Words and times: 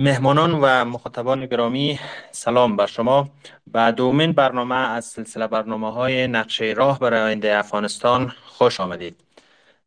مهمانان 0.00 0.52
و 0.52 0.84
مخاطبان 0.84 1.46
گرامی 1.46 1.98
سلام 2.30 2.76
بر 2.76 2.86
شما. 2.86 3.30
و 3.74 3.92
دومین 3.92 4.32
برنامه 4.32 4.74
از 4.74 5.04
سلسله 5.04 5.46
برنامه 5.46 5.92
های 5.92 6.26
نقشه 6.26 6.64
راه 6.64 6.98
برای 6.98 7.20
آینده 7.20 7.56
افغانستان 7.56 8.32
خوش 8.46 8.80
آمدید. 8.80 9.16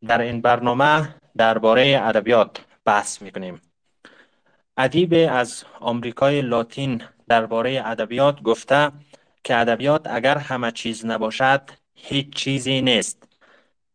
در 0.07 0.21
این 0.21 0.41
برنامه 0.41 1.15
درباره 1.37 2.01
ادبیات 2.03 2.65
بحث 2.85 3.21
می 3.21 3.31
کنیم 3.31 3.61
ادیب 4.77 5.13
از 5.29 5.63
آمریکای 5.79 6.41
لاتین 6.41 7.01
درباره 7.27 7.81
ادبیات 7.85 8.41
گفته 8.41 8.91
که 9.43 9.55
ادبیات 9.57 10.07
اگر 10.07 10.37
همه 10.37 10.71
چیز 10.71 11.05
نباشد 11.05 11.61
هیچ 11.95 12.35
چیزی 12.35 12.81
نیست. 12.81 13.32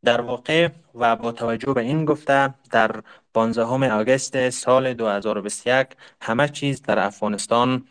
در 0.05 0.21
واقع 0.21 0.69
و 0.95 1.17
با 1.17 1.33
توجه 1.33 1.73
به 1.73 1.81
این 1.81 2.05
گفته 2.05 2.55
در 2.71 3.03
15 3.35 3.93
آگست 3.93 4.51
سال 4.51 4.95
2021 4.95 5.87
همه 6.23 6.49
چیز 6.49 6.83
در 6.83 6.99
افغانستان 6.99 7.89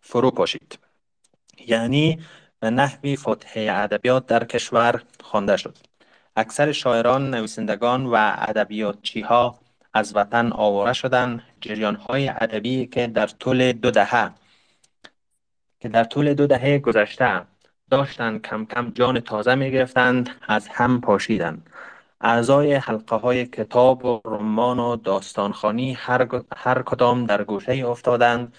فرو 0.00 0.30
پاشید. 0.30 0.78
یعنی 1.66 2.20
به 2.60 2.70
نحوی 2.70 3.16
فتحه 3.16 3.72
ادبیات 3.72 4.26
در 4.26 4.44
کشور 4.44 5.02
خوانده 5.20 5.56
شد. 5.56 5.78
اکثر 6.36 6.72
شاعران 6.72 7.34
نویسندگان 7.34 8.06
و 8.06 8.14
ادبیاتچی 8.38 9.20
ها 9.20 9.58
از 9.94 10.16
وطن 10.16 10.52
آواره 10.52 10.92
شدند. 10.92 11.42
جریان 11.60 11.96
های 11.96 12.28
ادبی 12.28 12.86
که 12.86 13.06
در 13.06 13.26
طول 13.26 13.72
دو 13.72 13.90
دهه 13.90 14.30
که 15.80 15.88
در 15.88 16.04
طول 16.04 16.34
دو 16.34 16.46
دهه 16.46 16.78
گذشته 16.78 17.42
داشتند 17.90 18.42
کم 18.42 18.64
کم 18.64 18.90
جان 18.90 19.20
تازه 19.20 19.54
می 19.54 19.70
گرفتند 19.70 20.30
از 20.48 20.68
هم 20.68 21.00
پاشیدند. 21.00 21.70
اعضای 22.20 22.74
حلقه 22.74 23.16
های 23.16 23.46
کتاب 23.46 24.04
و 24.04 24.20
رمان 24.24 24.78
و 24.78 24.96
داستانخانی 24.96 25.92
هر, 25.92 26.28
هر 26.56 26.82
کدام 26.82 27.26
در 27.26 27.44
گوشه 27.44 27.72
افتادند 27.72 28.54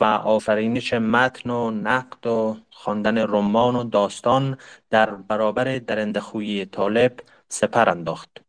و 0.00 0.04
آفرینش 0.04 0.92
متن 0.94 1.50
و 1.50 1.70
نقد 1.70 2.26
و 2.26 2.56
خواندن 2.70 3.18
رمان 3.18 3.76
و 3.76 3.84
داستان 3.84 4.58
در 4.90 5.10
برابر 5.10 5.78
درنده 5.78 6.20
خویی 6.20 6.66
طالب 6.66 7.20
سپر 7.48 7.88
انداخت. 7.90 8.40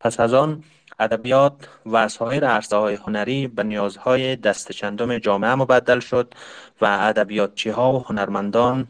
پس 0.00 0.20
از 0.20 0.34
آن 0.34 0.64
ادبیات 0.98 1.68
و 1.86 2.08
سایر 2.08 2.46
عرصه 2.46 2.76
های 2.76 2.94
هنری 2.94 3.46
به 3.48 3.62
نیازهای 3.62 4.36
دست 4.36 4.72
چندم 4.72 5.18
جامعه 5.18 5.54
مبدل 5.54 6.00
شد 6.00 6.34
و 6.80 6.86
ادبیاتچی 7.00 7.70
ها 7.70 7.92
و 7.92 8.04
هنرمندان 8.04 8.88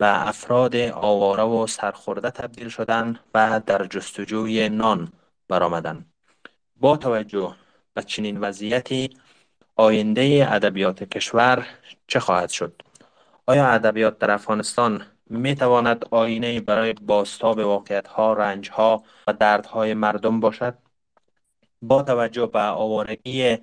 به 0.00 0.28
افراد 0.28 0.76
آواره 0.76 1.42
و 1.42 1.66
سرخورده 1.66 2.30
تبدیل 2.30 2.68
شدند 2.68 3.20
و 3.34 3.60
در 3.66 3.86
جستجوی 3.86 4.68
نان 4.68 5.12
برآمدند 5.48 6.12
با 6.76 6.96
توجه 6.96 7.56
به 7.94 8.02
چنین 8.02 8.40
وضعیتی 8.40 9.10
آینده 9.76 10.48
ادبیات 10.50 11.04
کشور 11.04 11.66
چه 12.06 12.20
خواهد 12.20 12.50
شد؟ 12.50 12.82
آیا 13.46 13.66
ادبیات 13.66 14.18
در 14.18 14.30
افغانستان 14.30 15.06
می 15.26 15.54
تواند 15.54 16.04
آینه 16.10 16.60
برای 16.60 16.92
باستاب 16.92 17.58
واقعیت 17.58 18.08
ها 18.08 18.32
رنج 18.32 18.70
ها 18.70 19.04
و 19.26 19.32
دردهای 19.32 19.94
مردم 19.94 20.40
باشد؟ 20.40 20.78
با 21.82 22.02
توجه 22.02 22.46
به 22.46 22.60
آوارگی 22.60 23.58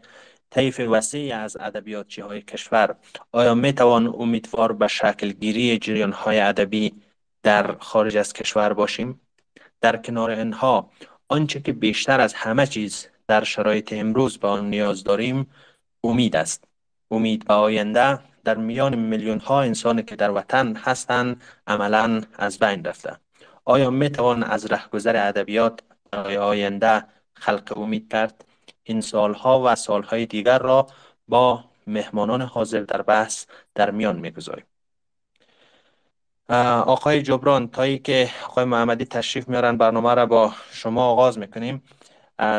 طیف 0.58 0.80
وسیعی 0.80 1.32
از 1.32 1.58
ادبیاتچی 1.60 2.22
های 2.22 2.42
کشور. 2.42 2.96
آیا 3.32 3.56
می 3.56 3.74
توان 3.74 4.08
امیدوار 4.08 4.74
به 4.74 4.88
شکل 4.88 5.32
گیری 5.32 5.78
جریان 5.78 6.12
های 6.12 6.40
ادبی 6.40 6.94
در 7.44 7.76
خارج 7.80 8.18
از 8.18 8.34
کشور 8.34 8.74
باشیم؟ 8.74 9.22
در 9.82 9.98
کنار 9.98 10.30
اینها 10.30 10.92
آنچه 11.28 11.60
که 11.60 11.74
بیشتر 11.74 12.22
از 12.22 12.34
همه 12.34 12.68
چیز 12.68 13.08
در 13.28 13.44
شرایط 13.44 13.94
امروز 13.94 14.38
به 14.38 14.48
آن 14.48 14.70
نیاز 14.70 15.04
داریم 15.04 15.48
امید 16.04 16.36
است. 16.36 16.64
امید 17.12 17.48
به 17.48 17.54
آینده 17.54 18.20
در 18.44 18.56
میان 18.56 18.96
میلیون 18.96 19.40
ها 19.40 19.62
انسانی 19.62 20.04
که 20.04 20.16
در 20.16 20.32
وطن 20.32 20.76
هستند 20.76 21.42
عملا 21.68 22.22
از 22.38 22.60
بین 22.60 22.84
رفته. 22.86 23.18
آیا 23.66 23.90
می 23.90 24.10
توان 24.10 24.44
از 24.44 24.66
رهگذر 24.66 25.28
ادبیات 25.28 25.80
برای 26.12 26.38
آینده 26.38 27.04
خلق 27.34 27.78
امید 27.78 28.12
کرد؟ 28.12 28.47
این 28.88 29.02
سالها 29.02 29.62
و 29.66 29.76
سالهای 29.76 30.26
دیگر 30.26 30.60
را 30.60 30.88
با 31.28 31.64
مهمانان 31.88 32.42
حاضر 32.42 32.80
در 32.82 33.02
بحث 33.02 33.46
در 33.76 33.92
میان 33.92 34.20
می‌گذاریم. 34.20 34.66
آقای 36.86 37.22
جبران 37.22 37.68
تایی 37.68 38.00
که 38.00 38.30
آقای 38.46 38.66
محمدی 38.66 39.06
تشریف 39.06 39.50
میارن 39.50 39.78
برنامه 39.78 40.14
را 40.14 40.26
با 40.26 40.54
شما 40.72 41.06
آغاز 41.06 41.38
می‌کنیم. 41.38 41.84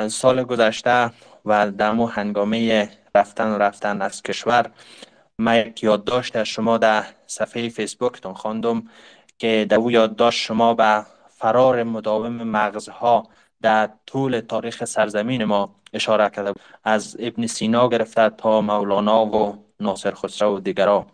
سال 0.08 0.44
گذشته 0.44 1.10
و 1.44 1.70
دمو 1.70 2.06
هنگامه 2.06 2.90
رفتن 3.14 3.48
و 3.48 3.58
رفتن 3.58 4.02
از 4.02 4.22
کشور 4.22 4.70
من 5.38 5.56
یک 5.56 5.82
یادداشت 5.82 6.36
از 6.36 6.46
شما 6.46 6.78
در 6.78 7.04
صفحه 7.26 7.68
فیسبوکتون 7.68 8.34
خواندم 8.34 8.82
که 9.38 9.66
در 9.68 9.76
او 9.76 9.90
یادداشت 9.90 10.40
شما 10.40 10.74
به 10.74 11.06
فرار 11.28 11.82
مداوم 11.82 12.32
مغزها 12.32 13.28
در 13.62 13.90
طول 14.06 14.40
تاریخ 14.40 14.84
سرزمین 14.84 15.44
ما 15.44 15.74
اشاره 15.92 16.30
کرده 16.30 16.52
از 16.84 17.16
ابن 17.20 17.46
سینا 17.46 17.88
گرفته 17.88 18.30
تا 18.30 18.60
مولانا 18.60 19.26
و 19.26 19.64
ناصر 19.80 20.14
خسرو 20.14 20.56
و 20.56 20.60
دیگرها 20.60 21.06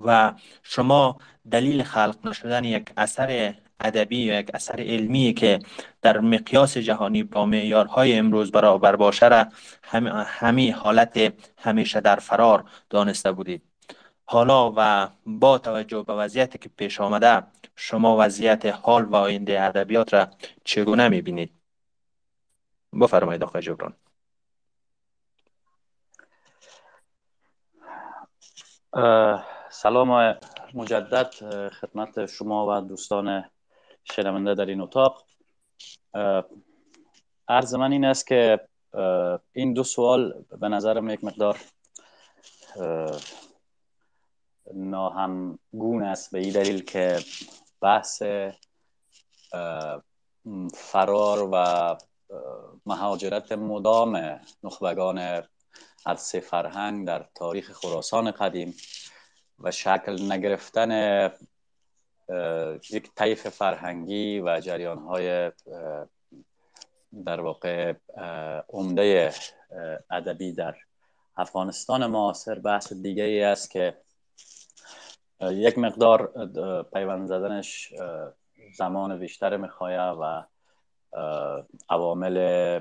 و 0.00 0.34
شما 0.62 1.18
دلیل 1.50 1.82
خلق 1.82 2.16
نشدن 2.24 2.64
یک 2.64 2.92
اثر 2.96 3.54
ادبی 3.80 4.18
یا 4.18 4.38
یک 4.38 4.50
اثر 4.54 4.80
علمی 4.80 5.34
که 5.34 5.58
در 6.02 6.20
مقیاس 6.20 6.78
جهانی 6.78 7.22
با 7.22 7.46
معیارهای 7.46 8.18
امروز 8.18 8.50
برابر 8.52 8.96
باشه 8.96 9.28
را 9.28 9.46
همی 10.26 10.70
حالت 10.70 11.32
همیشه 11.58 12.00
در 12.00 12.16
فرار 12.16 12.64
دانسته 12.90 13.32
بودید. 13.32 13.62
حالا 14.24 14.72
و 14.76 15.08
با 15.26 15.58
توجه 15.58 16.02
به 16.02 16.12
وضعیتی 16.12 16.58
که 16.58 16.68
پیش 16.76 17.00
آمده 17.00 17.42
شما 17.76 18.16
وضعیت 18.20 18.66
حال 18.66 19.04
و 19.04 19.16
آینده 19.16 19.62
ادبیات 19.62 20.14
را 20.14 20.28
چگونه 20.64 21.08
می‌بینید؟ 21.08 21.55
بفرمایید 23.00 23.42
آقای 23.42 23.62
جبران. 23.62 23.96
سلام 29.70 30.38
مجدد 30.74 31.30
خدمت 31.70 32.26
شما 32.26 32.66
و 32.66 32.80
دوستان 32.80 33.50
شنونده 34.04 34.54
در 34.54 34.66
این 34.66 34.80
اتاق. 34.80 35.26
عرض 37.48 37.74
من 37.74 37.92
این 37.92 38.04
است 38.04 38.26
که 38.26 38.68
این 39.52 39.72
دو 39.72 39.84
سوال 39.84 40.44
به 40.60 40.68
نظرم 40.68 41.10
یک 41.10 41.24
مقدار 41.24 41.60
ناهمگون 44.74 46.02
است. 46.02 46.32
به 46.32 46.38
این 46.38 46.52
دلیل 46.52 46.84
که 46.84 47.18
بحث 47.80 48.22
فرار 50.74 51.48
و 51.52 51.96
مهاجرت 52.86 53.52
مدام 53.52 54.40
نخبگان 54.64 55.42
عرصه 56.06 56.40
فرهنگ 56.40 57.06
در 57.06 57.26
تاریخ 57.34 57.72
خراسان 57.72 58.30
قدیم 58.30 58.74
و 59.58 59.70
شکل 59.70 60.32
نگرفتن 60.32 61.30
یک 62.90 63.14
طیف 63.14 63.48
فرهنگی 63.48 64.40
و 64.40 64.60
جریان 64.60 64.98
های 64.98 65.52
در 67.24 67.40
واقع 67.40 67.94
عمده 68.68 69.32
ادبی 70.10 70.52
در 70.52 70.74
افغانستان 71.36 72.06
معاصر 72.06 72.58
بحث 72.58 72.92
دیگه 72.92 73.22
ای 73.22 73.42
است 73.42 73.70
که 73.70 73.96
یک 75.40 75.78
مقدار 75.78 76.32
پیوند 76.82 77.28
زدنش 77.28 77.92
زمان 78.76 79.18
بیشتر 79.18 79.56
می‌خواه 79.56 79.92
و 79.92 80.42
عوامل 81.88 82.80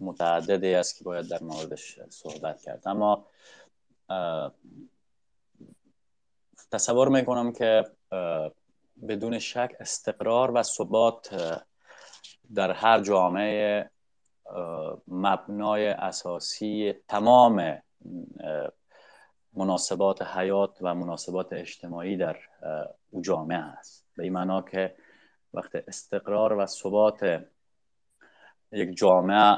متعددی 0.00 0.74
است 0.74 0.98
که 0.98 1.04
باید 1.04 1.28
در 1.28 1.42
موردش 1.42 2.00
صحبت 2.10 2.62
کرد. 2.62 2.88
اما 2.88 3.26
تصور 6.72 7.08
می‌کنم 7.08 7.52
که 7.52 7.84
بدون 9.08 9.38
شک 9.38 9.72
استقرار 9.80 10.50
و 10.50 10.62
ثبات 10.62 11.34
در 12.54 12.70
هر 12.70 13.00
جامعه 13.00 13.90
مبنای 15.08 15.88
اساسی 15.88 16.94
تمام 17.08 17.82
مناسبات 19.52 20.22
حیات 20.22 20.78
و 20.80 20.94
مناسبات 20.94 21.52
اجتماعی 21.52 22.16
در 22.16 22.36
او 23.10 23.22
جامعه 23.22 23.58
است. 23.58 24.06
به 24.16 24.22
این 24.22 24.32
معنا 24.32 24.62
که 24.62 24.94
وقت 25.54 25.74
استقرار 25.88 26.52
و 26.52 26.66
ثبات 26.66 27.44
یک 28.72 28.96
جامعه 28.96 29.56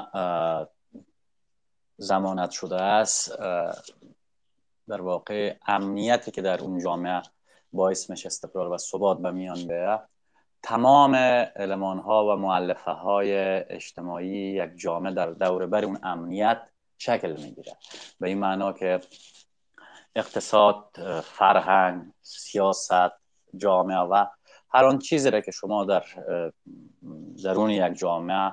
زمانت 1.97 2.51
شده 2.51 2.81
است 2.81 3.39
در 4.87 5.01
واقع 5.01 5.55
امنیتی 5.67 6.31
که 6.31 6.41
در 6.41 6.61
اون 6.61 6.79
جامعه 6.79 7.21
باعث 7.73 8.09
میشه 8.09 8.27
استقرار 8.27 8.71
و 8.71 8.77
ثبات 8.77 9.17
به 9.17 9.31
میان 9.31 9.67
بیه 9.67 9.99
تمام 10.63 11.15
علمان 11.15 11.99
ها 11.99 12.25
و 12.25 12.35
معلفه 12.39 12.91
های 12.91 13.33
اجتماعی 13.69 14.29
یک 14.29 14.69
جامعه 14.77 15.13
در 15.13 15.31
دور 15.31 15.65
بر 15.65 15.85
اون 15.85 15.99
امنیت 16.03 16.69
شکل 16.97 17.31
می‌گیره. 17.31 17.77
به 18.19 18.27
این 18.27 18.37
معنا 18.37 18.73
که 18.73 18.99
اقتصاد 20.15 20.89
فرهنگ 21.23 22.13
سیاست 22.21 23.11
جامعه 23.57 23.97
و 23.97 24.25
هر 24.69 24.85
آن 24.85 24.99
چیزی 24.99 25.31
را 25.31 25.41
که 25.41 25.51
شما 25.51 25.85
در 25.85 26.03
درون 27.43 27.69
یک 27.69 27.93
جامعه 27.93 28.51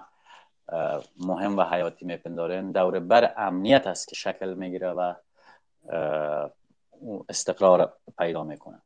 مهم 1.16 1.56
و 1.58 1.62
حیاتی 1.62 2.04
میپندارین 2.04 2.72
دور 2.72 3.00
بر 3.00 3.34
امنیت 3.36 3.86
است 3.86 4.08
که 4.08 4.14
شکل 4.14 4.54
می‌گیره 4.54 4.90
و 4.90 5.14
استقرار 7.28 7.92
پیدا 8.18 8.44
می‌کنه. 8.44 8.82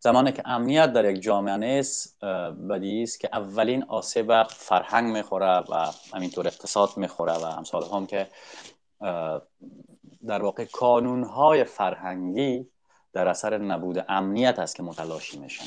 زمانی 0.00 0.32
که 0.32 0.42
امنیت 0.44 0.92
در 0.92 1.04
یک 1.04 1.22
جامعه 1.22 1.56
نیست 1.56 2.24
بدی 2.70 3.02
است 3.02 3.20
که 3.20 3.28
اولین 3.32 3.84
آسیب 3.84 4.42
فرهنگ 4.42 5.12
می‌خوره 5.12 5.58
و 5.58 5.92
همینطور 6.14 6.46
اقتصاد 6.46 6.88
می‌خوره 6.96 7.32
و 7.32 7.44
امثال 7.44 7.84
هم 7.92 8.06
که 8.06 8.28
در 10.26 10.42
واقع 10.42 10.64
کانون 10.64 11.24
های 11.24 11.64
فرهنگی 11.64 12.68
در 13.12 13.28
اثر 13.28 13.58
نبود 13.58 14.04
امنیت 14.08 14.58
است 14.58 14.76
که 14.76 14.82
متلاشی 14.82 15.38
میشن. 15.38 15.64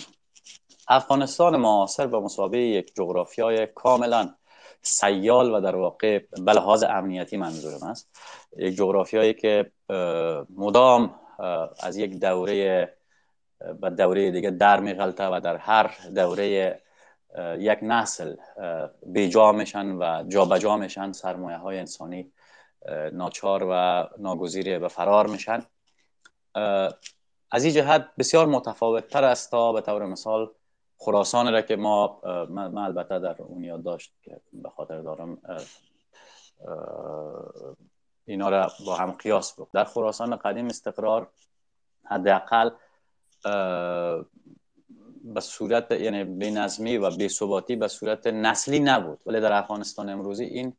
افغانستان 0.92 1.58
معاصر 1.58 2.08
به 2.08 2.20
مسابقه 2.20 2.58
یک 2.58 2.96
جغرافیای 2.96 3.68
کاملا 3.68 4.36
سیال 4.82 5.56
و 5.56 5.62
در 5.62 5.76
واقع 5.76 6.20
به 6.46 6.54
لحاظ 6.54 6.84
امنیتی 6.84 7.38
منظورم 7.38 7.84
است. 7.84 8.10
یک 8.58 8.76
جغرافیایی 8.76 9.34
که 9.34 9.72
مدام 10.56 11.16
از 11.80 11.98
یک 11.98 12.20
دوره 12.20 12.94
به 13.82 13.90
دوره 13.90 14.32
دیگه 14.32 14.50
در 14.50 14.80
میغلطه 14.80 15.28
و 15.28 15.40
در 15.44 15.58
هر 15.58 15.96
دوره 16.16 16.82
یک 17.60 17.80
نسل 17.82 18.36
بیجا 19.06 19.52
میشن 19.52 19.92
و 19.92 20.24
جابجا 20.28 20.78
میشن 20.78 21.12
سرمایه 21.12 21.58
های 21.58 21.80
انسانی 21.80 22.32
ناچار 23.14 23.68
و 23.70 24.08
ناگزیر 24.18 24.80
به 24.80 24.88
فرار 24.88 25.28
میشن. 25.28 25.66
از 27.52 27.64
این 27.64 27.74
جهت 27.74 28.10
بسیار 28.20 28.46
متفاوت 28.46 29.08
تر 29.08 29.24
است 29.24 29.52
تا 29.52 29.72
به 29.72 29.82
طور 29.82 30.06
مثال 30.06 30.52
خراسان 31.04 31.54
را 31.54 31.62
که 31.62 31.76
ما 31.76 32.22
من 32.50 32.78
البته 32.78 33.20
در 33.20 33.36
اون 33.42 33.64
یاد 33.64 33.84
داشت 33.84 34.14
که 34.22 34.42
به 34.54 34.70
خاطر 34.70 35.02
دارم 35.02 35.38
اینا 38.26 38.50
را 38.50 38.72
با 38.86 38.96
هم 38.96 39.12
قیاس 39.12 39.54
بود 39.54 39.68
در 39.74 39.84
خراسان 39.84 40.36
قدیم 40.36 40.66
استقرار 40.66 41.30
حداقل 42.04 42.70
به 45.24 45.40
صورت 45.40 45.92
یعنی 45.92 46.24
بینظمی 46.24 46.98
و 46.98 47.10
بی‌ثباتی 47.10 47.76
به 47.76 47.88
صورت 47.88 48.28
نسلی 48.28 48.80
نبود. 48.80 49.20
ولی 49.26 49.40
در 49.40 49.54
افغانستان 49.54 50.10
امروزی 50.10 50.44
این 50.44 50.74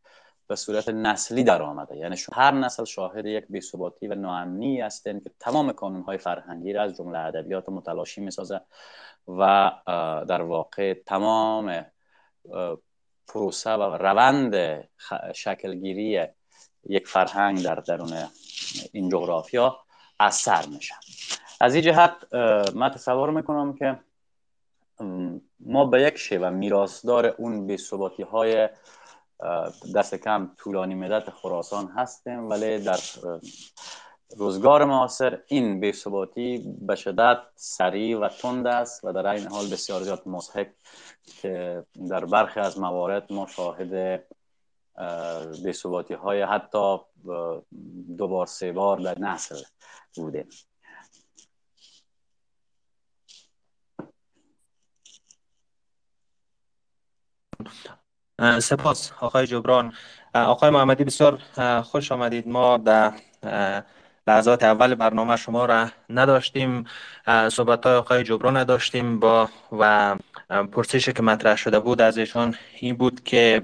به 0.46 0.56
صورت 0.56 0.88
نسلی 0.88 1.44
در 1.44 1.62
آمده. 1.62 1.96
یعنی 1.96 2.16
هر 2.32 2.50
نسل 2.50 2.84
شاهد 2.84 3.26
یک 3.26 3.44
بی‌ثباتی 3.48 4.08
و 4.08 4.14
ناامنی 4.14 4.80
هستند 4.80 5.24
که 5.24 5.30
تمام 5.40 5.72
کانونهای 5.72 6.18
فرهنگی 6.18 6.72
را 6.72 6.82
از 6.82 6.96
جمله 6.96 7.18
ادبیات 7.18 7.68
متلاشی 7.68 8.20
می‌سازه. 8.20 8.60
و 9.28 9.72
در 10.28 10.42
واقع 10.42 10.94
تمام 10.94 11.86
پروسه 13.28 13.70
و 13.70 13.82
روند 13.82 14.84
شکلگیری 15.34 16.26
یک 16.88 17.08
فرهنگ 17.08 17.62
در 17.62 17.74
درون 17.74 18.12
این 18.92 19.08
جغرافیا 19.08 19.78
اثر 20.20 20.66
میشه 20.66 20.94
از 21.60 21.74
این 21.74 21.84
جهت 21.84 22.34
من 22.74 22.90
تصور 22.90 23.30
می‌کنم 23.30 23.72
که 23.72 23.98
ما 25.60 25.84
به 25.84 26.02
یک 26.02 26.16
شیوه 26.16 26.50
میراثدار 26.50 27.26
اون 27.26 27.66
بی‌ثباتی 27.66 28.22
های 28.22 28.68
دست 29.94 30.14
کم 30.14 30.50
طولانی 30.58 30.94
مدت 30.94 31.30
خراسان 31.30 31.88
هستیم 31.88 32.48
ولی 32.48 32.78
در 32.78 32.98
روزگار 34.36 34.84
معاصر 34.84 35.42
این 35.46 35.80
بی‌ثباتی 35.80 36.76
به 36.80 36.94
شدت 36.94 37.38
سریع 37.56 38.18
و 38.18 38.28
تند 38.28 38.66
است 38.66 39.04
و 39.04 39.12
در 39.12 39.26
این 39.26 39.46
حال 39.46 39.64
بسیار 39.70 40.02
زیاد 40.02 40.22
مضحک 40.26 40.72
که 41.24 41.84
در 42.08 42.24
برخی 42.24 42.60
از 42.60 42.78
موارد 42.78 43.32
ما 43.32 43.46
شاهد 43.46 44.24
بی‌ثباتی 45.64 46.14
های 46.14 46.42
حتی 46.42 46.98
دو 48.18 48.28
بار 48.28 48.46
سه 48.46 48.72
بار 48.72 48.98
در 48.98 49.18
نسل 49.18 49.62
بودیم. 50.16 50.48
سپاس 58.60 59.12
آقای 59.20 59.46
جبران. 59.46 59.92
آقای 60.34 60.70
محمدی 60.70 61.04
بسیار 61.04 61.38
خوش 61.82 62.12
آمدید. 62.12 62.48
ما 62.48 62.76
در 62.76 63.12
لحظات 64.26 64.62
اول 64.62 64.94
برنامه 64.94 65.36
شما 65.36 65.66
را 65.66 65.88
نداشتیم 66.10 66.84
صحبت 67.48 67.86
های 67.86 67.94
آقای 67.94 68.22
جبران 68.22 68.56
نداشتیم 68.56 69.20
با 69.20 69.48
و 69.72 70.16
پرسشی 70.72 71.12
که 71.12 71.22
مطرح 71.22 71.56
شده 71.56 71.80
بود 71.80 72.00
از 72.00 72.18
ایشان 72.18 72.54
این 72.80 72.96
بود 72.96 73.24
که 73.24 73.62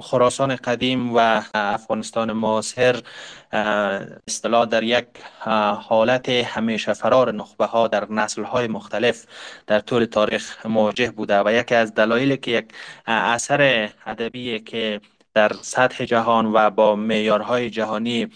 خراسان 0.00 0.56
قدیم 0.56 1.16
و 1.16 1.42
افغانستان 1.54 2.32
معاصر 2.32 3.02
اصطلاح 4.28 4.66
در 4.66 4.82
یک 4.82 5.06
حالت 5.88 6.28
همیشه 6.28 6.92
فرار 6.92 7.34
نخبه 7.34 7.66
ها 7.66 7.88
در 7.88 8.12
نسل 8.12 8.44
های 8.44 8.66
مختلف 8.68 9.26
در 9.66 9.80
طول 9.80 10.04
تاریخ 10.04 10.66
مواجه 10.66 11.10
بوده 11.10 11.42
و 11.42 11.52
یکی 11.52 11.74
از 11.74 11.94
دلایلی 11.94 12.36
که 12.36 12.50
یک 12.50 12.72
اثر 13.06 13.90
ادبی 14.06 14.60
که 14.60 15.00
در 15.34 15.52
سطح 15.62 16.04
جهان 16.04 16.46
و 16.46 16.70
با 16.70 16.96
معیارهای 16.96 17.70
جهانی 17.70 18.30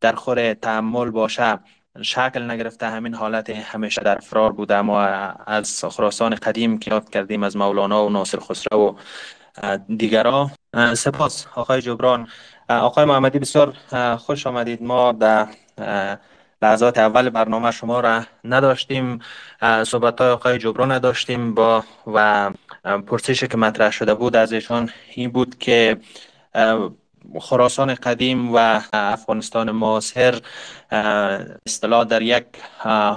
در 0.00 0.12
خور 0.16 0.54
تعمل 0.54 1.10
باشه. 1.10 1.58
شکل 2.02 2.50
نگرفته 2.50 2.86
همین 2.86 3.14
حالت 3.14 3.50
همیشه 3.50 4.00
در 4.00 4.18
فرار 4.18 4.52
بوده. 4.52 4.80
ما 4.80 5.02
از 5.46 5.84
خراسان 5.84 6.34
قدیم 6.34 6.78
که 6.78 6.90
یاد 6.90 7.10
کردیم 7.10 7.42
از 7.42 7.56
مولانا 7.56 8.06
و 8.06 8.10
ناصر 8.10 8.38
خسرو 8.40 8.96
و 9.62 9.78
دیگرا. 9.96 10.50
سپاس 10.94 11.46
آقای 11.54 11.82
جبران. 11.82 12.28
آقای 12.68 13.04
محمدی 13.04 13.38
بسیار 13.38 13.74
خوش 14.18 14.46
آمدید. 14.46 14.82
ما 14.82 15.12
در 15.12 15.48
لحظات 16.62 16.98
اول 16.98 17.30
برنامه 17.30 17.70
شما 17.70 18.00
را 18.00 18.22
نداشتیم. 18.44 19.18
صحبت 19.86 20.20
های 20.20 20.30
آقای 20.30 20.58
جبران 20.58 20.92
نداشتیم 20.92 21.54
با 21.54 21.84
و 22.06 22.50
پرسشی 23.06 23.48
که 23.48 23.56
مطرح 23.56 23.90
شده 23.90 24.14
بود 24.14 24.36
از 24.36 24.52
ایشان 24.52 24.90
این 25.14 25.30
بود 25.30 25.58
که 25.58 25.96
خراسان 27.40 27.94
قدیم 27.94 28.54
و 28.54 28.80
افغانستان 28.92 29.70
معاصر 29.70 30.40
اصطلاح 31.66 32.04
در 32.04 32.22
یک 32.22 32.46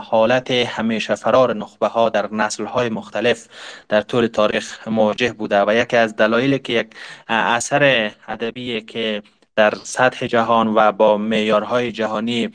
حالت 0.03 0.51
همیشه 0.51 1.15
فرار 1.15 1.55
نخبه 1.55 1.87
ها 1.87 2.09
در 2.09 2.33
نسل 2.33 2.65
های 2.65 2.89
مختلف 2.89 3.47
در 3.89 4.01
طول 4.01 4.27
تاریخ 4.27 4.87
مواجه 4.87 5.33
بوده 5.33 5.63
و 5.67 5.73
یکی 5.73 5.97
از 5.97 6.15
دلایلی 6.15 6.59
که 6.59 6.73
یک 6.73 6.87
اثر 7.27 8.11
ادبی 8.27 8.81
که 8.81 9.23
در 9.55 9.73
سطح 9.83 10.27
جهان 10.27 10.67
و 10.67 10.91
با 10.91 11.17
معیارهای 11.17 11.91
جهانی 11.91 12.49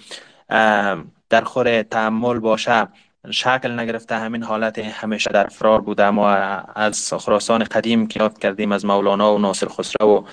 در 1.30 1.44
خور 1.44 1.82
تعمل 1.82 2.38
باشه 2.38 2.88
شکل 3.30 3.80
نگرفته 3.80 4.16
همین 4.16 4.42
حالت 4.42 4.78
همیشه 4.78 5.30
در 5.30 5.46
فرار 5.46 5.80
بوده. 5.80 6.10
ما 6.10 6.30
از 6.74 7.12
خراسان 7.12 7.64
قدیم 7.64 8.06
که 8.06 8.20
یاد 8.20 8.38
کردیم 8.38 8.72
از 8.72 8.84
مولانا 8.84 9.34
و 9.34 9.38
ناصر 9.38 9.68
خسرو 9.68 10.08
و 10.08 10.24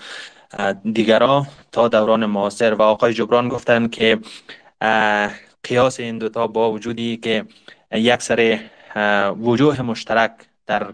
دیگرا 0.93 1.47
تا 1.71 1.87
دوران 1.87 2.25
معاصر 2.25 2.73
و 2.73 2.81
آقای 2.81 3.13
جبران 3.13 3.49
گفتن 3.49 3.87
که 3.87 4.19
قیاس 5.63 5.99
این 5.99 6.17
دوتا 6.17 6.47
با 6.47 6.71
وجودی 6.71 7.17
که 7.17 7.45
یک 7.91 8.21
سر 8.21 8.59
وجوه 9.41 9.81
مشترک 9.81 10.31
در 10.67 10.93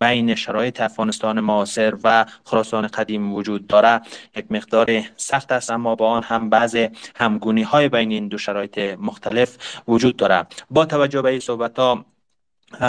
بین 0.00 0.34
شرایط 0.34 0.80
افغانستان 0.80 1.40
معاصر 1.40 1.94
و 2.04 2.26
خراسان 2.44 2.86
قدیم 2.86 3.32
وجود 3.32 3.66
داره. 3.66 4.00
یک 4.36 4.44
مقدار 4.50 5.00
سخت 5.16 5.52
است 5.52 5.70
اما 5.70 5.94
با 5.94 6.10
آن 6.10 6.22
هم 6.22 6.50
بعض 6.50 6.76
همگونی 7.16 7.62
های 7.62 7.88
بین 7.88 8.10
این 8.10 8.28
دو 8.28 8.38
شرایط 8.38 8.78
مختلف 8.78 9.56
وجود 9.88 10.16
داره. 10.16 10.46
با 10.70 10.84
توجه 10.84 11.22
به 11.22 11.30
این 11.30 11.40
صحبت 11.40 11.78
ها 11.78 12.04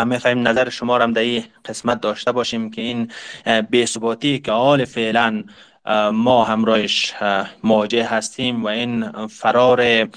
می‌خوایم 0.05 0.47
نظر 0.47 0.69
شما 0.69 0.97
را 0.97 1.05
در 1.05 1.21
این 1.21 1.43
قسمت 1.65 2.01
داشته 2.01 2.31
باشیم 2.31 2.71
که 2.71 2.81
این 2.81 3.11
بی‌ثباتی 3.69 4.39
که 4.39 4.51
حال 4.51 4.85
فعلا 4.85 5.43
ما 6.13 6.43
همراهش 6.43 7.13
مواجه 7.63 8.05
هستیم 8.05 8.63
و 8.63 8.67
این 8.67 9.27
فرار 9.27 10.07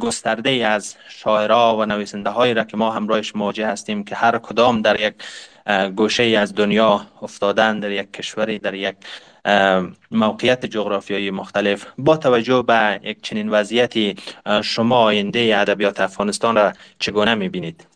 گسترده 0.00 0.50
از 0.50 0.96
شاعرها 1.08 1.76
و 1.76 1.84
نویسنده 1.84 2.30
هایی 2.30 2.54
را 2.54 2.64
که 2.64 2.76
ما 2.76 2.90
همراهش 2.90 3.36
مواجه 3.36 3.66
هستیم 3.66 4.04
که 4.04 4.14
هر 4.14 4.38
کدام 4.38 4.82
در 4.82 5.00
یک 5.00 5.14
گوشه 5.96 6.22
از 6.22 6.54
دنیا 6.54 7.06
افتادن 7.22 7.80
در 7.80 7.90
یک 7.90 8.12
کشوری 8.12 8.58
در 8.58 8.74
یک 8.74 8.96
موقعیت 10.10 10.66
جغرافیایی 10.66 11.30
مختلف. 11.30 11.86
با 11.98 12.16
توجه 12.16 12.62
به 12.62 13.00
یک 13.02 13.22
چنین 13.22 13.48
وضعیتی 13.48 14.16
شما 14.64 14.96
آینده 14.96 15.52
ادبیات 15.56 16.00
افغانستان 16.00 16.56
را 16.56 16.72
چگونه 16.98 17.34
می‌بینید؟ 17.34 17.86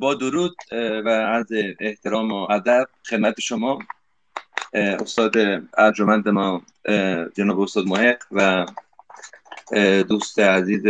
با 0.00 0.14
درود 0.14 0.56
و 1.04 1.08
از 1.08 1.46
احترام 1.80 2.32
و 2.32 2.50
ادب 2.50 2.86
خدمت 3.10 3.40
شما. 3.40 3.78
استاد 4.74 5.36
ارجمند 5.78 6.28
ما 6.28 6.62
جناب 7.34 7.60
استاد 7.60 7.86
محق 7.86 8.22
و 8.32 8.66
دوست 10.02 10.38
عزیز 10.38 10.82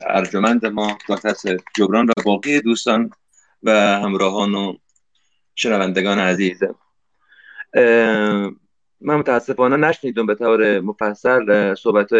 ارجمند 0.00 0.66
ما 0.66 0.98
دکتر 1.08 1.56
جبران 1.76 2.06
و 2.08 2.12
باقی 2.24 2.60
دوستان 2.60 3.10
و 3.62 3.70
همراهان 3.70 4.54
و 4.54 4.76
شنوندگان 5.54 6.18
عزیز. 6.18 6.62
من 9.00 9.16
متاسفانه 9.16 9.76
نشنیدم 9.76 10.26
به 10.26 10.34
طور 10.34 10.80
مفصل 10.80 11.74
صحبت 11.74 12.12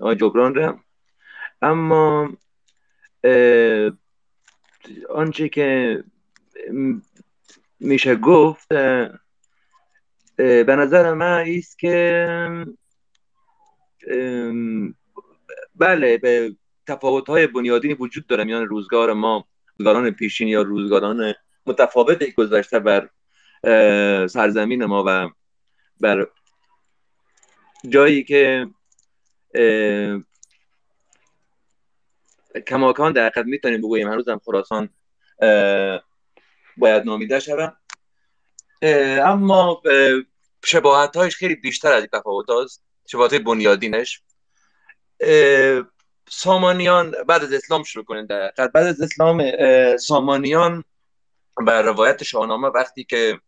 آقای 0.00 0.16
جبران 0.16 0.54
را. 0.54 0.80
اما 1.62 2.30
آنچه 5.08 5.48
که 5.48 6.04
میشه 7.80 8.16
گفت 8.16 8.68
به 10.38 10.76
نظر 10.76 11.14
من 11.14 11.44
است 11.58 11.78
که 11.78 12.66
بله 15.74 16.18
به 16.18 16.56
تفاوت 16.86 17.26
های 17.28 17.46
بنیادی 17.46 17.94
وجود 17.94 18.26
داره 18.26 18.44
میان 18.44 18.66
روزگار 18.66 19.12
ما 19.12 19.48
روزگاران 19.78 20.10
پیشین 20.10 20.48
یا 20.48 20.62
روزگاران 20.62 21.34
متفاوت 21.66 22.34
گذشته 22.34 22.78
بر 22.78 23.08
سرزمین 24.26 24.84
ما 24.84 25.04
و 25.06 25.30
بر 26.00 26.26
جایی 27.88 28.24
که 28.24 28.66
کماکان 32.66 33.12
در 33.12 33.26
حقیقت 33.26 33.46
می‌تونیم 33.46 33.80
بگوییم. 33.80 34.08
هنوز 34.08 34.28
هم 34.28 34.40
خراسان 34.44 34.88
باید 36.76 37.04
نامیده 37.04 37.40
شود 37.40 37.76
اما 38.82 39.82
شباهت 40.64 41.16
هایش 41.16 41.36
خیلی 41.36 41.54
بیشتر 41.54 41.92
از 41.92 42.04
تفاوت 42.12 42.50
هاست. 42.50 42.84
شباهت 43.06 43.34
بنیادینش. 43.34 44.22
سامانیان 46.28 47.14
بعد 47.28 47.42
از 47.42 47.52
اسلام 47.52 47.82
شروع 47.82 48.04
کنیم. 48.04 48.26
بعد 48.56 48.76
از 48.76 49.00
اسلام 49.00 49.42
سامانیان 49.96 50.84
بر 51.66 51.82
روایت 51.82 52.22
شاهنامه 52.22 52.68
وقتی 52.68 53.04
که 53.04 53.40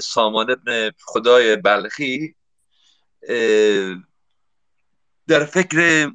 سامان 0.00 0.50
ابن 0.50 0.90
خدای 1.04 1.56
بلخی 1.56 2.34
در 5.28 5.44
فکر 5.44 6.10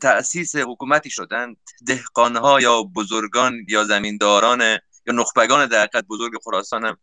تأسیس 0.00 0.56
حکومتی 0.56 1.10
شدند 1.10 1.56
دهقانها 1.86 2.60
یا 2.60 2.82
بزرگان 2.82 3.66
یا 3.68 3.84
زمینداران 3.84 4.78
نخبگان 5.12 5.66
در 5.66 5.86
بزرگ 5.86 6.32
خراسان 6.44 6.84
هم 6.84 6.98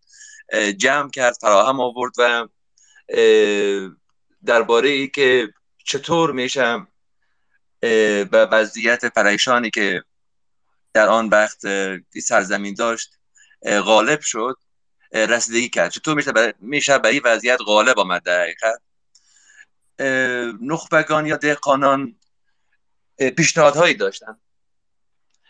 جمع 0.72 1.10
کرد 1.10 1.38
فراهم 1.42 1.80
آورد 1.80 2.14
و 2.18 2.48
درباره 4.46 4.90
ای 4.90 5.08
که 5.08 5.54
چطور 5.86 6.32
میشم 6.32 6.88
به 7.80 8.48
وضعیت 8.52 9.06
پریشانی 9.06 9.70
که 9.70 10.04
در 10.94 11.10
آن 11.10 11.30
وقت 11.30 11.62
سرزمین 12.20 12.74
داشت 12.74 13.20
غالب 13.66 14.22
شد 14.22 14.58
رسیدگی 15.12 15.70
کرد. 15.70 15.92
چطور 15.92 16.16
میشه 16.16 16.32
میشه 16.60 16.98
به 16.98 17.10
این 17.10 17.22
وضعیت 17.26 17.60
غالب 17.66 18.00
آمد 18.00 18.24
در 18.24 18.42
حقیقت؟ 18.42 18.82
نخبگان 20.62 21.26
یا 21.26 21.38
دهقانان 21.38 22.16
پیشنهادهایی 23.38 23.94
داشتن. 23.94 24.40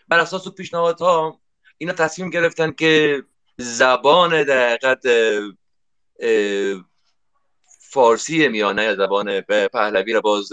بر 0.07 0.19
اساس 0.19 0.47
پیشنهادها 0.47 1.39
اینا 1.77 1.93
تصمیم 1.93 2.29
گرفتن 2.29 2.71
که 2.71 3.23
زبان 3.57 4.43
در 4.43 4.77
فارسی 7.79 8.47
میانه 8.47 8.83
یا 8.83 8.95
زبان 8.95 9.41
پهلوی 9.41 10.13
را 10.13 10.21
باز 10.21 10.49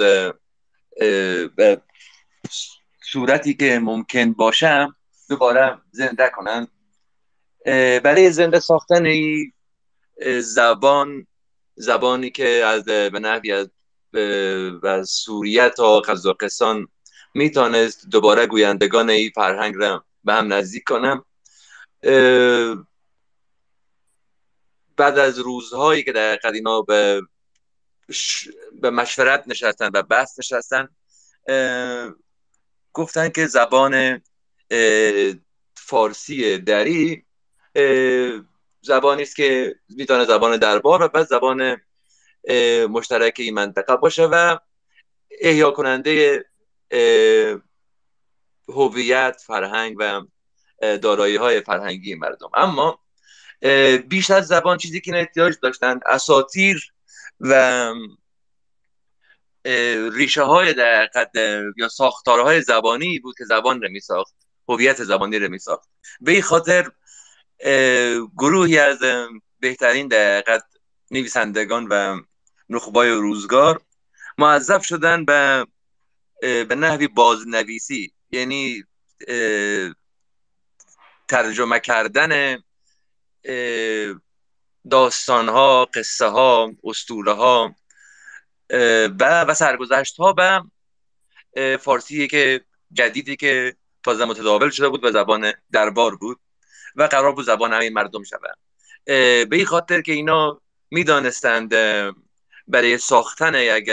به 1.56 1.80
صورتی 3.12 3.54
که 3.54 3.78
ممکن 3.78 4.32
باشم 4.32 4.96
دوباره 5.28 5.78
زنده 5.90 6.32
کنن. 6.36 6.68
برای 8.00 8.30
زنده 8.30 8.60
ساختن 8.60 9.06
این 9.06 9.52
زبان 10.40 11.26
زبانی 11.74 12.30
که 12.30 12.48
از 12.48 12.84
به 12.84 13.18
نحوی 13.18 13.52
از 13.52 13.68
و 14.82 15.04
سوریه 15.04 15.68
تا 15.68 16.00
قزاقستان 16.00 16.88
می‌تونست 17.34 18.08
دوباره 18.10 18.46
گویندگان 18.46 19.10
این 19.10 19.30
فرهنگ 19.34 19.74
را 19.76 20.04
به 20.24 20.34
هم 20.34 20.52
نزدیک 20.52 20.84
کنم. 20.84 21.24
بعد 24.96 25.18
از 25.18 25.38
روزهایی 25.38 26.04
که 26.04 26.12
در 26.12 26.36
قدیما 26.36 26.82
به 26.82 27.22
به 28.80 28.90
مشورت 28.90 29.44
نشستن 29.46 29.90
و 29.94 30.02
بحث 30.02 30.38
نشستن 30.38 30.88
گفتن 32.92 33.28
که 33.28 33.46
زبان 33.46 34.22
فارسی 35.74 36.58
دری 36.58 37.24
زبانی 38.80 39.22
است 39.22 39.36
که 39.36 39.74
می‌تونه 39.88 40.24
زبان 40.24 40.56
دربار 40.56 41.02
و 41.02 41.08
بعد 41.08 41.26
زبان 41.26 41.80
مشترک 42.90 43.34
این 43.38 43.54
منطقه 43.54 43.96
باشه 43.96 44.24
و 44.26 44.58
احیا 45.40 45.70
کننده 45.70 46.44
هویت 48.68 49.42
فرهنگ 49.46 49.96
و 49.98 50.22
دارایی 50.96 51.36
های 51.36 51.60
فرهنگی 51.60 52.14
مردم. 52.14 52.50
اما 52.54 52.98
بیش 54.08 54.30
از 54.30 54.46
زبان 54.46 54.78
چیزی 54.78 55.00
که 55.00 55.18
احتیاج 55.18 55.54
داشتند 55.62 56.02
اساتیر 56.06 56.92
و 57.40 57.92
ریشه 60.12 60.42
های 60.42 60.74
در 60.74 61.10
یا 61.76 61.88
ساختارهای 61.88 62.62
زبانی 62.62 63.18
بود 63.18 63.38
که 63.38 63.44
زبان 63.44 63.82
رو 63.82 63.88
می 63.88 64.00
ساخت 64.00 64.34
هویت 64.68 65.04
زبانی 65.04 65.38
رو 65.38 65.48
می 65.48 65.58
ساخت 65.58 65.88
به 66.20 66.32
این 66.32 66.42
خاطر 66.42 66.90
گروهی 68.38 68.78
از 68.78 68.98
بهترین 69.60 70.08
در 70.08 70.60
نویسندگان 71.10 71.86
و 71.90 72.20
نخبای 72.68 73.10
روزگار 73.10 73.80
معذب 74.38 74.82
شدن 74.82 75.24
به 75.24 75.66
به 76.40 76.74
نحوی 76.74 77.08
بازنویسی 77.08 78.13
یعنی 78.34 78.84
ترجمه 81.28 81.80
کردن 81.80 82.62
داستان 84.90 85.48
ها 85.48 85.84
قصه 85.84 86.26
ها 86.26 86.72
اسطوره 86.84 87.32
ها 87.32 87.74
و 89.20 89.44
و 89.48 89.54
سرگذشت 89.54 90.16
ها 90.16 90.32
به 90.32 90.62
فارسی 91.76 92.28
که 92.28 92.64
جدیدی 92.92 93.36
که 93.36 93.76
تازه 94.02 94.24
متداول 94.24 94.70
شده 94.70 94.88
بود 94.88 95.04
و 95.04 95.12
زبان 95.12 95.52
دربار 95.72 96.16
بود 96.16 96.40
و 96.96 97.02
قرار 97.02 97.32
بود 97.32 97.44
زبان 97.44 97.72
همین 97.72 97.92
مردم 97.92 98.22
شود 98.22 98.58
به 99.04 99.48
این 99.52 99.66
خاطر 99.66 100.00
که 100.00 100.12
اینا 100.12 100.60
می‌دانستند 100.90 101.74
برای 102.68 102.98
ساختن 102.98 103.54
یک 103.54 103.90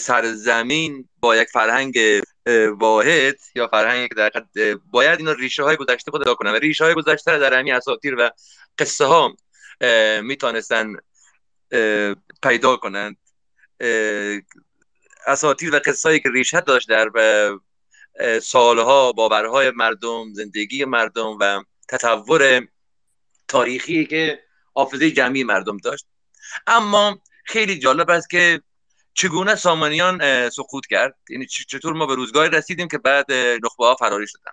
سرزمین 0.00 1.08
با 1.20 1.36
یک 1.36 1.48
فرهنگ 1.48 1.98
واحد 2.78 3.36
یا 3.54 3.68
فرهنگ 3.68 4.10
در 4.16 4.30
باید 4.90 5.18
اینا 5.18 5.32
ریشه 5.32 5.62
های 5.62 5.76
گذشته 5.76 6.10
خود 6.10 6.34
کنن 6.34 6.50
و 6.50 6.54
ریشه 6.54 6.84
های 6.84 6.94
گذشته 6.94 7.38
در 7.38 7.58
همین 7.58 7.74
اساطیر 7.74 8.14
و 8.18 8.30
قصه 8.78 9.04
ها 9.04 9.36
می‌تونستن 10.22 10.92
پیدا 12.42 12.76
کنند 12.76 13.16
اساطیر 15.26 15.74
و 15.74 15.80
قصه 15.84 16.08
هایی 16.08 16.20
که 16.20 16.30
ریشه 16.30 16.60
داشت 16.60 16.88
در 16.88 17.10
سالها 18.42 19.12
باورهای 19.12 19.70
مردم 19.70 20.32
زندگی 20.32 20.84
مردم 20.84 21.36
و 21.40 21.62
تطور 21.88 22.68
تاریخی 23.48 24.06
که 24.06 24.40
حافظه 24.74 25.10
جمعی 25.10 25.44
مردم 25.44 25.76
داشت. 25.76 26.06
اما 26.66 27.18
خیلی 27.44 27.78
جالب 27.78 28.10
است 28.10 28.30
که 28.30 28.62
چگونه 29.20 29.54
سامانیان 29.54 30.50
سقوط 30.50 30.86
کرد؟ 30.86 31.16
یعنی 31.30 31.46
چطور 31.46 31.92
ما 31.92 32.06
به 32.06 32.14
روزگاری 32.14 32.50
رسیدیم 32.50 32.88
که 32.88 32.98
بعد 32.98 33.32
نخبه 33.64 33.84
ها 33.84 33.94
فراری 33.94 34.26
شدن؟ 34.26 34.52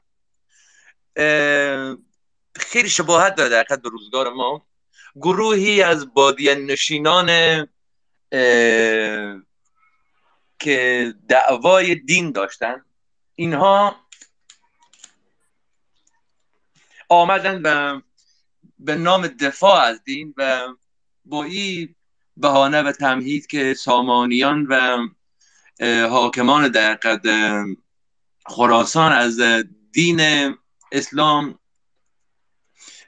خیلی 2.55 2.89
شباهت 2.89 3.35
داره 3.35 3.49
در 3.49 3.63
به 3.63 3.89
روزگار 3.89 4.33
ما. 4.33 4.67
گروهی 5.15 5.81
از 5.81 6.13
بادیان 6.13 6.57
نشینان 6.57 7.27
که 10.59 11.13
دعوای 11.27 11.95
دین 11.95 12.31
داشتن 12.31 12.85
اینها 13.35 13.95
آمدن 17.09 17.61
به 17.61 18.01
به 18.79 18.95
نام 18.95 19.27
دفاع 19.27 19.81
از 19.81 20.03
دین 20.03 20.33
و 20.37 20.67
با 21.25 21.43
این 21.43 21.95
بهانه 22.37 22.81
و 22.81 22.91
تمهید 22.91 23.47
که 23.47 23.73
سامانیان 23.73 24.65
و 24.69 24.97
حاکمان 26.07 26.67
در 26.67 26.99
خراسان 28.45 29.11
از 29.11 29.39
دین 29.91 30.21
اسلام 30.91 31.59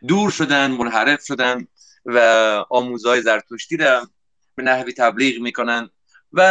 دور 0.07 0.31
شدن 0.31 0.71
منحرف 0.71 1.25
شدن 1.25 1.67
و 2.05 2.19
آموزهای 2.69 3.21
زرتشتی 3.21 3.77
را 3.77 4.09
به 4.55 4.63
نحوی 4.63 4.93
تبلیغ 4.93 5.41
می‌کنن 5.41 5.89
و 6.33 6.41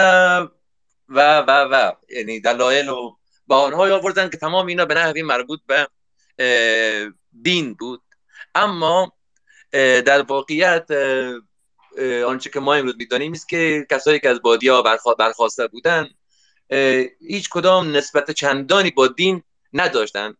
و 1.08 1.38
و 1.38 1.50
و 1.50 1.92
یعنی 2.10 2.40
دلایل 2.40 2.88
و 2.88 3.16
بهانه‌ای 3.48 3.92
آوردن 3.92 4.28
که 4.28 4.36
تمام 4.36 4.66
اینا 4.66 4.84
به 4.84 4.94
نحوی 4.94 5.22
مربوط 5.22 5.60
به 5.66 5.88
دین 7.42 7.74
بود. 7.74 8.02
اما 8.54 9.12
در 10.06 10.22
واقعیت 10.22 10.86
آنچه 12.26 12.50
که 12.50 12.60
ما 12.60 12.74
امروز 12.74 12.94
می‌دانیم 12.98 13.32
است 13.32 13.48
که 13.48 13.86
کسایی 13.90 14.20
که 14.20 14.28
از 14.28 14.42
بادیا 14.42 14.82
برخواسته 15.18 15.66
بودن 15.66 16.08
هیچ 17.20 17.48
کدام 17.50 17.96
نسبت 17.96 18.30
چندانی 18.30 18.90
با 18.90 19.06
دین 19.06 19.42
نداشتن. 19.72 20.34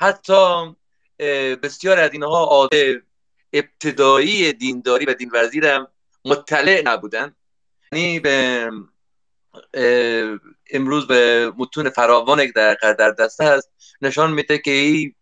حتی 0.00 0.74
بسیار 1.62 1.98
از 1.98 2.12
اینها 2.12 2.44
عاده 2.44 3.02
ابتدایی 3.52 4.52
دینداری 4.52 5.04
و 5.04 5.14
دینورزی 5.14 5.60
را 5.60 5.88
مطلع 6.24 6.82
نبودن. 6.84 7.34
یعنی 7.92 8.20
به 8.20 8.70
امروز 10.70 11.06
به 11.06 11.52
متون 11.56 11.90
فراوان 11.90 12.50
در 12.54 12.76
در 12.98 13.10
دست 13.10 13.40
هست 13.40 13.70
نشان 14.02 14.32
میده 14.32 14.58
که 14.58 14.70
این 14.70 15.14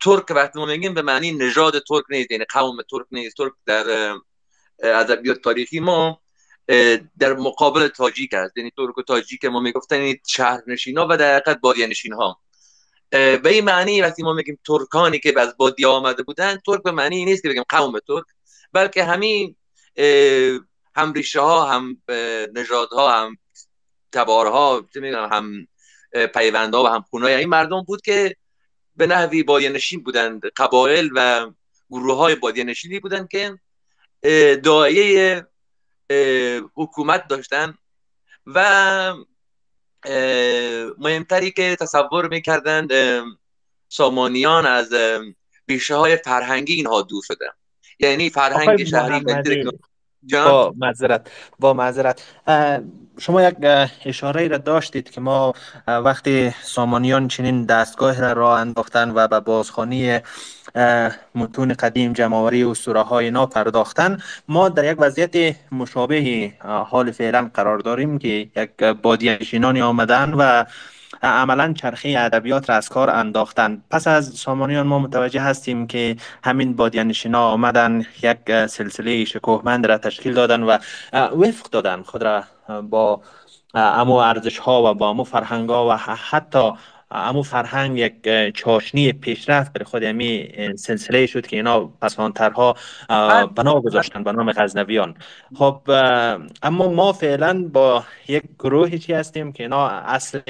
ترک 0.00 0.30
وقتی 0.30 0.58
ما 0.58 0.66
میگیم 0.66 0.94
به 0.94 1.02
معنی 1.02 1.32
نژاد 1.32 1.82
ترک 1.88 2.04
نیست 2.10 2.30
یعنی 2.30 2.44
قوم 2.44 2.76
ترک 2.90 3.06
نیست. 3.10 3.36
ترک 3.36 3.52
در 3.66 4.14
ادبیات 4.82 5.40
تاریخی 5.40 5.80
ما 5.80 6.20
در 7.18 7.32
مقابل 7.32 7.88
تاجیک 7.88 8.34
است. 8.34 8.56
یعنی 8.56 8.70
ترک 8.76 8.98
و 8.98 9.02
تاجیک 9.02 9.44
ما 9.44 9.60
می‌گفتن 9.60 9.96
یعنی 9.96 10.20
شهرنشینا 10.26 11.06
و 11.10 11.16
در 11.16 11.34
حقیقت 11.36 11.60
بادیه 11.60 11.88
ها 12.12 12.40
به 13.12 13.40
این 13.44 13.64
معنی 13.64 14.02
وقتی 14.02 14.22
ما 14.22 14.32
میگیم 14.32 14.58
ترکانی 14.66 15.18
که 15.18 15.40
از 15.40 15.56
بادیه 15.56 15.86
آمده 15.86 16.22
بودن 16.22 16.58
ترک 16.66 16.82
به 16.82 16.90
معنی 16.90 17.24
نیست 17.24 17.42
که 17.42 17.48
بگیم 17.48 17.64
قوم 17.68 17.98
ترک 17.98 18.24
بلکه 18.72 19.04
همین 19.04 19.56
هم 20.96 21.12
ریشه 21.12 21.40
ها 21.40 21.64
هم 21.64 22.02
نژادها 22.54 23.10
هم 23.10 23.36
تبارها 24.12 24.84
هم 25.30 25.66
پیوندها 26.34 26.84
و 26.84 26.86
هم 26.86 27.04
خونای 27.10 27.34
این 27.34 27.48
مردم 27.48 27.82
بود 27.82 28.00
که 28.02 28.36
به 28.96 29.06
نحوی 29.06 29.42
بادیه 29.42 29.68
نشین 29.68 30.02
بودند. 30.02 30.42
قبایل 30.56 31.10
و 31.14 31.50
گروه 31.90 32.16
های 32.16 32.34
بادیه 32.34 32.64
نشینی 32.64 33.00
بودند 33.00 33.28
که 33.28 33.58
دایه 34.62 35.46
حکومت 36.74 37.28
داشتن 37.28 37.74
و 38.46 39.14
مهمتری 40.98 41.50
که 41.50 41.76
تصور 41.80 42.28
می‌کردند 42.28 42.92
سامانیان 43.88 44.66
از 44.66 44.94
بیشه 45.66 45.94
های 45.94 46.16
فرهنگی 46.16 46.74
اینها 46.74 47.02
دور 47.02 47.22
شدن. 47.26 47.52
یعنی 47.98 48.30
فرهنگ 48.30 48.84
شهری 48.84 49.24
با 50.32 50.74
معذرت 50.76 51.30
با 51.58 51.74
معذرت. 51.74 52.22
شما 53.18 53.42
یک 53.42 53.56
اشاره 54.04 54.48
را 54.48 54.58
داشتید 54.58 55.10
که 55.10 55.20
ما 55.20 55.54
وقتی 55.86 56.54
سامانیان 56.62 57.28
چنین 57.28 57.64
دستگاه 57.64 58.20
را 58.20 58.32
راه 58.32 58.60
انداختن 58.60 59.10
و 59.14 59.28
به 59.28 59.40
بازخانی 59.40 60.18
متون 61.34 61.72
قدیم 61.72 62.12
جمعوری 62.12 62.62
و 62.62 62.74
سوره 62.74 63.02
های 63.02 63.30
نا 63.30 63.46
پرداختن 63.46 64.18
ما 64.48 64.68
در 64.68 64.92
یک 64.92 64.96
وضعیت 65.00 65.56
مشابه 65.72 66.52
حال 66.62 67.10
فعلا 67.10 67.50
قرار 67.54 67.78
داریم 67.78 68.18
که 68.18 68.28
یک 68.28 68.84
بادیانشینانی 68.84 69.82
آمدن 69.82 70.34
و 70.38 70.64
عملا 71.22 71.72
چرخه 71.72 72.14
ادبیات 72.18 72.70
را 72.70 72.76
از 72.76 72.88
کار 72.88 73.10
انداختن 73.10 73.82
پس 73.90 74.06
از 74.06 74.28
سامانیان 74.28 74.86
ما 74.86 74.98
متوجه 74.98 75.40
هستیم 75.40 75.86
که 75.86 76.16
همین 76.44 76.76
بادیانشینا 76.76 77.48
آمدن 77.48 78.06
یک 78.22 78.66
سلسله 78.66 79.24
شکوهمند 79.24 79.86
را 79.86 79.98
تشکیل 79.98 80.34
دادن 80.34 80.62
و 80.62 80.78
وفق 81.12 81.70
دادن. 81.70 82.02
خود 82.02 82.22
را 82.22 82.44
با 82.82 83.22
امو 83.74 84.14
ارزش 84.14 84.58
ها 84.58 84.90
و 84.90 84.94
با 84.94 85.08
امو 85.08 85.24
فرهنگ 85.24 85.70
ها 85.70 85.88
و 85.88 85.92
حتی 85.96 86.72
امو 87.10 87.42
فرهنگ 87.42 87.98
یک 87.98 88.54
چاشنی 88.54 89.12
پیشرفت 89.12 89.72
برای 89.72 89.84
خود 89.84 90.04
امی 90.04 90.52
سلسله 90.76 91.26
شد 91.26 91.46
که 91.46 91.56
اینا 91.56 91.80
پسانترها 91.86 92.76
بنا 93.56 93.80
گذاشتن 93.80 94.24
به 94.24 94.32
نام 94.32 94.52
غزنویان. 94.52 95.14
خب 95.54 95.80
اما 96.62 96.88
ما 96.88 97.12
فعلا 97.12 97.68
با 97.72 98.04
یک 98.28 98.42
گروهی 98.58 98.98
چی 98.98 99.12
هستیم 99.12 99.52
که 99.52 99.62
اینا 99.62 99.88
اصل 99.88 100.40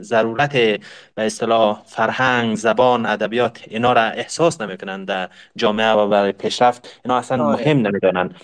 ضرورت 0.00 0.52
به 0.52 0.80
اصطلاح 1.16 1.82
فرهنگ 1.86 2.56
زبان 2.56 3.06
ادبیات 3.06 3.60
اینا 3.68 3.92
را 3.92 4.02
احساس 4.02 4.60
نمی‌کنن 4.60 5.04
در 5.04 5.28
جامعه 5.56 5.92
و 5.92 6.08
برای 6.08 6.32
پیشرفت. 6.32 7.00
اینا 7.04 7.18
اصلا 7.18 7.44
آره. 7.44 7.62
مهم 7.62 7.86
نمی‌دانن 7.86 8.34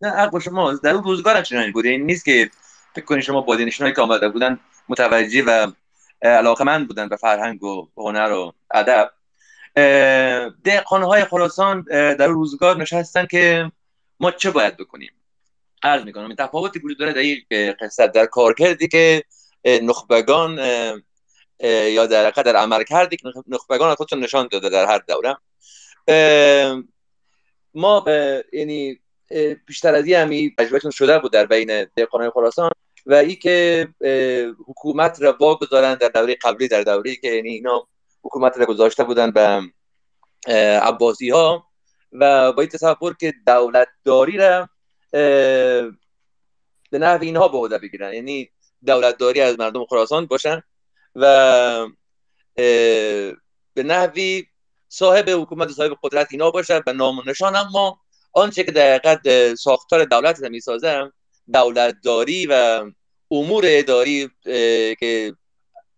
نه 0.00 0.10
حق 0.10 0.38
شما 0.38 0.74
در 0.74 0.90
اون 0.90 1.04
روزگار 1.04 1.42
چنانی 1.42 1.70
بوده 1.70 1.88
این 1.88 2.06
نیست 2.06 2.24
که 2.24 2.50
فکر 2.94 3.04
کنید 3.04 3.22
شما 3.22 3.40
بادینشونایی 3.40 3.94
که 3.94 4.02
آمده 4.02 4.28
بودن 4.28 4.58
متوجه 4.88 5.42
و 5.46 5.66
علاقه 6.24 6.64
من 6.64 6.86
بودن 6.86 7.08
به 7.08 7.16
فرهنگ 7.16 7.62
و 7.62 7.88
هنر 7.96 8.32
و 8.32 8.52
ادب. 8.74 9.10
های 10.86 11.24
خراسان 11.24 11.82
در 11.90 12.26
روزگار 12.26 12.76
نشستن 12.76 13.26
که 13.26 13.72
ما 14.20 14.30
چه 14.30 14.50
باید 14.50 14.76
بکنیم؟ 14.76 15.12
عرض 15.82 16.04
می‌کنم 16.04 16.26
این 16.26 16.36
تفاوتی 16.36 16.78
وجود 16.78 16.98
داره 16.98 17.12
در 17.12 17.18
این 17.18 17.74
قصه 17.80 18.06
در 18.06 18.26
کار 18.26 18.54
کردی 18.54 18.88
که 18.88 19.24
نخبگان 19.64 20.58
یا 21.60 22.06
در 22.06 22.30
در 22.30 22.56
عمل 22.56 22.84
کردی 22.84 23.16
که 23.16 23.28
نخبگان 23.46 23.94
خودشون 23.94 24.20
نشان 24.20 24.48
داده 24.52 24.68
در 24.68 24.86
هر 24.86 25.02
دوره. 25.08 25.36
ما 27.74 28.04
یعنی 28.52 29.00
بیشتر 29.66 29.94
از 29.94 30.06
این 30.06 30.16
همی 30.16 30.56
شده 30.90 31.18
بود 31.18 31.32
در 31.32 31.46
بین 31.46 31.86
های 32.12 32.30
خراسان. 32.30 32.70
و 33.06 33.14
ای 33.14 33.36
که 33.36 33.88
حکومت 34.66 35.22
را 35.22 35.36
واگذارن 35.40 35.94
در 35.94 36.08
دوره 36.08 36.36
قبلی 36.42 36.68
در 36.68 36.82
دوره 36.82 37.16
که 37.16 37.28
یعنی 37.28 37.48
اینا 37.48 37.88
حکومت 38.22 38.58
را 38.58 38.66
گذاشته 38.66 39.04
بودن 39.04 39.30
به 39.30 39.60
عباسی 40.82 41.30
ها 41.30 41.66
و 42.12 42.52
با 42.52 42.62
این 42.62 42.70
تصور 42.70 43.16
که 43.20 43.34
دولت 43.46 43.88
داری 44.04 44.36
را 44.36 44.68
به 46.90 46.98
نحو 46.98 47.22
اینها 47.22 47.48
به 47.48 47.58
عهده 47.58 47.78
بگیرن 47.78 48.14
یعنی 48.14 48.50
دولت 48.86 49.16
داری 49.18 49.40
از 49.40 49.58
مردم 49.58 49.84
خراسان 49.84 50.26
باشن 50.26 50.62
و 51.14 51.86
به 53.74 53.82
نحوی 53.84 54.46
صاحب 54.88 55.30
حکومت 55.30 55.68
صاحب 55.68 55.98
قدرت 56.02 56.28
اینا 56.30 56.50
باشن 56.50 56.80
و 56.86 56.92
نام 56.92 57.18
و 57.18 57.22
نشان. 57.26 57.56
اما 57.56 58.00
آنچه 58.32 58.64
که 58.64 58.72
در 58.72 59.00
ساختار 59.54 60.04
دولت 60.04 60.42
را 60.42 60.48
می‌سازن 60.48 61.12
دولتداری 61.52 62.46
و 62.46 62.84
امور 63.30 63.64
اداری 63.66 64.30
که 65.00 65.34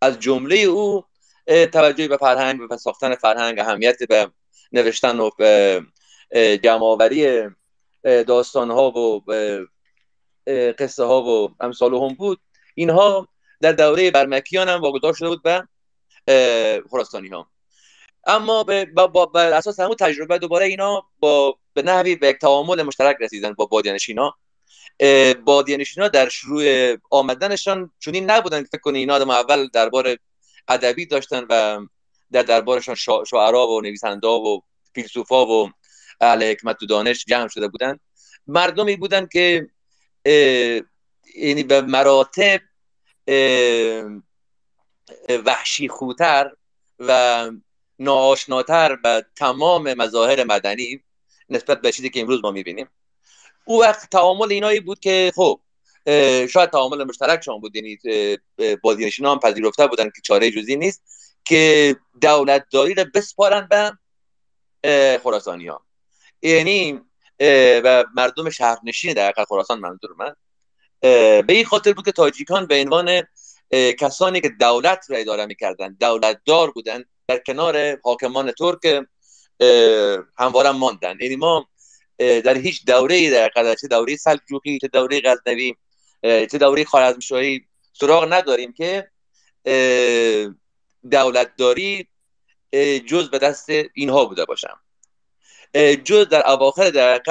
از 0.02 0.20
جمله 0.20 0.56
او 0.56 1.04
توجه 1.46 2.09
به 2.09 2.16
فرهنگ 2.16 2.61
و 2.70 2.76
ساختن 2.76 3.14
فرهنگ 3.14 3.59
اهمیت 3.61 4.02
به 4.02 4.30
نوشتن 4.72 5.20
و 5.20 5.30
به 5.38 5.82
جمعآوری 6.62 7.42
داستان 8.02 8.70
ها 8.70 8.90
و 8.90 9.24
قصه 10.78 11.04
ها 11.04 11.22
و 11.22 11.54
امثال 11.61 11.94
هم 11.94 12.14
بود. 12.14 12.40
اینها 12.74 13.28
در 13.61 13.72
دوره 13.72 14.11
برمکیان 14.11 14.68
هم 14.68 14.80
واگذار 14.80 15.14
شده 15.14 15.28
بود 15.28 15.42
به 15.42 15.62
خراسانی 16.90 17.28
ها 17.28 17.50
اما 18.26 18.64
با, 18.94 19.06
با, 19.06 19.30
اساس 19.40 19.80
همون 19.80 19.96
تجربه 20.00 20.38
دوباره 20.38 20.66
اینا 20.66 21.02
با 21.18 21.59
به 21.74 21.82
نحوی 21.82 22.16
به 22.16 22.32
تعامل 22.32 22.82
مشترک 22.82 23.16
رسیدن 23.20 23.52
با 23.52 23.66
بادیانشین 23.66 24.18
ها. 24.18 24.37
بادیانشین 25.44 26.09
در 26.09 26.29
شروع 26.29 26.96
آمدنشان 27.11 27.90
چونین 27.98 28.31
نبودن 28.31 28.64
فکر 28.64 28.81
کنی 28.81 28.98
اینا 28.98 29.14
آدم 29.14 29.31
اول 29.31 29.66
دربار 29.66 30.16
ادبی 30.68 31.07
داشتن 31.07 31.46
و 31.50 31.87
در 32.33 32.42
دربارشان 32.42 32.94
شعرا 33.26 33.68
و 33.68 33.81
نویسنده 33.81 34.29
و 34.29 34.61
فیلسوفا 34.94 35.46
و 35.46 35.70
اهل 36.20 36.50
حکمت 36.50 36.83
و 36.83 36.87
دانش 36.87 37.24
جمع 37.24 37.48
شده 37.48 37.68
بودن 37.68 37.98
مردمی 38.46 38.96
بودن 38.96 39.26
که 39.33 39.68
یعنی 41.35 41.62
به 41.62 41.81
مراتب 41.81 42.61
وحشی 45.46 45.88
خوتر 45.88 46.50
و 46.98 47.50
ناآشناتر 47.98 48.96
به 48.96 49.26
تمام 49.37 49.94
مظاهر 49.94 50.44
مدنی 50.44 51.02
نسبت 51.48 51.81
به 51.81 51.92
چیزی 51.92 52.11
که 52.11 52.20
امروز 52.20 52.40
ما 52.42 52.50
می‌بینیم. 52.50 52.88
او 53.66 53.81
وقت 53.81 54.11
تعامل 54.11 54.52
اینایی 54.52 54.81
بود 54.81 55.00
که 55.00 55.33
خب 55.35 55.61
شاید 56.50 56.70
تعامل 56.70 57.05
مشترک 57.05 57.42
شما 57.44 57.59
بود 57.59 57.76
یعنی 57.76 57.98
بازینشین 58.83 59.26
هم 59.26 59.38
پذیرفته 59.38 59.87
بودن 59.87 60.05
که 60.05 60.22
چاره 60.22 60.50
جزی 60.50 60.76
نیست 60.76 61.02
که 61.44 61.96
دولت 62.20 62.66
داری 62.70 62.94
رو 62.94 63.05
بسپارن 63.14 63.68
به 63.70 65.20
خراسانی 65.22 65.66
ها 65.66 65.83
یعنی 66.42 67.00
و 67.85 68.05
مردم 68.14 68.50
شهرنشین 68.50 69.12
در 69.12 69.33
خراسان 69.48 69.81
منظور 69.81 70.11
من 70.18 70.35
به 71.42 71.52
این 71.52 71.64
خاطر 71.64 71.92
بود 71.92 72.05
که 72.05 72.12
تاجیکان 72.12 72.66
به 72.66 72.81
عنوان 72.81 73.22
کسانی 73.98 74.40
که 74.40 74.48
دولت 74.48 75.07
را 75.09 75.16
اداره 75.16 75.46
می‌کردن 75.46 75.96
دولت 76.00 76.40
دار 76.44 76.70
بودن 76.70 77.05
در 77.29 77.38
کنار 77.38 78.00
حاکمان 78.05 78.52
ترک 78.52 79.05
هموارم 80.38 80.76
ماندن. 80.76 81.16
یعنی 81.20 81.37
ما 81.37 81.68
در 82.18 82.57
هیچ 82.57 82.87
دوره 82.87 83.31
در 83.31 83.74
چه 83.81 83.88
دوره 83.88 84.16
سلجوقی 84.16 84.79
چه 84.79 84.88
دوره 84.88 85.20
غزنوی 85.20 85.74
چه 86.22 86.59
دوره 86.59 86.85
خوارزمشاهی 86.85 87.64
سراغ 87.92 88.33
نداریم 88.33 88.72
که 88.72 89.11
دولتداری 91.11 92.09
جز 93.07 93.31
به 93.31 93.38
دست 93.38 93.68
اینها 93.94 94.24
بوده 94.24 94.44
باشم. 94.44 94.81
جز 96.05 96.29
در 96.29 96.50
اواخر 96.50 96.90
در 96.90 97.22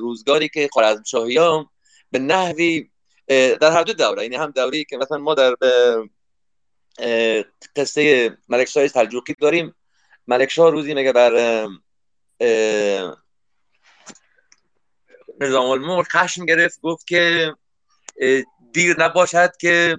روزگاری 0.00 0.48
که 0.48 0.68
خوارزمشاهی 0.72 1.36
ها 1.36 1.70
به 2.10 2.18
نحوی 2.18 2.90
در 3.28 3.72
هر 3.72 3.82
دو 3.82 3.92
دوره 3.92 4.22
یعنی 4.22 4.36
هم 4.36 4.50
دوره 4.50 4.84
که 4.84 4.96
مثلا 4.96 5.18
ما 5.18 5.34
در 5.34 5.56
قصه 7.76 8.36
ملکشاه 8.48 8.88
سلجوقی 8.88 9.34
داریم. 9.40 9.74
ملکشاه 10.26 10.70
روزی 10.70 10.94
میگه 10.94 11.12
بر 11.12 11.66
نظام 15.40 15.66
الملک 15.66 16.06
خشم 16.08 16.44
گرفت 16.44 16.80
گفت 16.80 17.06
که 17.06 17.54
دیر 18.72 19.00
نباشد 19.02 19.56
که 19.56 19.98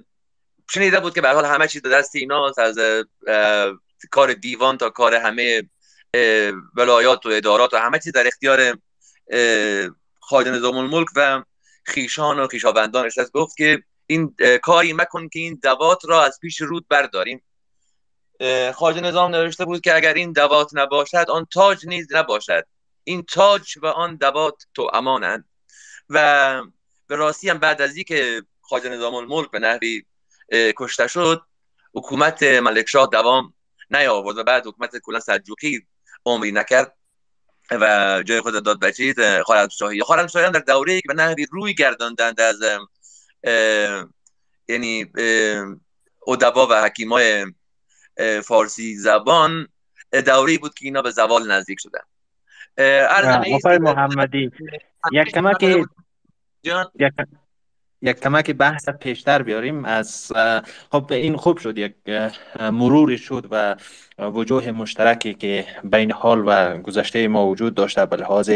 شنیده 0.70 1.00
بود 1.00 1.14
که 1.14 1.20
به 1.20 1.28
حال 1.28 1.44
همه 1.44 1.68
چیز 1.68 1.82
دست 1.82 2.16
ایناست 2.16 2.58
از 2.58 2.78
کار 4.10 4.32
دیوان 4.32 4.78
تا 4.78 4.90
کار 4.90 5.14
همه 5.14 5.62
ولایات 6.76 7.26
و 7.26 7.28
ادارات 7.28 7.74
و 7.74 7.76
همه 7.76 7.98
چیز 7.98 8.12
در 8.12 8.26
اختیار 8.26 8.78
خارج 10.20 10.48
نظام 10.48 10.76
الملک 10.76 11.08
و 11.16 11.42
خیشان 11.84 12.38
و 12.38 12.46
خیشاوندانش 12.46 13.18
است 13.18 13.32
گفت 13.32 13.56
که 13.56 13.82
این 14.06 14.36
کاری 14.62 14.92
مکن 14.92 15.28
که 15.28 15.38
این 15.38 15.60
دوات 15.62 16.04
را 16.04 16.24
از 16.24 16.38
پیش 16.40 16.60
رود 16.60 16.88
برداریم. 16.88 17.42
خارج 18.74 18.96
نظام 18.96 19.34
نوشته 19.34 19.64
بود 19.64 19.80
که 19.80 19.94
اگر 19.94 20.14
این 20.14 20.32
دوات 20.32 20.70
نباشد 20.72 21.26
آن 21.28 21.46
تاج 21.52 21.86
نیز 21.86 22.06
نباشد. 22.10 22.66
این 23.04 23.22
تاج 23.22 23.78
و 23.82 23.86
آن 23.86 24.16
دوات 24.16 24.66
تو 24.74 24.90
امانند. 24.92 25.44
و 26.08 26.62
به 27.06 27.16
راستی 27.16 27.48
هم 27.48 27.58
بعد 27.58 27.82
از 27.82 27.96
اینکه 27.96 28.42
خارج 28.60 28.86
نظام 28.86 29.14
الملک 29.14 29.50
به 29.50 29.58
نحوی 29.58 30.04
کشته 30.52 31.06
شد 31.06 31.42
حکومت 31.94 32.42
ملکشاه 32.42 33.08
دوام 33.12 33.54
نیاورد 33.90 34.38
و 34.38 34.44
بعد 34.44 34.66
حکومت 34.66 34.98
کلا 34.98 35.20
سلجوقی 35.20 35.86
عمری 36.26 36.52
نکرد 36.52 36.96
و 37.70 38.22
جای 38.26 38.40
خود 38.40 38.64
داد 38.64 38.80
به 38.80 38.92
چیز 38.92 39.14
خارزمشاهی 39.44 40.02
خارزمشاهی 40.02 40.50
در 40.50 40.60
دوره 40.60 41.00
که 41.00 41.08
به 41.08 41.14
نحوی 41.14 41.46
روی 41.50 41.74
گرداندند 41.74 42.40
از 42.40 42.60
یعنی 44.68 45.12
ادبا 46.26 46.66
و 46.66 46.82
حکیمای 46.82 47.46
فارسی 48.44 48.96
زبان 48.96 49.68
دوری 50.26 50.58
بود 50.58 50.74
که 50.74 50.84
اینا 50.84 51.02
به 51.02 51.10
زوال 51.10 51.50
نزدیک 51.50 51.80
شدن 51.80 52.00
آقای 53.54 53.78
محمدی 53.78 54.50
یک 55.12 55.28
کمک 55.28 55.62
یک 58.02 58.20
کمک 58.20 58.50
بحث 58.50 58.88
پیشتر 58.88 59.42
بیاریم 59.42 59.84
از 59.84 60.32
خب 60.92 61.12
این 61.12 61.36
خوب 61.36 61.58
شد 61.58 61.78
یک 61.78 61.94
مروری 62.60 63.18
شد 63.18 63.46
و 63.50 63.76
وجوه 64.18 64.70
مشترکی 64.70 65.34
که 65.34 65.64
بین 65.84 66.12
حال 66.12 66.42
و 66.46 66.78
گذشته 66.78 67.28
ما 67.28 67.46
وجود 67.46 67.74
داشته 67.74 68.06
به 68.06 68.16
لحاظ 68.16 68.50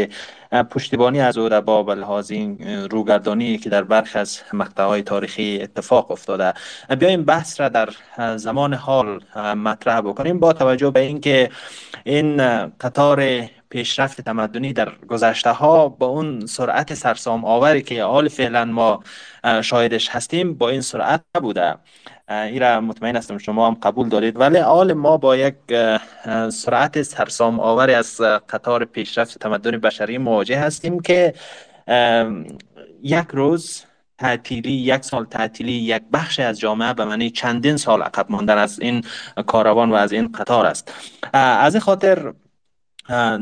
پشتیبانی 0.71 1.21
از 1.21 1.37
ادبا 1.37 1.83
به 1.83 1.95
لحاظ 1.95 2.31
این 2.31 2.59
روگردانی 2.91 3.57
که 3.57 3.69
در 3.69 3.83
برخ 3.83 4.11
از 4.15 4.41
مقطعهای 4.53 5.01
تاریخی 5.01 5.59
اتفاق 5.61 6.11
افتاده. 6.11 6.53
بیایم 6.99 7.23
بحث 7.23 7.59
را 7.59 7.69
در 7.69 7.89
زمان 8.37 8.73
حال 8.73 9.23
مطرح 9.55 10.01
بکنیم 10.01 10.39
با 10.39 10.53
توجه 10.53 10.91
به 10.91 10.99
اینکه 10.99 11.49
این 12.03 12.37
قطار 12.67 13.47
پیشرفت 13.69 14.21
تمدنی 14.21 14.73
در 14.73 14.91
گذشته 15.07 15.51
ها 15.51 15.89
با 15.89 16.05
اون 16.05 16.45
سرعت 16.45 16.93
سرسام 16.93 17.45
آوری 17.45 17.81
که 17.81 18.03
حال 18.03 18.27
فعلا 18.27 18.65
ما 18.65 19.03
شاهدش 19.61 20.09
هستیم 20.09 20.53
با 20.53 20.69
این 20.69 20.81
سرعت 20.81 21.23
نبوده. 21.37 21.75
این 22.29 22.61
را 22.61 22.81
مطمئن 22.81 23.15
هستم 23.15 23.37
شما 23.37 23.67
هم 23.67 23.73
قبول 23.73 24.09
دارید. 24.09 24.39
ولی 24.39 24.57
حال 24.57 24.93
ما 24.93 25.17
با 25.17 25.35
یک 25.37 25.55
سرعت 26.49 27.01
سرسام 27.01 27.59
آوری 27.59 27.93
از 27.93 28.21
قطار 28.21 28.85
پیشرفت 28.85 29.39
تمدن 29.39 29.71
بشری 29.71 30.17
مواجه 30.17 30.59
هستیم 30.59 30.99
که 30.99 31.33
یک 33.03 33.27
روز 33.33 33.83
تعطیلی 34.17 34.71
یک 34.71 35.03
سال 35.03 35.25
تعطیلی 35.25 35.71
یک 35.71 36.01
بخش 36.13 36.39
از 36.39 36.59
جامعه 36.59 36.93
به 36.93 37.05
معنی 37.05 37.29
چندین 37.29 37.77
سال 37.77 38.01
عقب 38.01 38.25
ماندن 38.29 38.57
از 38.57 38.79
این 38.79 39.03
کاروان 39.45 39.91
و 39.91 39.95
از 39.95 40.11
این 40.11 40.31
قطار 40.31 40.65
است. 40.65 40.93
از 41.33 41.75
این 41.75 41.81
خاطر 41.81 42.33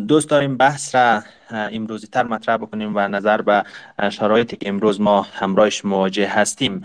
دوست 0.07 0.29
داریم 0.29 0.57
بحث 0.57 0.95
را 0.95 1.23
امروزی 1.51 2.07
تر 2.07 2.23
مطرح 2.23 2.57
بکنیم 2.57 2.91
و 2.95 3.07
نظر 3.07 3.41
به 3.41 3.63
شرایطی 4.09 4.57
که 4.57 4.69
امروز 4.69 5.01
ما 5.01 5.21
همراهش 5.21 5.85
مواجه 5.85 6.27
هستیم. 6.27 6.83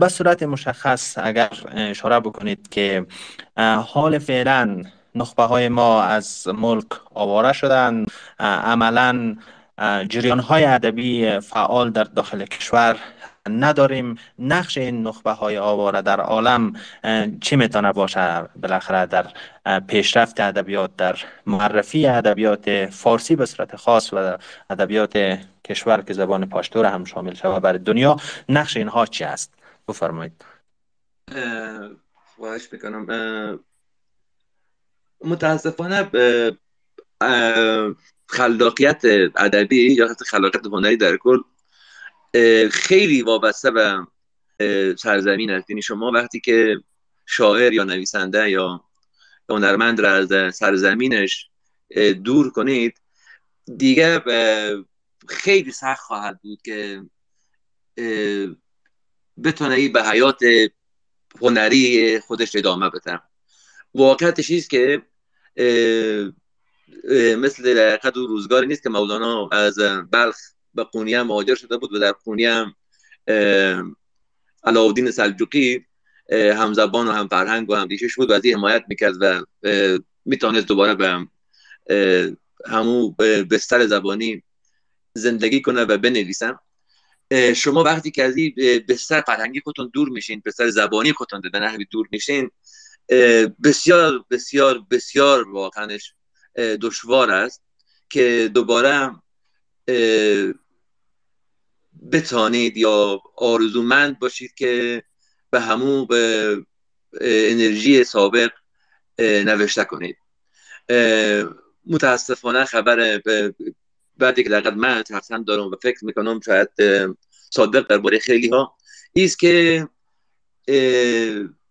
به 0.00 0.08
صورت 0.08 0.42
مشخص 0.42 1.18
اگر 1.22 1.50
اشاره 1.74 2.20
بکنید 2.20 2.68
که 2.70 3.06
حال 3.86 4.18
فعلا 4.18 4.82
نخبه 5.14 5.42
های 5.42 5.68
ما 5.68 6.02
از 6.02 6.48
ملک 6.48 6.86
آواره 7.14 7.52
شدن 7.52 8.04
عملا 8.40 9.36
جریان 10.08 10.38
های 10.40 10.64
ادبی 10.64 11.40
فعال 11.40 11.90
در 11.90 12.04
داخل 12.04 12.44
کشور 12.44 12.96
نداریم. 13.48 14.18
نقش 14.38 14.78
این 14.78 15.02
نخبه 15.06 15.30
های 15.30 15.58
آواره 15.58 16.02
در 16.02 16.20
عالم 16.20 16.72
چی 17.40 17.56
می‌تونه 17.56 17.92
باشه؟ 17.92 18.42
بالاخره 18.62 19.06
در 19.06 19.26
پیشرفت 19.80 20.40
ادبیات 20.40 20.96
در 20.96 21.18
معرفی 21.46 22.06
ادبیات 22.06 22.86
فارسی 22.86 23.36
به 23.36 23.46
صورت 23.46 23.76
خاص 23.76 24.12
و 24.12 24.38
ادبیات 24.70 25.38
کشور 25.64 26.02
که 26.02 26.14
زبان 26.14 26.48
پاشتو 26.48 26.82
هم 26.82 27.04
شامل 27.04 27.34
شود 27.34 27.62
برای 27.62 27.78
دنیا 27.78 28.16
نقش 28.48 28.76
اینها 28.76 29.06
چی 29.06 29.24
است؟ 29.24 29.54
بفرمایید. 29.88 30.44
خواهش 32.36 32.68
بکنم 32.68 33.06
متاسفانه 35.24 36.10
خلاقیت 38.26 39.02
ادبی 39.36 39.94
یا 39.94 40.08
حتی 40.08 40.24
خلاقیت 40.24 40.66
هنری 40.66 40.96
در 40.96 41.16
کل 41.16 41.38
خیلی 42.70 43.22
وابسته 43.22 43.70
به 43.70 44.06
سرزمین 44.98 45.50
است. 45.50 45.70
یعنی 45.70 45.82
شما 45.82 46.10
وقتی 46.14 46.40
که 46.40 46.76
شاعر 47.26 47.72
یا 47.72 47.84
نویسنده 47.84 48.50
یا 48.50 48.84
هنرمند 49.48 50.00
را 50.00 50.10
از 50.10 50.54
سرزمینش 50.54 51.48
دور 52.24 52.50
کنید 52.50 53.00
دیگه 53.76 54.22
خیلی 55.28 55.72
سخت 55.72 56.00
خواهد 56.00 56.40
بود 56.42 56.62
که 56.62 57.02
بتونه 59.44 59.88
به 59.88 60.02
حیات 60.02 60.40
هنری 61.40 62.20
خودش 62.20 62.56
ادامه 62.56 62.90
بده. 62.90 63.20
واقعیتش 63.94 64.50
است 64.50 64.70
که 64.70 65.02
مثل 67.38 67.96
قد 67.96 68.16
روزگاری 68.16 68.66
نیست 68.66 68.82
که 68.82 68.88
مولانا 68.88 69.48
از 69.52 69.78
بلخ 70.10 70.36
به 70.76 70.84
قونیه 70.84 71.22
مهاجر 71.22 71.54
شده 71.54 71.76
بود 71.76 71.92
و 71.92 71.98
در 71.98 72.12
قونیه 72.12 72.66
علاودین 74.64 75.10
سلجوقی 75.10 75.86
هم 76.32 76.72
زبان 76.72 77.08
و 77.08 77.12
هم 77.12 77.28
فرهنگ 77.28 77.70
و 77.70 77.74
هم 77.74 77.86
دیشش 77.86 78.14
بود. 78.16 78.30
و 78.30 78.32
از 78.32 78.46
حمایت 78.46 78.84
می‌کرد 78.88 79.14
و 79.20 79.44
می‌تونست 80.24 80.66
دوباره 80.66 80.94
به 80.94 81.26
همو 82.66 83.10
بستر 83.50 83.86
زبانی 83.86 84.42
زندگی 85.14 85.62
کنه 85.62 85.82
و 85.82 85.98
بنویسم 85.98 86.60
شما 87.56 87.82
وقتی 87.82 88.10
که 88.10 88.24
از 88.24 88.36
این 88.36 88.54
بستر 88.88 89.20
فرهنگی 89.20 89.60
خودتون 89.60 89.90
دور 89.92 90.08
میشین 90.08 90.42
بستر 90.44 90.70
زبانی 90.70 91.12
خودتون 91.12 91.40
به 91.52 91.58
نحوی 91.58 91.86
دور 91.90 92.08
میشین 92.12 92.50
بسیار 93.64 94.24
بسیار 94.30 94.82
بسیار 94.90 95.48
واقعاش 95.48 96.14
دشوار 96.56 97.30
است 97.30 97.62
که 98.10 98.50
دوباره 98.54 99.10
بتانید 102.12 102.76
یا 102.76 103.20
آرزومند 103.36 104.18
باشید 104.18 104.54
که 104.54 105.02
به 105.50 105.60
همون 105.60 106.06
به 106.06 106.56
انرژی 107.20 108.04
سابق 108.04 108.50
نوشته 109.18 109.84
کنید. 109.84 110.16
متاسفانه 111.86 112.64
خبر 112.64 113.22
بعدی 114.18 114.42
که 114.42 114.48
در 114.48 114.74
من 114.74 115.02
ترسم 115.02 115.42
دارم 115.42 115.70
و 115.70 115.76
فکر 115.82 116.04
می‌کنم 116.04 116.40
شاید 116.40 116.68
صادق 117.50 117.86
درباره 117.86 118.18
خیلی 118.18 118.48
ها 118.48 118.76
ایست 119.12 119.38
که 119.38 119.88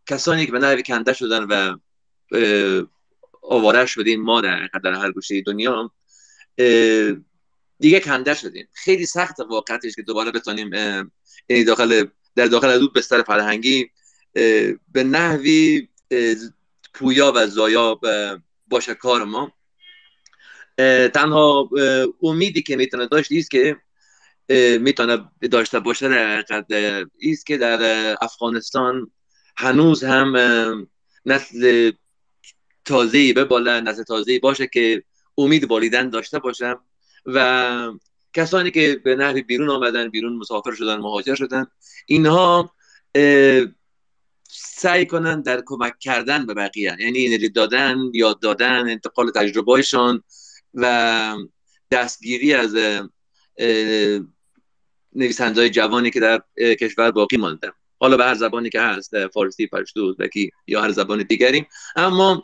کسانی 0.05 0.45
که 0.45 0.51
به 0.51 0.59
نحوی 0.59 0.83
کنده 0.83 1.13
شدن 1.13 1.43
و 1.43 1.77
آواره 3.41 3.85
شدیم 3.85 4.21
ما 4.21 4.41
در, 4.41 4.69
در 4.83 4.93
هر 4.93 5.11
گوشه 5.11 5.41
دنیا 5.41 5.91
دیگه 7.79 7.99
کنده 7.99 8.33
شدیم. 8.33 8.67
خیلی 8.73 9.05
سخت 9.05 9.39
واقعتش 9.39 9.95
که 9.95 10.01
دوباره 10.01 10.31
بتونیم 10.31 10.73
یعنی 11.49 11.63
داخل 11.63 12.05
در 12.35 12.45
داخل 12.45 12.67
از 12.67 12.81
بستر 12.95 13.23
فرهنگی 13.23 13.89
به 14.91 15.03
نحوی 15.03 15.87
پویا 16.93 17.33
و 17.35 17.47
زایا 17.47 17.99
باشه 18.67 18.95
کار 18.95 19.23
ما. 19.23 19.51
تنها 21.13 21.69
امیدی 22.21 22.61
که 22.61 22.75
می‌تونه 22.75 23.07
داشت 23.07 23.31
است 23.31 23.51
که 23.51 23.77
می‌تونه 24.79 25.31
داشته 25.51 25.79
باشه 25.79 26.07
در 26.69 27.05
ایست 27.19 27.45
که 27.45 27.57
در 27.57 28.15
افغانستان 28.21 29.11
هنوز 29.57 30.03
هم 30.03 30.35
نسل 31.25 31.91
تازه 32.85 33.33
به 33.33 33.43
بالا 33.43 33.79
نسل 33.79 34.03
تازه 34.03 34.39
باشه 34.39 34.67
که 34.67 35.03
امید 35.37 35.67
بالیدن 35.67 36.09
داشته 36.09 36.39
باشم 36.39 36.81
و 37.25 37.91
کسانی 38.33 38.71
که 38.71 39.01
به 39.03 39.15
نحوی 39.15 39.41
بیرون 39.41 39.69
آمدن 39.69 40.09
بیرون 40.09 40.33
مسافر 40.35 40.71
شدن 40.71 40.95
مهاجر 40.95 41.35
شدن 41.35 41.67
اینها 42.05 42.71
سعی 44.49 45.05
کنن 45.05 45.41
در 45.41 45.63
کمک 45.65 45.99
کردن 45.99 46.45
به 46.45 46.53
بقیه. 46.53 46.95
یعنی 46.99 47.27
انرژی 47.27 47.49
دادن 47.49 47.97
یاد 48.13 48.39
دادن 48.39 48.89
انتقال 48.89 49.31
تجربهشان 49.31 50.23
و 50.73 51.35
دستگیری 51.91 52.53
از 52.53 52.75
نویسنده 55.15 55.61
های 55.61 55.69
جوانی 55.69 56.11
که 56.11 56.19
در 56.19 56.41
کشور 56.57 57.11
باقی 57.11 57.37
ماندن 57.37 57.71
حالا 57.99 58.17
به 58.17 58.23
هر 58.23 58.35
زبانی 58.35 58.69
که 58.69 58.81
هست 58.81 59.27
فارسی 59.27 59.67
پشتو 59.67 60.05
ازبکی 60.05 60.51
یا 60.67 60.81
هر 60.81 60.91
زبان 60.91 61.23
دیگری. 61.23 61.65
اما 61.95 62.43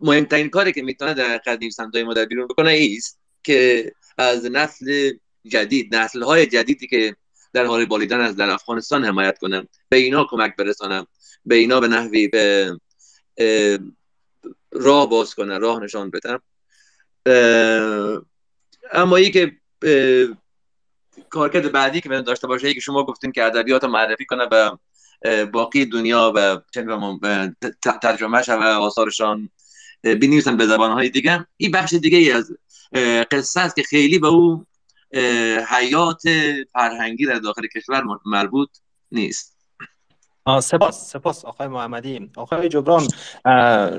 مهمترین 0.00 0.50
کاری 0.50 0.72
که 0.72 0.82
می‌تونه 0.82 1.14
در 1.14 1.24
حقیقت 1.24 1.62
نویسنده 1.62 2.04
ما 2.04 2.14
در 2.14 2.24
بیرون 2.24 2.46
بکنه 2.46 2.88
است 2.96 3.18
که 3.42 3.92
از 4.18 4.44
نسل 4.44 5.12
جدید 5.46 5.94
نسل 5.94 6.22
های 6.22 6.46
جدیدی 6.46 6.86
که 6.86 7.16
در 7.52 7.64
حال 7.64 7.84
بالیدن 7.84 8.20
از 8.20 8.36
در 8.36 8.50
افغانستان 8.50 9.04
حمایت 9.04 9.38
کنم 9.38 9.68
به 9.88 9.96
اینا 9.96 10.26
کمک 10.30 10.56
برسانم 10.56 11.06
به 11.46 11.54
اینا 11.54 11.80
به 11.80 11.88
نحوی 11.88 12.28
به 12.28 12.76
راه 14.72 15.10
باز 15.10 15.34
کنم 15.34 15.60
راه 15.60 15.82
نشان 15.82 16.10
بدم. 16.10 16.42
اما 18.92 19.16
ای 19.16 19.30
که 19.30 19.52
کارکرد 21.30 21.72
بعدی 21.72 22.00
که 22.00 22.08
داشته 22.08 22.46
باشه 22.46 22.74
که 22.74 22.80
شما 22.80 23.04
گفتین 23.04 23.32
که 23.32 23.44
ادبیات 23.44 23.84
معرفی 23.84 24.24
کنه 24.24 24.46
به 24.46 24.78
باقی 25.52 25.84
دنیا 25.84 26.32
و 26.36 26.60
ترجمه 28.02 28.42
و 28.48 28.62
آثارشان 28.62 29.50
بنویسن 30.02 30.56
به 30.56 30.66
زبانهای 30.66 31.08
دیگه. 31.08 31.46
این 31.56 31.70
بخش 31.70 31.94
دیگه 31.94 32.18
ای 32.18 32.30
از 32.30 32.52
قصه 33.30 33.60
است 33.60 33.76
که 33.76 33.82
خیلی 33.82 34.18
به 34.18 34.26
او 34.26 34.66
حیات 35.68 36.22
فرهنگی 36.72 37.26
در 37.26 37.38
داخل 37.38 37.66
کشور 37.66 38.02
مربوط 38.26 38.68
نیست. 39.12 39.53
سپاس 40.46 41.10
سپاس 41.12 41.44
آقای 41.44 41.68
محمدی. 41.68 42.30
آقای 42.36 42.68
جبران 42.68 43.06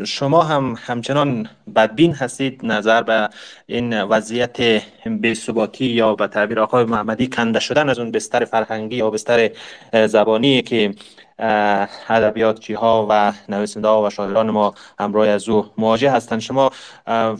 شما 0.05 0.43
هم 0.43 0.75
همچنان 0.79 1.49
بدبین 1.75 2.13
هستید. 2.13 2.65
نظر 2.65 3.01
به 3.01 3.29
این 3.65 4.01
وضعیت 4.01 4.81
بی‌ثباتی 5.05 5.85
یا 5.85 6.15
به 6.15 6.27
تعبیر 6.27 6.59
آقای 6.59 6.83
محمدی 6.83 7.27
کنده 7.27 7.59
شدن 7.59 7.89
از 7.89 7.99
اون 7.99 8.11
بستر 8.11 8.45
فرهنگی 8.45 8.95
یا 8.95 9.09
بستر 9.09 9.51
زبانی 10.07 10.61
که 10.61 10.95
ادبیاتچی 11.39 12.73
ها 12.73 13.07
و 13.09 13.33
نویسنده 13.49 13.87
ها 13.87 14.03
و 14.03 14.09
شاعران 14.09 14.49
ما 14.49 14.73
همراه 14.99 15.27
از 15.27 15.49
او 15.49 15.65
مواجه 15.77 16.11
هستند. 16.11 16.39
شما 16.39 16.69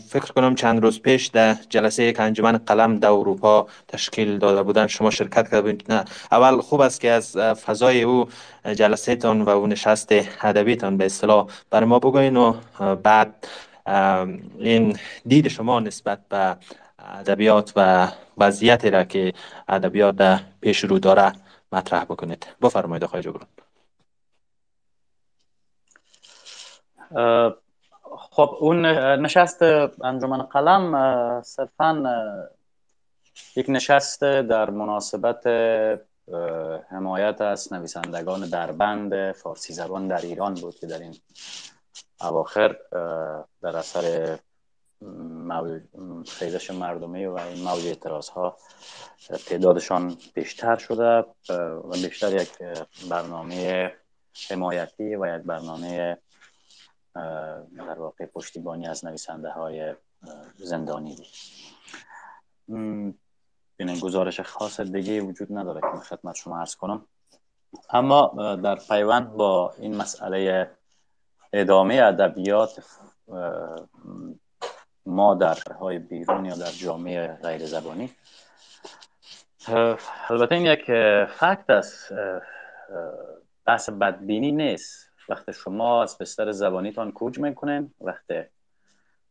فکر 0.08 0.32
کنم 0.32 0.54
چند 0.54 0.82
روز 0.82 1.00
پیش 1.00 1.26
در 1.26 1.56
جلسه 1.68 2.02
یک 2.02 2.20
انجمن 2.20 2.56
قلم 2.56 2.98
در 2.98 3.08
اروپا 3.08 3.66
تشکیل 3.88 4.38
داده 4.38 4.62
بودن 4.62 4.86
شما 4.86 5.10
شرکت 5.10 5.50
کردید. 5.50 5.92
نه. 5.92 6.04
اول 6.32 6.60
خوب 6.60 6.80
است 6.80 7.00
که 7.00 7.10
از 7.10 7.36
فضای 7.36 8.02
او 8.02 8.28
جلسه 8.74 9.16
تان 9.16 9.42
و 9.42 9.48
او 9.48 9.66
نشست 9.66 10.12
ادبی 10.42 10.76
تان 10.76 10.96
به 10.96 11.06
اصطلاح 11.06 11.46
بر 11.70 11.84
ما 11.84 11.98
بگوین 11.98 12.36
و 12.36 12.54
بعد 13.02 13.46
این 14.58 14.96
دید 15.26 15.48
شما 15.48 15.80
نسبت 15.80 16.18
به 16.28 16.56
ادبیات 16.98 17.72
و 17.76 18.08
وضعیتی 18.38 18.90
را 18.90 19.04
که 19.04 19.32
ادبیات 19.68 20.40
پیش 20.60 20.84
رو 20.84 20.98
داره 20.98 21.32
مطرح 21.72 22.04
بکنید. 22.04 22.46
بفرمایید 22.62 23.04
آقای 23.04 23.22
جبران. 23.22 23.46
خب 28.16 28.56
اون 28.60 28.86
نشست 29.20 29.62
انجمن 30.02 30.42
قلم 30.42 31.42
صرفا 31.42 32.02
یک 33.56 33.66
نشست 33.68 34.20
در 34.20 34.70
مناسبت 34.70 35.46
حمایت 36.90 37.40
از 37.40 37.72
نویسندگان 37.72 38.48
در 38.48 38.72
بند 38.72 39.32
فارسی 39.32 39.72
زبان 39.72 40.08
در 40.08 40.20
ایران 40.20 40.54
بود 40.54 40.74
که 40.74 40.86
در 40.86 40.98
این 40.98 41.14
اواخر 42.20 42.76
در 43.62 43.76
اثر 43.76 44.38
خیزش 46.26 46.70
مردمی 46.70 47.26
و 47.26 47.36
این 47.36 47.64
موج 47.64 47.86
اعتراض 47.86 48.28
ها 48.28 48.56
تعدادشان 49.46 50.16
بیشتر 50.34 50.76
شده 50.76 51.24
و 51.84 51.90
بیشتر 52.02 52.42
یک 52.42 52.50
برنامه 53.10 53.92
حمایتی 54.50 55.16
و 55.16 55.36
یک 55.36 55.42
برنامه 55.42 56.18
در 57.76 57.98
واقع 57.98 58.26
پشتیبانی 58.26 58.86
از 58.86 59.04
نویسنده 59.04 59.50
های 59.50 59.94
زندانی 60.56 61.16
بود. 61.16 61.26
این 63.78 63.98
گزارش 64.00 64.40
خاص 64.40 64.80
دیگه 64.80 65.20
وجود 65.20 65.48
نداره 65.50 65.80
که 65.80 66.00
خدمت 66.00 66.34
شما 66.34 66.60
عرض 66.60 66.76
کنم. 66.76 67.06
اما 67.90 68.56
در 68.62 68.76
پیوند 68.88 69.32
با 69.32 69.74
این 69.78 69.96
مسئله 69.96 70.70
ادامه 71.52 71.94
ادبیات 71.94 72.84
ما 75.06 75.34
در 75.34 75.58
های 75.80 75.98
بیرون 75.98 76.44
یا 76.44 76.56
در 76.56 76.70
جامعه 76.70 77.26
غیر 77.42 77.66
زبانی. 77.66 78.10
البته 80.28 80.54
این 80.54 80.66
یک 80.66 80.84
فکت 81.26 81.70
است 81.70 82.12
بحث 83.66 83.90
بدبینی 83.90 84.52
نیست. 84.52 85.05
وقتی 85.28 85.52
شما 85.52 86.02
از 86.02 86.18
بستر 86.18 86.52
زبانیتان 86.52 87.12
کوچ 87.12 87.38
می‌کنین 87.38 87.94
وقتی 88.00 88.42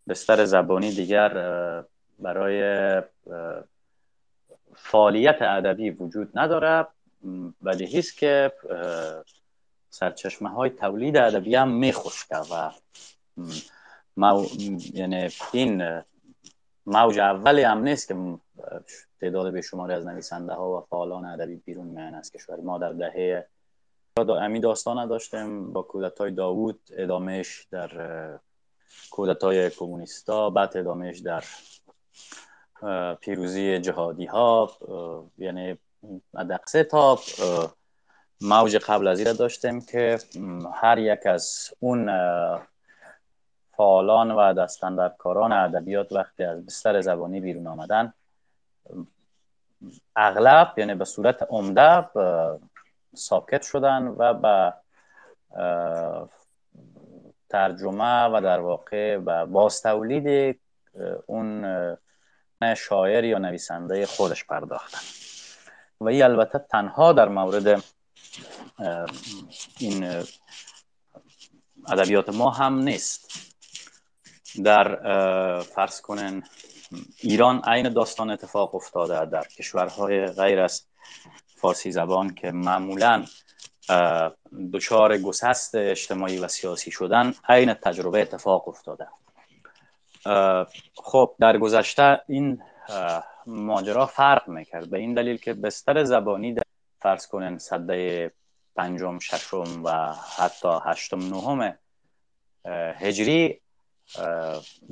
بستر 0.08 0.46
زبانی 0.46 0.92
دیگر 0.92 1.84
برای 2.20 3.02
فعالیت 4.76 5.42
ادبی 5.42 5.90
وجود 5.90 6.32
نداره. 6.36 6.88
ولی 7.62 8.00
است 8.00 8.18
که 8.18 8.52
سرچشمه 9.90 10.50
های 10.50 10.70
تولید 10.70 11.18
ادبی 11.18 11.56
هم 11.56 11.70
میخوشکه 11.70 12.38
و 12.38 12.72
مو... 14.18 14.46
یعنی 14.94 15.30
این 15.54 16.02
موج 16.86 17.20
اولی 17.20 17.62
هم 17.62 17.84
نیست 17.84 18.08
که 18.08 18.16
تعداد 19.22 19.54
به 19.54 19.62
شماری 19.62 19.94
از 19.94 20.06
نویسنده 20.06 20.54
ها 20.54 20.78
و 20.78 20.82
فعالان 20.90 21.26
ادبی 21.26 21.56
بیرون 21.56 21.88
میان 21.88 22.16
از 22.16 22.32
کشور 22.32 22.62
ما 22.62 22.78
در 22.78 22.94
دهه 22.94 23.48
امی 24.18 24.60
داستان 24.60 25.08
داشتیم 25.08 25.74
با 25.74 25.82
کودت 25.82 26.20
های 26.20 26.32
داوود 26.32 26.80
ادامهش 26.98 27.68
در 27.72 27.90
کودت 29.12 29.44
های 29.44 29.70
کمونیستا 29.70 30.50
بعد 30.50 30.78
ادامهش 30.78 31.20
در 31.20 31.44
پیروزی 33.22 33.80
جهادی 33.80 34.26
ها 34.26 34.72
یعنی 35.38 35.78
دقسه 36.34 36.84
تا 36.84 37.20
موج 38.42 38.78
قبل 38.78 39.08
از 39.08 39.20
این 39.20 39.34
داشتیم 39.34 39.82
که 39.82 40.20
هر 40.74 40.98
یک 40.98 41.26
از 41.26 41.70
اون 41.80 42.10
فعالان 43.78 44.32
و 44.32 44.54
دستندرکاران 44.54 45.52
ادبیات 45.52 46.12
وقتی 46.12 46.44
از 46.44 46.66
بستر 46.66 47.02
زبانی 47.02 47.40
بیرون 47.40 47.68
آمدن 47.68 48.14
اغلب 50.16 50.74
یعنی 50.78 50.96
به 50.96 51.06
صورت 51.06 51.48
عمده 51.50 52.10
ساکت 53.16 53.62
شدن 53.62 54.08
و 54.08 54.34
به 54.34 54.74
ترجمه 57.50 58.26
و 58.26 58.42
در 58.44 58.60
واقع 58.60 59.18
و 59.18 59.46
باز 59.46 59.82
تولید 59.82 60.60
اون 61.26 61.66
شاعر 62.78 63.24
یا 63.24 63.38
نویسنده 63.38 64.06
خودش 64.06 64.46
پرداختن. 64.46 65.00
و 66.00 66.08
این 66.08 66.24
البته 66.24 66.60
تنها 66.60 67.14
در 67.14 67.28
مورد 67.28 67.84
این 69.80 70.24
ادبیات 71.88 72.30
ما 72.30 72.50
هم 72.50 72.80
نیست. 72.80 73.30
در 74.64 74.96
فرض 75.60 76.02
کنن 76.02 76.44
ایران 77.18 77.62
عین 77.68 77.90
داستان 77.90 78.30
اتفاق 78.30 78.76
افتاده 78.76 79.26
در 79.26 79.44
کشورهای 79.44 80.26
غیر 80.26 80.60
از 80.60 80.88
فارسی 81.56 81.92
زبان 81.92 82.36
که 82.36 82.52
معمولا 82.52 83.26
دچار 84.74 85.18
گسست 85.18 85.76
اجتماعی 85.76 86.40
و 86.40 86.48
سیاسی 86.48 86.92
شدن 86.92 87.34
عین 87.50 87.74
تجربه 87.74 88.22
اتفاق 88.22 88.68
افتاده. 88.68 89.08
خب 90.96 91.36
در 91.40 91.58
گذشته 91.58 92.22
این 92.28 92.62
ماجرا 93.48 94.06
فرق 94.06 94.50
می‌کرد. 94.50 94.90
به 94.90 94.98
این 94.98 95.14
دلیل 95.14 95.38
که 95.38 95.54
بستر 95.54 96.04
زبانی 96.04 96.54
در 96.54 96.64
فرض 97.02 97.28
کنن 97.28 97.58
صده 97.58 98.32
پنجم 98.76 99.20
ششم 99.20 99.84
و 99.84 100.14
حتی 100.38 100.70
هشتم 100.86 101.20
نهم 101.20 101.78
هجری 103.00 103.62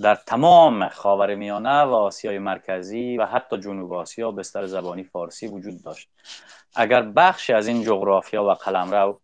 در 0.02 0.16
تمام 0.16 0.88
خاور 0.90 1.36
میانه 1.36 1.82
و 1.82 1.94
آسیای 1.94 2.40
مرکزی 2.40 3.18
و 3.18 3.26
حتی 3.26 3.58
جنوب 3.58 3.94
آسیا 3.94 4.32
بستر 4.32 4.66
زبانی 4.66 5.04
فارسی 5.04 5.48
وجود 5.48 5.84
داشت. 5.84 6.10
اگر 6.76 7.02
بخشی 7.02 7.54
از 7.54 7.68
این 7.68 7.84
جغرافیا 7.84 8.44
و 8.44 8.54
قلمرو 8.54 9.20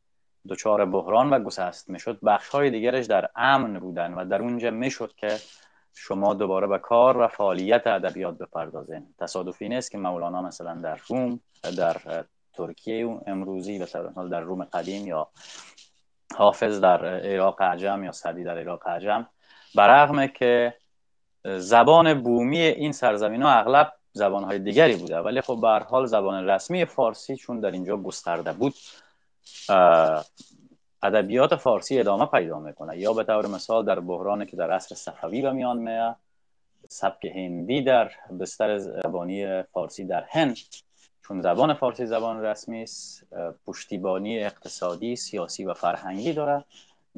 دچار 0.50 0.86
بحران 0.86 1.30
و 1.30 1.40
گسست 1.40 1.90
می‌شد 1.90 2.20
بخش 2.26 2.50
های 2.50 2.70
دیگرش 2.70 3.06
در 3.06 3.30
امن 3.36 3.80
بودن 3.80 4.14
و 4.14 4.26
در 4.26 4.42
اونجا 4.42 4.72
می‌شد 4.72 5.14
که 5.18 5.38
شما 5.96 6.34
دوباره 6.34 6.68
به 6.68 6.78
کار 6.78 7.18
و 7.18 7.28
فعالیت 7.28 7.88
ادبیات 7.88 8.38
بپردازین. 8.38 9.14
تصادفی 9.20 9.70
نیست 9.70 9.92
که 9.92 9.98
مولانا 9.98 10.42
مثلا 10.42 10.76
در 10.76 11.00
روم 11.08 11.40
در 11.78 12.26
ترکیه 12.54 13.20
امروزی 13.28 13.80
و 13.80 13.86
در 14.30 14.40
روم 14.40 14.64
قدیم 14.64 15.08
یا 15.08 15.28
حافظ 16.36 16.80
در 16.80 17.06
عراق 17.06 17.62
عجم 17.62 18.04
یا 18.04 18.12
سعدی 18.12 18.44
در 18.44 18.60
عراق 18.60 18.88
عجم 18.88 19.28
برغمه 19.76 20.28
که 20.28 20.74
زبان 21.58 22.24
بومی 22.24 22.60
این 22.60 22.92
سرزمین 22.92 23.42
ها 23.42 23.50
اغلب 23.50 23.94
زبان 24.14 24.44
های 24.44 24.60
دیگری 24.60 24.96
بوده. 24.96 25.20
ولی 25.20 25.42
خب 25.42 25.58
به 25.62 25.68
حال 25.68 26.06
زبان 26.06 26.50
رسمی 26.50 26.86
فارسی 26.86 27.36
چون 27.36 27.60
در 27.60 27.72
اینجا 27.72 27.98
گسترده 27.98 28.54
بود 28.54 28.74
ادبیات 31.04 31.56
فارسی 31.56 32.00
ادامه 32.00 32.26
پیدا 32.26 32.60
می‌کنه. 32.60 32.98
یا 32.98 33.14
به 33.14 33.24
طور 33.24 33.48
مثال 33.48 33.86
در 33.86 34.00
بحرانی 34.00 34.46
که 34.46 34.58
در 34.58 34.72
عصر 34.72 34.96
صفوی 34.96 35.42
به 35.42 35.52
میان 35.52 35.78
میاد 35.78 36.16
سبک 36.88 37.26
هندی 37.26 37.82
در 37.82 38.12
بستر 38.40 38.78
زبانی 38.78 39.64
فارسی 39.64 40.06
در 40.06 40.26
هند 40.30 40.58
چون 41.28 41.42
زبان 41.42 41.74
فارسی 41.74 42.06
زبان 42.06 42.42
رسمی 42.42 42.84
است 42.84 43.28
پشتیبانی 43.66 44.44
اقتصادی 44.44 45.16
سیاسی 45.16 45.66
و 45.66 45.74
فرهنگی 45.74 46.34
داره 46.34 46.66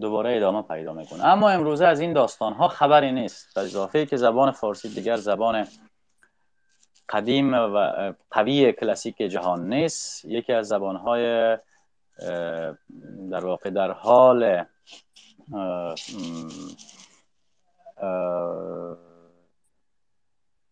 دوباره 0.01 0.35
ادامه 0.37 0.61
پیدا 0.61 0.93
می‌کنه. 0.93 1.25
اما 1.25 1.49
امروزه 1.49 1.85
از 1.85 1.99
این 1.99 2.13
داستان 2.13 2.53
ها 2.53 2.67
خبری 2.67 3.11
نیست. 3.11 3.55
به 3.55 3.61
اضافه 3.61 4.05
که 4.05 4.17
زبان 4.17 4.51
فارسی 4.51 4.89
دیگر 4.89 5.15
زبان 5.15 5.67
قدیم 7.09 7.53
و 7.53 8.13
قوی 8.31 8.71
کلاسیک 8.73 9.17
جهان 9.17 9.73
نیست. 9.73 10.25
یکی 10.25 10.53
از 10.53 10.67
زبان 10.67 10.95
های 10.95 11.57
در 13.31 13.45
واقع 13.45 13.69
در 13.69 13.91
حال 13.91 14.65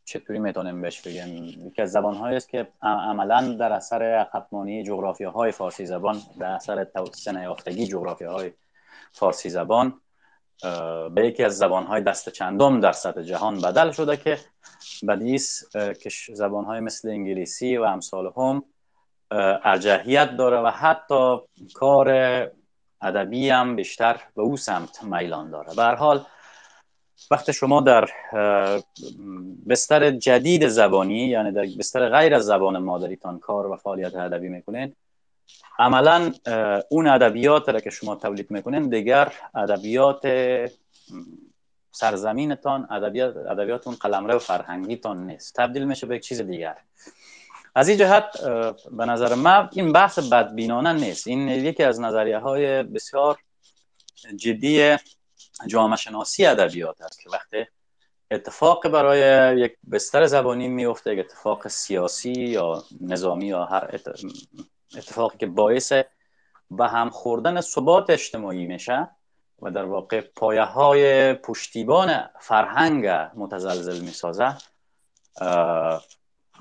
چطوری 0.05 0.39
می‌تونیم 0.39 0.81
بهش 0.81 1.01
بگیم 1.01 1.67
یکی 1.67 1.81
از 1.81 1.91
زبان 1.91 2.33
است 2.33 2.49
که 2.49 2.67
عملا 2.81 3.55
در 3.59 3.71
اثر 3.71 4.03
عقبمانی 4.03 4.83
جغرافی 4.83 5.23
های 5.23 5.51
فارسی 5.51 5.85
زبان 5.85 6.21
در 6.39 6.51
اثر 6.51 6.83
توسعه 6.83 7.33
نیافتگی 7.33 7.87
جغرافی 7.87 8.25
های 8.25 8.51
فارسی 9.11 9.49
زبان 9.49 10.01
به 11.15 11.27
یکی 11.27 11.43
از 11.43 11.57
زبان 11.57 11.83
های 11.83 12.01
دست 12.01 12.29
چندم 12.29 12.79
در 12.79 12.91
سطح 12.91 13.21
جهان 13.21 13.61
بدل 13.61 13.91
شده 13.91 14.17
که 14.17 14.37
بدیس 15.07 15.63
که 15.73 16.09
زبان 16.33 16.65
های 16.65 16.79
مثل 16.79 17.09
انگلیسی 17.09 17.77
و 17.77 17.83
امثال 17.83 18.33
هم 18.37 18.63
ارجحیت 19.63 20.37
داره 20.37 20.57
و 20.57 20.67
حتی 20.67 21.37
کار 21.73 22.09
ادبی 23.01 23.49
هم 23.49 23.75
بیشتر 23.75 24.21
به 24.35 24.41
او 24.41 24.57
سمت 24.57 25.03
میلان 25.03 25.51
داره. 25.51 25.75
به 25.75 25.83
حال 25.83 26.25
وقتی 27.31 27.53
شما 27.53 27.81
در 27.81 28.09
بستر 29.69 30.11
جدید 30.11 30.67
زبانی 30.67 31.27
یعنی 31.27 31.51
در 31.51 31.65
بستر 31.79 32.09
غیر 32.09 32.35
از 32.35 32.45
زبان 32.45 32.77
مادریتان 32.77 33.39
کار 33.39 33.67
و 33.67 33.75
فعالیت 33.75 34.15
ادبی 34.15 34.49
می‌کنین 34.49 34.95
عملا 35.79 36.33
اون 36.89 37.07
ادبیات 37.07 37.69
را 37.69 37.79
که 37.79 37.89
شما 37.89 38.15
تولید 38.15 38.51
می‌کنین 38.51 38.89
دیگر 38.89 39.33
ادبیات 39.55 40.27
سرزمینتان 41.91 42.87
ادبیات 42.91 43.37
ادبیات 43.37 43.87
اون 43.87 43.95
قلمرو 43.95 44.39
فرهنگیتان 44.39 45.27
نیست. 45.27 45.55
تبدیل 45.55 45.83
میشه 45.83 46.07
به 46.07 46.15
یک 46.15 46.21
چیز 46.21 46.41
دیگر. 46.41 46.77
از 47.75 47.89
این 47.89 47.97
جهت 47.97 48.41
به 48.91 49.05
نظر 49.05 49.35
من 49.35 49.69
این 49.71 49.93
بحث 49.93 50.19
بدبینانه 50.19 50.93
نیست. 50.93 51.27
این 51.27 51.47
یکی 51.47 51.83
از 51.83 51.99
نظریه 51.99 52.37
های 52.37 52.83
بسیار 52.83 53.37
جدی 54.35 54.95
جامعه 55.67 55.97
شناسی 55.97 56.45
ادبیات 56.45 57.01
است 57.01 57.21
که 57.21 57.29
وقتی 57.29 57.65
اتفاق 58.31 58.87
برای 58.87 59.59
یک 59.59 59.77
بستر 59.91 60.25
زبانی 60.25 60.67
میفته 60.67 61.11
اتفاق 61.11 61.67
سیاسی 61.67 62.31
یا 62.31 62.83
نظامی 63.01 63.45
یا 63.45 63.65
هر 63.65 63.89
اتفاقی 64.97 65.37
که 65.37 65.47
باعث 65.47 65.93
به 66.71 66.87
هم 66.87 67.09
خوردن 67.09 67.61
ثبات 67.61 68.09
اجتماعی 68.09 68.65
میشه 68.65 69.09
و 69.61 69.71
در 69.71 69.85
واقع 69.85 70.21
پایه 70.21 70.63
های 70.63 71.33
پشتیبان 71.33 72.29
فرهنگ 72.39 73.07
متزلزل 73.35 73.99
می‌سازه 73.99 74.57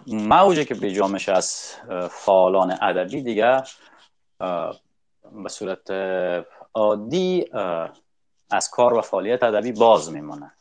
موجه 0.06 0.64
که 0.64 0.74
به 0.74 1.08
میشه 1.08 1.32
از 1.32 1.74
فعالان 2.10 2.78
ادبی 2.82 3.22
دیگه 3.22 3.62
به 5.42 5.48
صورت 5.48 5.90
عادی 6.74 7.46
از 8.50 8.70
کار 8.70 8.94
و 8.94 9.00
فعالیت 9.00 9.42
ادبی 9.42 9.72
باز 9.72 10.12
میمونه. 10.12 10.52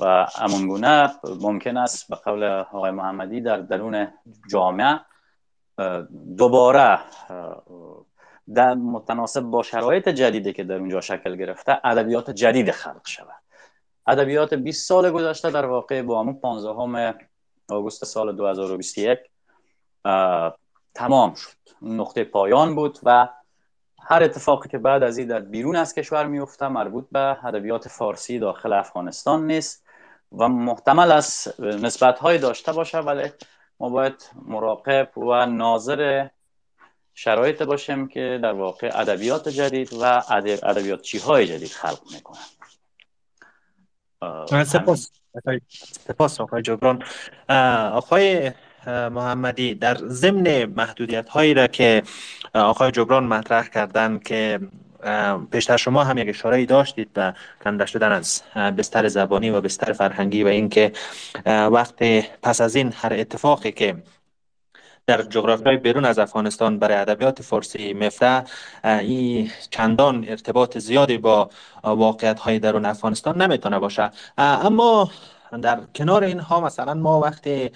و 0.00 0.26
امونگونه 0.38 1.12
ممکن 1.40 1.76
است 1.76 2.08
به 2.08 2.16
قول 2.16 2.44
آقای 2.44 2.90
محمدی 2.90 3.40
در 3.40 3.56
درون 3.56 4.12
جامعه 4.50 5.00
دوباره 6.36 6.98
در 8.54 8.74
متناسب 8.74 9.40
با 9.40 9.62
شرایط 9.62 10.08
جدیدی 10.08 10.52
که 10.52 10.64
در 10.64 10.74
اونجا 10.74 11.00
شکل 11.00 11.36
گرفته 11.36 11.80
ادبیات 11.84 12.30
جدید 12.30 12.70
خلق 12.70 13.06
شود. 13.06 13.42
ادبیات 14.06 14.54
20 14.54 14.88
سال 14.88 15.10
گذشته 15.10 15.50
در 15.50 15.66
واقع 15.66 16.02
با 16.02 16.20
همون 16.20 16.34
15 16.34 17.14
آگوست 17.68 18.04
سال 18.04 18.36
2021 18.36 19.18
تمام 20.94 21.34
شد. 21.34 21.56
نقطه 21.82 22.24
پایان 22.24 22.74
بود 22.74 22.98
و 23.02 23.28
هر 24.02 24.22
اتفاقی 24.22 24.68
که 24.68 24.78
بعد 24.78 25.02
از 25.02 25.18
این 25.18 25.28
در 25.28 25.40
بیرون 25.40 25.76
از 25.76 25.94
کشور 25.94 26.26
میفته 26.26 26.68
مربوط 26.68 27.04
به 27.12 27.46
ادبیات 27.46 27.88
فارسی 27.88 28.38
داخل 28.38 28.72
افغانستان 28.72 29.46
نیست 29.46 29.86
و 30.32 30.48
محتمل 30.48 31.12
است 31.12 31.60
نسبت 31.60 32.18
های 32.18 32.38
داشته 32.38 32.72
باشه 32.72 32.98
ولی 32.98 33.30
ما 33.80 33.88
باید 33.88 34.30
مراقب 34.46 35.18
و 35.18 35.46
ناظر 35.46 36.28
شرایط 37.14 37.62
باشیم 37.62 38.08
که 38.08 38.40
در 38.42 38.52
واقع 38.52 38.90
ادبیات 38.94 39.48
جدید 39.48 39.92
و 39.92 40.22
ادبیات 40.62 41.02
چی 41.02 41.18
های 41.18 41.46
جدید 41.46 41.70
خلق 41.70 42.00
می‌کنن 42.12 42.44
سپاس. 44.64 45.10
سپاس 46.08 46.40
آقای 46.40 46.62
جبران. 46.62 47.02
آقای 47.92 48.52
محمدی 48.86 49.74
در 49.74 49.94
ضمن 49.94 50.64
محدودیت 50.64 51.28
هایی 51.28 51.54
را 51.54 51.66
که 51.66 52.02
آقای 52.54 52.90
جبران 52.90 53.24
مطرح 53.24 53.68
کردن 53.68 54.18
که 54.18 54.60
پیشتر 55.50 55.76
شما 55.76 56.04
هم 56.04 56.18
یک 56.18 56.28
اشاره 56.28 56.66
داشتید 56.66 57.12
به 57.12 57.34
کنده 57.64 57.86
شدن 57.86 58.12
از 58.12 58.42
بستر 58.78 59.08
زبانی 59.08 59.50
و 59.50 59.60
بستر 59.60 59.92
فرهنگی 59.92 60.42
و 60.42 60.46
اینکه 60.46 60.92
وقت 61.46 62.02
پس 62.42 62.60
از 62.60 62.76
این 62.76 62.92
هر 62.96 63.12
اتفاقی 63.12 63.72
که 63.72 63.96
در 65.06 65.22
جغرافیای 65.22 65.76
بیرون 65.76 66.04
از 66.04 66.18
افغانستان 66.18 66.78
برای 66.78 66.96
ادبیات 66.96 67.42
فارسی 67.42 67.92
مفته 67.92 68.44
این 68.84 69.50
چندان 69.70 70.24
ارتباط 70.28 70.78
زیادی 70.78 71.18
با 71.18 71.50
واقعیت 71.84 72.40
های 72.40 72.58
درون 72.58 72.84
افغانستان 72.84 73.42
نمی‌تونه 73.42 73.78
باشه. 73.78 74.10
اما 74.38 75.10
در 75.62 75.80
کنار 75.94 76.24
اینها 76.24 76.60
مثلا 76.60 76.94
ما 76.94 77.20
وقتی 77.20 77.70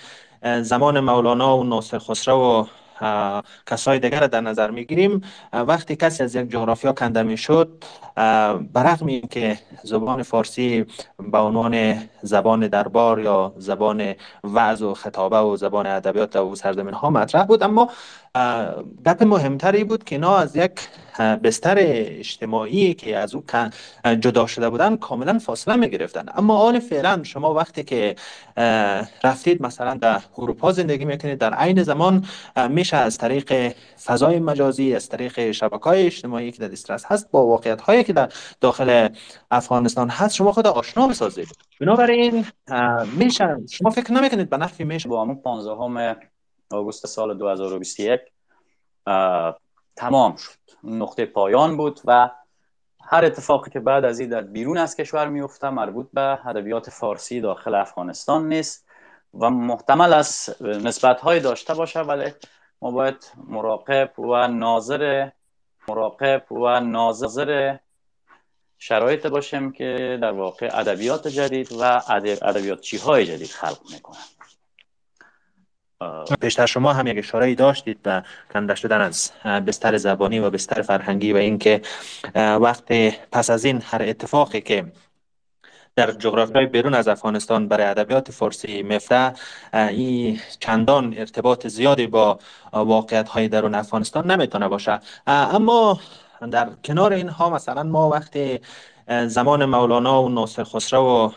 زمان 0.63 1.01
مولانا 1.01 1.59
و 1.59 1.65
ناصر 1.65 1.99
خسرو 1.99 2.37
و 2.37 2.67
کسای 3.67 3.99
دیگر 3.99 4.27
در 4.27 4.41
نظر 4.41 4.71
می‌گیریم. 4.71 5.21
وقتی 5.53 5.97
کسی 5.97 6.23
از 6.23 6.35
یک 6.35 6.51
جغرافیا 6.51 6.93
کنده 6.93 7.23
می‌شد 7.23 7.85
برغم 8.73 9.07
اینکه 9.07 9.59
زبان 9.83 10.23
فارسی 10.23 10.87
به 11.33 11.39
عنوان 11.39 11.95
زبان 12.23 12.69
دربار 12.69 13.21
یا 13.21 13.53
زبان 13.57 14.15
وعظ 14.45 14.83
و 14.83 14.95
خطابه 14.95 15.37
و 15.39 15.57
زبان 15.57 15.87
ادبیات 15.87 16.37
و 16.37 16.55
سرزمین 16.55 16.95
ها 16.95 17.11
مطرح 17.11 17.45
بود 17.45 17.63
اما 17.63 17.91
گپ 19.07 19.23
مهمتری 19.23 19.85
بود 19.85 20.05
که 20.05 20.15
اینا 20.15 20.37
از 20.37 20.57
یک 20.57 20.73
بستر 21.19 21.77
اجتماعی 21.79 22.95
که 22.95 23.17
از 23.17 23.35
او 23.35 23.45
جدا 24.21 24.47
شده 24.47 24.71
بودن 24.71 24.97
کاملا 24.97 25.39
فاصله 25.39 25.77
می 25.77 25.91
گرفتن 25.91 26.27
اما 26.35 26.57
آن 26.57 26.79
فعلا 26.79 27.23
شما 27.23 27.55
وقتی 27.55 27.85
که 27.85 28.17
رفتید 29.25 29.63
مثلا 29.63 29.95
در 29.95 30.21
اروپا 30.39 30.73
زندگی 30.73 31.05
می‌کنید 31.05 31.39
در 31.39 31.55
عین 31.55 31.83
زمان 31.83 32.25
میشه 32.69 32.97
از 32.97 33.19
طریق 33.19 33.75
فضای 34.05 34.39
مجازی 34.39 34.95
از 34.95 35.09
طریق 35.09 35.51
شبکه 35.51 35.85
های 35.85 36.07
اجتماعی 36.07 36.53
که 36.53 36.59
در 36.59 36.69
دسترس 36.69 37.05
هست 37.05 37.31
با 37.31 37.47
واقعیت 37.47 37.81
هایی 37.81 38.05
که 38.05 38.13
در 38.13 38.29
داخل 38.61 39.09
افغانستان 39.51 40.09
هست 40.09 40.35
شما 40.35 40.53
خود 40.53 40.67
آشنا 40.67 41.09
بسازید. 41.09 41.49
بنابراین 41.81 42.47
میشه 43.17 43.57
شما 43.71 43.91
فکر 43.91 44.13
نمی‌کنید 44.13 44.51
به 44.51 44.57
نفی 44.57 44.85
میشه 44.85 45.09
با 45.09 45.23
همون 45.23 45.37
15 45.37 46.17
آگوست 46.71 47.07
سال 47.07 47.39
2021 47.39 48.21
تمام 49.97 50.37
شد. 50.37 50.51
نقطه 50.85 51.27
پایان 51.27 51.77
بود 51.77 52.01
و 52.05 52.31
هر 53.05 53.25
اتفاقی 53.25 53.71
که 53.71 53.81
بعد 53.81 54.05
از 54.05 54.21
این 54.21 54.29
در 54.29 54.41
بیرون 54.41 54.79
از 54.79 54.97
کشور 54.97 55.29
میفته 55.29 55.71
مربوط 55.71 56.07
به 56.13 56.47
ادبیات 56.47 56.91
فارسی 56.91 57.41
داخل 57.41 57.75
افغانستان 57.75 58.49
نیست 58.49 58.87
و 59.35 59.51
محتمل 59.51 60.13
است 60.13 60.63
نسبت 60.63 61.21
های 61.21 61.41
داشته 61.41 61.75
باشه 61.75 62.01
ولی 62.01 62.31
ما 62.83 62.91
باید 62.91 63.33
مراقب 63.47 64.21
و 64.21 64.49
ناظر 64.49 65.31
مراقب 65.89 66.53
و 66.53 66.81
ناظر 66.81 67.77
شرایط 68.79 69.27
باشیم 69.27 69.73
که 69.73 70.19
در 70.23 70.33
واقع 70.33 70.71
ادبیات 70.73 71.29
جدید 71.29 71.73
و 71.73 72.03
ادبیات 72.43 72.95
های 72.95 73.27
جدید 73.27 73.51
خلق 73.51 73.79
می‌کنن 73.93 74.40
پیشتر 76.41 76.67
شما 76.67 76.93
هم 76.93 77.07
یک 77.07 77.19
اشاره 77.19 77.47
ای 77.47 77.55
داشتید 77.55 78.03
به 78.03 78.23
کنده 78.53 78.75
شدن 78.75 79.01
از 79.01 79.33
بستر 79.45 79.97
زبانی 79.97 80.39
و 80.39 80.51
بستر 80.51 80.83
فرهنگی 80.83 81.33
و 81.33 81.37
اینکه 81.37 81.83
وقتی 82.35 83.15
پس 83.33 83.51
از 83.51 83.65
این 83.65 83.83
هر 83.85 84.03
اتفاقی 84.03 84.61
که 84.61 84.85
در 85.97 86.11
جغرافیای 86.13 86.67
بیرون 86.67 86.95
از 86.95 87.09
افغانستان 87.09 87.69
برای 87.69 87.87
ادبیات 87.87 88.31
فارسی 88.31 88.83
مفته 88.83 89.33
این 89.75 90.41
چندان 90.61 91.15
ارتباط 91.19 91.67
زیادی 91.67 92.07
با 92.07 92.39
واقعیت 92.73 93.29
های 93.29 93.49
درون 93.49 93.75
افغانستان 93.75 94.31
نمی‌تونه 94.31 94.69
باشه. 94.69 95.01
اما 95.27 96.01
در 96.51 96.69
کنار 96.85 97.13
اینها 97.13 97.51
مثلا 97.51 97.83
ما 97.83 98.09
وقتی 98.09 98.61
زمان 99.27 99.65
مولانا 99.65 100.23
و 100.23 100.29
ناصر 100.29 100.65
خسرو 100.65 101.03
و 101.03 101.31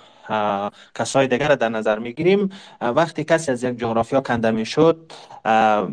کسای 0.96 1.28
دیگر 1.28 1.56
در 1.56 1.70
نظر 1.70 2.00
می‌گیریم. 2.00 2.50
وقتی 2.82 3.24
کسی 3.24 3.52
از 3.52 3.64
یک 3.64 3.80
جغرافیا 3.80 4.22
کنده 4.22 4.52
می‌شد 4.52 5.12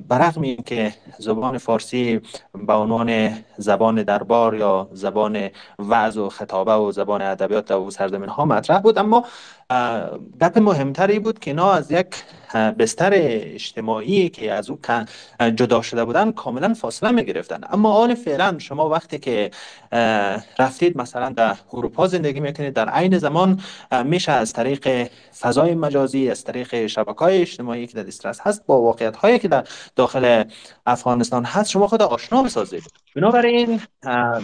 برغم 0.09 0.43
این 0.43 0.57
که 0.57 0.95
زبان 1.19 1.59
فارسی 1.59 2.21
به 2.67 2.73
عنوان 2.73 3.39
زبان 3.57 4.03
دربار 4.03 4.55
یا 4.55 4.89
زبان 4.93 5.51
وعظ 5.79 6.17
و 6.17 6.29
خطابه 6.29 6.73
و 6.73 6.93
زبان 6.93 7.23
ادبیات 7.23 7.71
و 7.71 7.91
سرزمین 7.91 8.29
ها 8.29 8.45
مطرح 8.45 8.79
بود 8.79 8.99
اما 8.99 9.25
گپ 10.41 10.59
مهمتری 10.59 11.19
بود 11.19 11.39
که 11.39 11.51
اینا 11.51 11.73
از 11.73 11.91
یک 11.91 12.07
بستر 12.55 13.11
اجتماعی 13.15 14.29
که 14.29 14.53
از 14.53 14.71
او 14.71 14.79
جدا 15.55 15.83
شده 15.83 16.05
بودن 16.05 16.33
کاملا 16.33 16.75
فاصله 16.75 17.11
می 17.11 17.25
گرفتن 17.25 17.61
اما 17.71 17.93
آن 17.93 18.15
فعلا 18.15 18.59
شما 18.59 18.89
وقتی 18.89 19.19
که 19.19 19.51
رفتید 20.59 20.97
مثلا 20.97 21.29
در 21.29 21.57
اروپا 21.73 22.07
زندگی 22.07 22.41
می‌کنید 22.41 22.75
در 22.75 22.89
عین 22.89 23.19
زمان 23.19 23.61
میشه 24.05 24.33
از 24.33 24.53
طریق 24.53 25.11
فضای 25.41 25.75
مجازی 25.75 26.31
از 26.31 26.45
طریق 26.45 26.87
شبکه 26.87 27.19
های 27.19 27.41
اجتماعی 27.41 27.87
که 27.87 27.97
در 27.97 28.03
دسترس 28.03 28.41
هست 28.41 28.67
با 28.67 28.81
واقعیت 28.81 29.17
هایی 29.17 29.39
که 29.39 29.49
در 29.49 29.65
داخل 29.97 30.45
افغانستان 30.87 31.45
هست 31.45 31.71
شما 31.71 31.87
خود 31.87 32.03
آشنا 32.03 32.43
بسازید. 32.43 32.83
بنابراین 33.17 33.81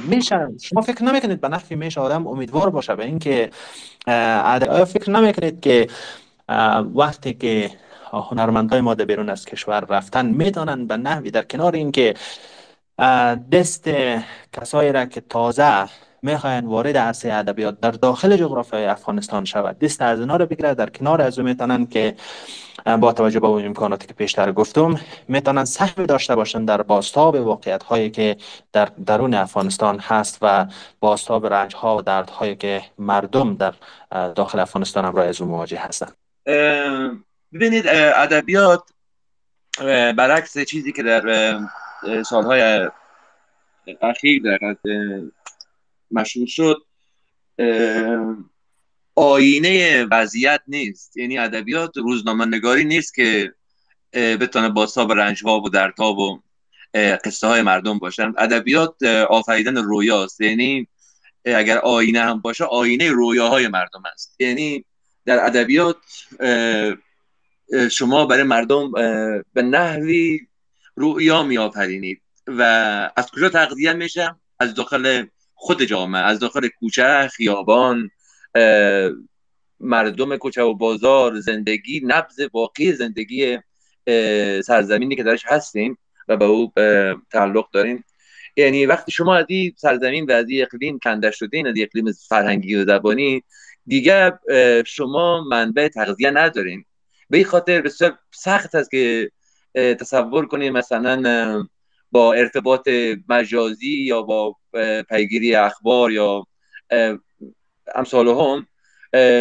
میشه 0.09 0.49
شما 0.63 0.81
فکر 0.81 1.05
نمی‌کنید 1.05 1.41
به 1.41 1.49
نفع 1.49 1.75
میشه 1.75 2.01
آدم 2.01 2.27
امیدوار 2.27 2.71
باشه 2.71 2.95
به 2.95 3.05
اینکه 3.05 3.51
فکر 4.87 5.11
نمی‌کنید 5.21 5.61
که 5.61 5.87
وقتی 6.95 7.35
که 7.35 7.71
هنرمندای 8.13 8.81
ما 8.81 8.95
در 8.95 9.05
بیرون 9.05 9.31
از 9.31 9.45
کشور 9.45 9.81
رفتن 9.81 10.27
می‌دانند 10.27 10.89
به 10.89 10.97
نحوی 10.97 11.31
در 11.31 11.43
کنار 11.43 11.75
اینکه 11.75 12.15
دست 13.53 13.89
کسایی 14.53 14.93
را 14.93 15.05
که 15.05 15.21
تازه 15.21 15.89
می‌خواین 16.23 16.67
وارد 16.67 16.97
عرصه 16.97 17.33
ادبیات 17.33 17.81
در 17.81 17.91
داخل 17.91 18.37
جغرافیای 18.37 18.87
افغانستان 18.87 19.45
شود. 19.45 19.79
دست 19.79 20.03
از 20.03 20.21
اینا 20.21 20.37
رو 20.37 20.47
بگیره 20.47 20.75
در 20.75 20.91
کنار 20.91 21.23
از 21.23 21.39
می‌تونن 21.39 21.87
که 21.87 22.17
با 23.01 23.13
توجه 23.13 23.41
به 23.41 23.49
امکاناتی 23.49 24.07
که 24.07 24.15
پیشتر 24.15 24.53
گفتم 24.53 25.01
می‌تونن 25.29 25.65
سهم 25.65 26.07
داشته 26.07 26.35
باشن 26.35 26.65
در 26.65 26.83
باستاب 26.83 27.35
واقعیت 27.35 27.83
هایی 27.83 28.11
که 28.11 28.37
در 28.73 28.89
درون 29.07 29.35
افغانستان 29.35 29.99
هست 29.99 30.39
و 30.43 30.67
باستاب 31.01 31.47
رنج 31.47 31.75
ها 31.75 31.97
و 31.97 32.03
درد 32.03 32.31
هایی 32.31 32.57
که 32.57 32.83
مردم 32.99 33.57
در 33.57 33.75
داخل 34.35 34.59
افغانستان 34.59 35.05
هم 35.05 35.17
از 35.17 35.41
اون 35.41 35.51
مواجه 35.51 35.79
هستن. 35.79 36.09
ببینید 37.53 37.85
ادبیات 38.17 38.83
برعکس 40.17 40.59
چیزی 40.59 40.93
که 40.93 41.03
در 41.03 41.59
سالهای 42.23 42.89
اخیر 44.03 44.43
در 44.43 44.59
مشهور 46.11 46.47
شد. 46.47 46.77
آینه 49.15 50.05
وضعیت 50.05 50.61
نیست. 50.69 51.17
یعنی 51.17 51.39
ادبیات 51.39 51.97
روزنامه 51.97 52.45
نگاری 52.45 52.85
نیست 52.85 53.15
که 53.15 53.55
بتونه 54.13 54.69
باساب 54.69 55.13
رنج 55.13 55.45
ها 55.45 55.61
و 55.61 55.69
دردها 55.69 56.13
و 56.13 56.43
قصه 56.95 57.47
های 57.47 57.63
مردم 57.63 57.99
باشن. 57.99 58.33
ادبیات 58.39 59.03
آفریدن 59.29 59.77
رویاست. 59.77 60.41
یعنی 60.41 60.89
اگر 61.45 61.79
آینه 61.79 62.21
هم 62.21 62.41
باشه 62.41 62.65
آینه 62.65 63.11
رویاهای 63.11 63.69
مردم 63.69 64.03
است. 64.13 64.37
یعنی 64.41 64.85
در 65.25 65.47
ادبیات 65.47 65.97
شما 67.91 68.27
برای 68.27 68.43
مردم 68.43 68.93
به 69.53 69.63
نحوی 69.63 70.41
رویا 70.95 71.43
می 71.43 71.59
آفرینید 71.59 72.23
و 72.47 72.63
از 73.17 73.31
کجا 73.31 73.49
تغذیه 73.49 73.93
میشه؟ 73.93 74.35
از 74.61 74.75
داخل 74.75 75.27
خود 75.59 75.83
جامعه 75.83 76.23
از 76.23 76.39
داخل 76.39 76.69
کوچه 76.69 77.29
خیابان 77.29 78.11
مردم 79.81 80.37
کوچه 80.37 80.63
و 80.63 80.75
بازار 80.75 81.41
زندگی 81.41 82.01
نبض 82.05 82.41
واقعی 82.53 82.93
زندگی 82.93 83.59
سرزمینی 84.65 85.17
که 85.17 85.23
درش 85.23 85.45
هستیم 85.47 85.99
و 86.29 86.37
به 86.37 86.45
او 86.45 86.73
تعلق 87.33 87.71
داریم. 87.73 88.05
یعنی 88.57 88.87
وقتی 88.87 89.13
شما 89.13 89.37
از 89.37 89.45
این 89.49 89.73
سرزمین 89.77 90.27
و 90.27 90.33
از 90.33 90.49
این 90.49 90.63
اقلیم 90.63 90.99
کنده 90.99 91.31
شدین 91.31 91.67
از 91.67 91.75
اقلیم 91.79 92.13
فرهنگی 92.29 92.75
و 92.75 92.85
زبانی 92.85 93.43
دیگه 93.87 94.33
شما 94.87 95.45
منبع 95.45 95.89
تغذیه 95.89 96.31
ندارین. 96.31 96.85
به 97.31 97.37
این 97.37 97.47
خاطر 97.47 97.81
بسیار 97.81 98.19
سخت 98.35 98.75
است 98.75 98.91
که 98.91 99.31
تصور 99.75 100.47
کنید 100.47 100.73
مثلا 100.73 101.67
با 102.13 102.33
ارتباط 102.33 102.89
مجازی 103.29 104.05
یا 104.05 104.23
با 104.23 104.57
پیگیری 105.09 105.55
اخبار 105.55 106.13
یا 106.13 106.47
امثال 107.95 108.29
هم 108.29 108.67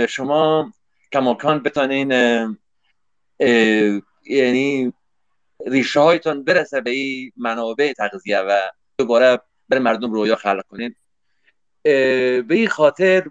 شما 0.08 0.74
کماکان 1.12 1.64
بتانین 1.64 2.12
یعنی 4.26 4.94
ریشه 5.68 6.00
هایتان 6.00 6.44
برسه 6.44 6.82
به 6.82 6.90
این 6.90 7.32
منابع 7.38 7.94
تغذیه 7.94 8.40
و 8.40 8.62
دوباره 8.98 9.42
بر 9.70 9.80
مردم 9.80 10.12
رویا 10.12 10.36
خلق 10.36 10.66
کنید 10.68 10.96
به 11.84 12.46
این 12.50 12.68
خاطر 12.68 13.28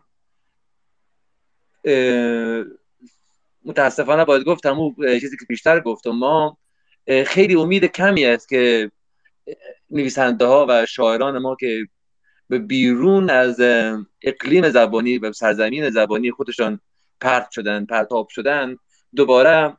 متاسفانه 3.64 4.24
باید 4.24 4.44
گفتم 4.44 4.78
اون 4.78 4.94
چیزی 5.20 5.36
که 5.36 5.44
بیشتر 5.48 5.80
گفتم 5.80 6.10
ما 6.10 6.58
خیلی 7.26 7.54
امید 7.54 7.84
کمی 7.84 8.24
است 8.24 8.48
که 8.48 8.90
نویسنده 9.90 10.44
ها 10.44 10.66
و 10.68 10.86
شاعران 10.86 11.38
ما 11.38 11.56
که 11.60 11.86
به 12.48 12.58
بیرون 12.58 13.30
از 13.30 13.60
اقلیم 14.22 14.70
زبانی 14.70 15.18
و 15.18 15.32
سرزمین 15.32 15.90
زبانی 15.90 16.30
خودشان 16.30 16.80
پرت 17.20 17.50
شدن 17.50 17.84
پرتاب 17.84 18.28
شدن 18.28 18.76
دوباره 19.16 19.76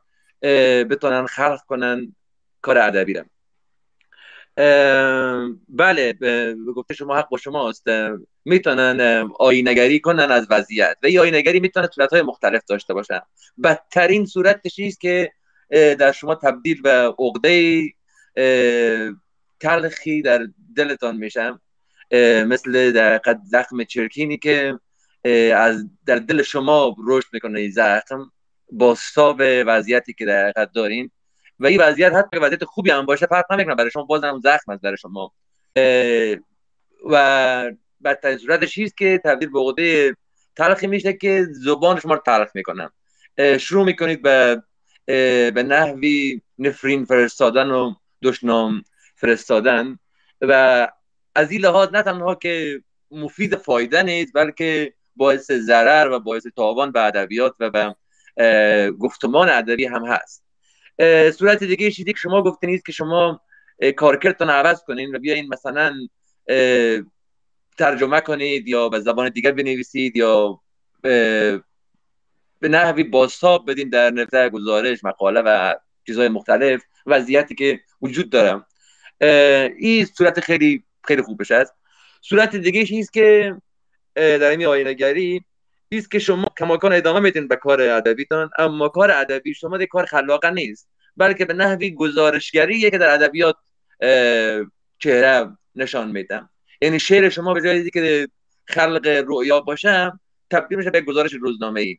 بتونن 0.90 1.26
خلق 1.26 1.60
کنن 1.60 2.14
کار 2.62 2.78
ادبی 2.78 3.12
را 3.12 3.24
بله 5.68 6.12
به 6.12 6.56
گفته 6.76 6.94
شما 6.94 7.16
حق 7.16 7.28
با 7.28 7.38
شماست. 7.38 7.84
می‌تونن 8.44 9.28
آینگری 9.38 10.00
کنن 10.00 10.30
از 10.30 10.46
وضعیت 10.50 10.96
و 11.02 11.06
این 11.06 11.18
آینگری 11.18 11.60
می‌تونه 11.60 11.88
صورت 11.94 12.12
های 12.12 12.22
مختلف 12.22 12.64
داشته 12.64 12.94
باشن 12.94 13.20
بدترین 13.64 14.26
صورت 14.26 14.66
چیز 14.66 14.98
که 14.98 15.32
در 15.70 16.12
شما 16.12 16.34
تبدیل 16.34 16.82
به 16.82 17.14
عقده 17.18 17.82
تلخی 19.60 20.22
در 20.22 20.46
دلتان 20.76 21.16
میشم 21.16 21.60
مثل 22.46 22.92
در 22.92 23.20
زخم 23.44 23.84
چرکینی 23.84 24.38
که 24.38 24.78
از 25.54 25.84
در 26.06 26.16
دل 26.16 26.42
شما 26.42 26.96
رشد 27.06 27.28
می‌کنه 27.32 27.60
این 27.60 27.70
زخم. 27.70 28.32
با 28.72 28.96
وضعیتی 29.40 30.12
که 30.12 30.24
در 30.24 30.42
حقیقت 30.42 30.72
دارین. 30.72 31.10
و 31.58 31.66
این 31.66 31.80
وضعیت 31.80 32.12
حتی 32.12 32.38
وضعیت 32.38 32.64
خوبی 32.64 32.90
هم 32.90 33.06
باشه 33.06 33.26
فرق 33.26 33.52
نمی‌کنه. 33.52 33.74
برای 33.74 33.90
شما 33.90 34.02
باز 34.02 34.24
هم 34.24 34.40
زخم 34.44 34.72
است 34.72 34.82
برای 34.82 34.96
شما. 34.96 35.32
و 37.10 37.72
بدترین 38.04 38.38
صورتش 38.38 38.74
چیست 38.74 38.96
که 38.96 39.20
تبدیل 39.24 39.48
به 39.48 39.58
عقده 39.58 40.16
تلخی 40.56 40.86
میشه 40.86 41.12
که 41.12 41.46
زبان 41.50 42.00
شما 42.00 42.14
رو 42.14 42.22
تلخ 42.26 42.48
می‌کنن 42.54 42.90
شروع 43.58 43.84
می‌کنید 43.84 44.22
به 44.22 44.62
به 45.50 45.62
نحوی 45.68 46.42
نفرین 46.58 47.04
فرستادن 47.04 47.70
و 47.70 47.94
دشنام. 48.22 48.84
فرستادن 49.16 49.98
و 50.40 50.88
از 51.34 51.50
این 51.50 51.60
لحاظ 51.60 51.88
نه 51.92 52.02
تنها 52.02 52.34
که 52.34 52.82
مفید 53.10 53.56
فایده 53.56 54.02
نیست 54.02 54.32
بلکه 54.34 54.92
باعث 55.16 55.50
ضرر 55.52 56.10
و 56.10 56.20
باعث 56.20 56.46
تاوان 56.56 56.92
به 56.92 57.04
ادبیات 57.04 57.54
و 57.60 57.70
به 57.70 57.94
گفتمان 58.92 59.48
ادبی 59.48 59.86
هم 59.86 60.04
هست. 60.06 60.44
صورت 61.38 61.64
دیگه 61.64 61.90
چیزی 61.90 62.12
که 62.12 62.18
شما 62.18 62.42
گفته 62.42 62.66
نیست 62.66 62.86
که 62.86 62.92
شما 62.92 63.40
کارکردتان 63.96 64.50
عوض 64.50 64.82
کنین 64.82 65.16
و 65.16 65.18
بیاین 65.18 65.48
مثلا 65.48 65.94
ترجمه 67.78 68.20
کنید 68.20 68.68
یا 68.68 68.88
به 68.88 69.00
زبان 69.00 69.28
دیگر 69.28 69.52
بنویسید 69.52 70.16
یا 70.16 70.60
به 71.02 72.68
نحوی 72.68 73.04
بازتاب 73.04 73.70
بدین 73.70 73.88
در 73.88 74.10
نوشته 74.10 74.48
گزارش 74.48 75.04
مقاله 75.04 75.40
و 75.40 75.74
چیزهای 76.06 76.28
مختلف 76.28 76.82
وضعیتی 77.06 77.54
که 77.54 77.80
وجود 78.02 78.30
دارم 78.30 78.66
این 79.20 80.04
صورت 80.04 80.40
خیلی 80.40 80.84
خیلی 81.04 81.22
خوبش 81.22 81.50
است 81.50 81.74
صورت 82.20 82.56
دیگه 82.56 82.98
است 83.00 83.12
که 83.12 83.56
در 84.14 84.50
این 84.50 84.66
آینگری 84.66 85.44
است 85.92 86.10
که 86.10 86.18
شما 86.18 86.46
کماکان 86.58 86.92
ادامه 86.92 87.20
میدین 87.20 87.48
به 87.48 87.56
کار 87.56 87.80
ادبیتان 87.80 88.50
اما 88.58 88.88
کار 88.88 89.10
ادبی 89.10 89.54
شما 89.54 89.82
یک 89.82 89.88
کار 89.88 90.06
خلاقه 90.06 90.50
نیست 90.50 90.88
بلکه 91.16 91.44
به 91.44 91.54
نحوی 91.54 91.90
گزارشگری 91.90 92.90
که 92.90 92.98
در 92.98 93.14
ادبیات 93.14 93.56
چهره 94.98 95.56
نشان 95.74 96.10
میدم. 96.10 96.50
یعنی 96.80 97.00
شعر 97.00 97.28
شما 97.28 97.54
به 97.54 97.60
جای 97.60 97.90
که 97.90 98.28
خلق 98.64 99.24
رؤیا 99.26 99.60
باشه 99.60 100.12
تبدیل 100.50 100.78
میشه 100.78 100.90
به 100.90 101.00
گزارش 101.00 101.32
روزنامه 101.32 101.80
ای 101.80 101.98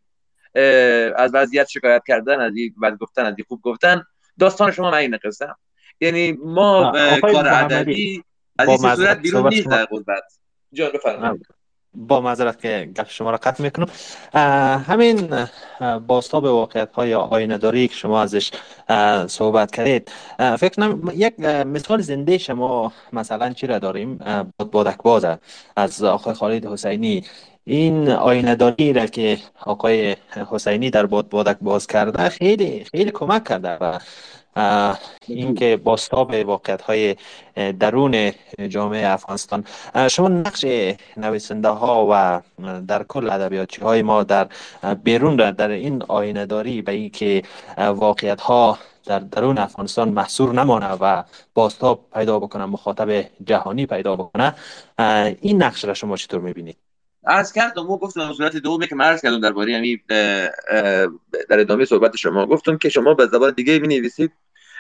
از 1.16 1.32
وضعیت 1.34 1.68
شکایت 1.70 2.04
کردن 2.08 2.40
از 2.40 2.56
این 2.56 2.76
بد 2.84 2.98
گفتن 2.98 3.26
از 3.26 3.34
این 3.38 3.46
خوب 3.48 3.62
گفتن 3.62 4.04
داستان 4.40 4.72
شما 4.72 4.98
این 4.98 5.18
قصه 5.24 5.48
یعنی 6.02 6.32
ما 6.32 6.92
کار 7.22 7.48
ادبی 7.48 8.24
از 8.60 8.70
این 8.70 8.96
صورت 8.96 9.22
بیرون 9.22 9.48
نیست 9.48 9.68
در 9.68 9.86
قربت 9.86 10.24
جان 10.74 10.90
بفرمایید. 10.94 11.46
با 11.94 12.22
معذرت 12.22 12.62
که 12.62 12.90
گفت 13.00 13.12
شما 13.12 13.32
را 13.32 13.38
قطع 13.38 13.64
می‌کنم. 13.64 13.88
همین 14.88 15.48
باستاب 16.08 16.44
واقعیت 16.44 16.92
های 16.92 17.14
آینه 17.14 17.58
داری 17.58 17.88
که 17.88 17.96
شما 17.96 18.22
ازش 18.22 18.52
صحبت 19.28 19.72
کردید. 19.72 20.12
فکر 20.60 20.80
نم 20.80 21.12
یک 21.16 21.40
مثال 21.40 22.02
زنده 22.02 22.38
شما 22.38 22.94
مثلا 23.14 23.54
چی 23.54 23.68
را 23.68 23.80
داریم؟ 23.80 24.20
بادک 24.72 24.98
بازه 24.98 25.40
از 25.76 26.04
آقای 26.04 26.34
خالد 26.34 26.66
حسینی. 26.66 27.24
این 27.64 28.10
آینه 28.10 28.56
داری 28.56 28.94
را 28.94 29.06
که 29.06 29.38
آقای 29.66 30.16
حسینی 30.52 30.90
در 30.90 31.06
باد 31.06 31.30
بادک 31.30 31.58
باز 31.62 31.88
کرده 31.88 32.30
خیلی 32.30 32.84
خیلی 32.84 33.12
کمک 33.12 33.44
کرده 33.44 33.70
و 33.70 34.00
اینکه 35.28 35.78
باستاب 35.78 36.34
واقعیت 36.34 36.82
های 36.82 37.16
درون 37.80 38.32
جامعه 38.70 39.08
افغانستان. 39.08 39.64
شما 40.10 40.28
نقش 40.28 40.66
نویسنده 41.18 41.70
ها 41.70 42.08
و 42.12 42.42
در 42.88 43.04
کل 43.04 43.30
ادبیاتی 43.30 43.82
های 43.82 44.02
ما 44.02 44.24
در 44.24 44.48
بیرون 45.04 45.36
در 45.36 45.70
این 45.70 46.04
آینه 46.08 46.46
داری 46.46 46.82
به 46.82 46.92
اینکه 46.92 47.44
واقعیت 47.78 48.42
ها 48.42 48.78
در 49.06 49.20
درون 49.20 49.58
افغانستان 49.58 50.10
محصور 50.10 50.54
نمانه 50.54 50.92
و 50.92 51.24
باستاب 51.54 52.06
پیدا 52.14 52.40
بکنه 52.40 52.66
مخاطب 52.66 53.26
جهانی 53.46 53.86
پیدا 53.86 54.16
بکنه 54.16 54.56
این 55.42 55.64
نقش 55.64 55.86
را 55.86 55.94
شما 55.94 56.18
چطور 56.18 56.40
می‌بینید؟ 56.42 56.78
از 57.24 57.54
کردم 57.54 57.90
و 57.90 57.98
گفتم 57.98 58.34
صورت 58.34 58.58
دومی 58.58 58.88
که 58.88 58.96
مرز 58.96 59.22
کردم 59.22 59.40
درباره 59.40 59.76
همین 59.76 60.00
در 61.50 61.60
ادامه 61.60 61.86
صحبت 61.86 62.16
شما 62.16 62.46
گفتم 62.46 62.78
که 62.78 62.90
شما 62.90 63.14
به 63.14 63.28
زبان 63.28 63.52
دیگه 63.52 63.80
می 63.80 63.88
نویسید 63.88 64.32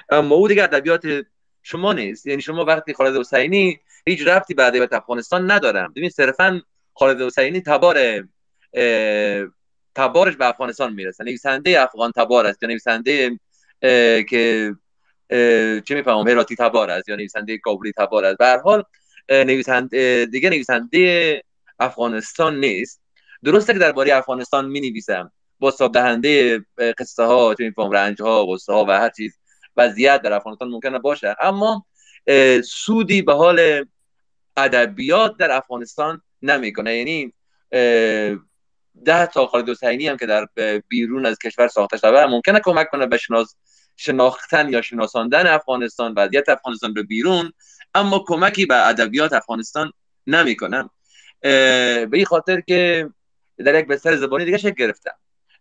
اما 0.09 0.35
او 0.35 0.47
دیگه 0.47 0.63
ادبیات 0.63 1.01
شما 1.63 1.93
نیست. 1.93 2.27
یعنی 2.27 2.41
شما 2.41 2.65
وقتی 2.65 2.93
خالد 2.93 3.17
حسینی 3.17 3.79
هیچ 4.07 4.27
رفتی 4.27 4.53
به 4.53 4.63
ادبیات 4.65 4.93
افغانستان 4.93 5.51
ندارم. 5.51 5.93
ببین 5.95 6.09
صرفا 6.09 6.61
خالد 6.93 7.21
حسینی 7.21 7.61
تبار 7.61 8.27
تبارش 9.95 10.35
به 10.35 10.45
افغانستان 10.45 10.93
می‌رسه. 10.93 11.23
نویسنده 11.23 11.81
افغان 11.81 12.11
تبار 12.11 12.45
است 12.45 12.63
یا 12.63 12.69
نویسنده 12.69 13.39
که 14.29 14.75
چه 15.85 15.95
می‌فهمم؟ 15.95 16.27
هراتی 16.27 16.55
تبار 16.55 16.89
است 16.89 17.09
یا 17.09 17.15
نویسنده 17.15 17.57
کابلی 17.57 17.91
تبار 17.97 18.25
است. 18.25 18.37
به 18.37 18.45
هر 18.45 18.57
حال 18.57 18.83
نویسنده 19.29 20.27
دیگه 20.31 20.49
نویسنده 20.49 21.41
افغانستان 21.79 22.59
نیست. 22.59 23.01
درسته 23.43 23.73
که 23.73 23.79
درباره 23.79 24.15
افغانستان 24.15 24.65
می 24.69 24.81
نویسم 24.81 25.31
با 25.59 25.71
دهنده 25.93 26.65
قصه 26.97 27.23
ها 27.23 27.55
چه 27.55 27.63
میفهم 27.63 27.91
رنج 27.91 28.21
ها 28.21 28.45
قصه 28.45 28.73
ها 28.73 28.85
و 28.85 28.91
هر 28.91 29.09
چیز. 29.09 29.37
وضعیت 29.77 30.21
در 30.21 30.33
افغانستان 30.33 30.67
ممکنه 30.69 30.99
باشه 30.99 31.35
اما 31.41 31.85
سودی 32.63 33.21
به 33.21 33.33
حال 33.33 33.85
ادبیات 34.57 35.37
در 35.37 35.51
افغانستان 35.51 36.21
نمی‌کنه. 36.41 36.95
یعنی 36.97 37.33
ده 39.05 39.25
تا 39.25 39.47
خالد 39.47 39.69
حسینی 39.69 40.07
هم 40.07 40.17
که 40.17 40.25
در 40.25 40.47
بیرون 40.87 41.25
از 41.25 41.37
کشور 41.37 41.67
ساخته 41.67 41.97
شده 41.97 42.25
ممکنه 42.25 42.59
کمک 42.59 42.89
کنه 42.89 43.05
به 43.05 43.17
شناس 43.17 43.55
شناختن 43.95 44.69
یا 44.69 44.81
شناساندن 44.81 45.47
افغانستان 45.47 46.13
وضعیت 46.17 46.49
افغانستان 46.49 46.93
به 46.93 47.03
بیرون 47.03 47.51
اما 47.95 48.23
کمکی 48.27 48.65
به 48.65 48.87
ادبیات 48.87 49.33
افغانستان 49.33 49.91
نمی‌کنه. 50.27 50.89
به 51.41 52.09
این 52.13 52.25
خاطر 52.25 52.61
که 52.61 53.09
در 53.57 53.79
یک 53.79 53.87
بستر 53.87 54.15
زبانی 54.15 54.45
دیگه 54.45 54.57
شکل 54.57 54.75
گرفتم. 54.75 55.15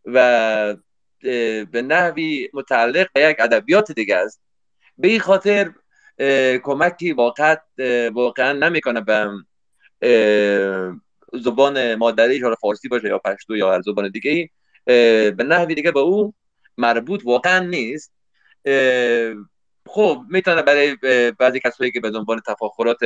و 0.04 0.76
به 1.20 1.82
نحوی 1.88 2.50
متعلق 2.54 3.06
به 3.12 3.20
یک 3.20 3.36
ادبیات 3.40 3.92
دیگه 3.92 4.16
است. 4.16 4.42
به 4.98 5.08
این 5.08 5.20
خاطر 5.20 5.70
کمکی 6.62 7.12
واقعا 7.12 7.56
واقعا 8.12 8.52
نمی‌کنه 8.52 9.00
به 9.00 9.28
زبان 11.32 11.94
مادری 11.94 12.38
حالا 12.38 12.54
فارسی 12.54 12.88
باشه 12.88 13.08
یا 13.08 13.18
پشتو 13.18 13.56
یا 13.56 13.72
هر 13.72 13.80
زبان 13.80 14.10
دیگه 14.10 14.30
ای. 14.30 14.48
به 15.30 15.44
نحوی 15.48 15.74
دیگه 15.74 15.92
به 15.92 16.00
او 16.00 16.34
مربوط 16.78 17.22
واقعا 17.24 17.58
نیست. 17.58 18.12
خب 19.86 20.22
می‌تونه 20.30 20.62
برای 20.62 20.96
بعضی 21.38 21.60
کسایی 21.60 21.90
که 21.90 22.00
به 22.00 22.10
دنبال 22.10 22.40
تفاخرات 22.46 22.98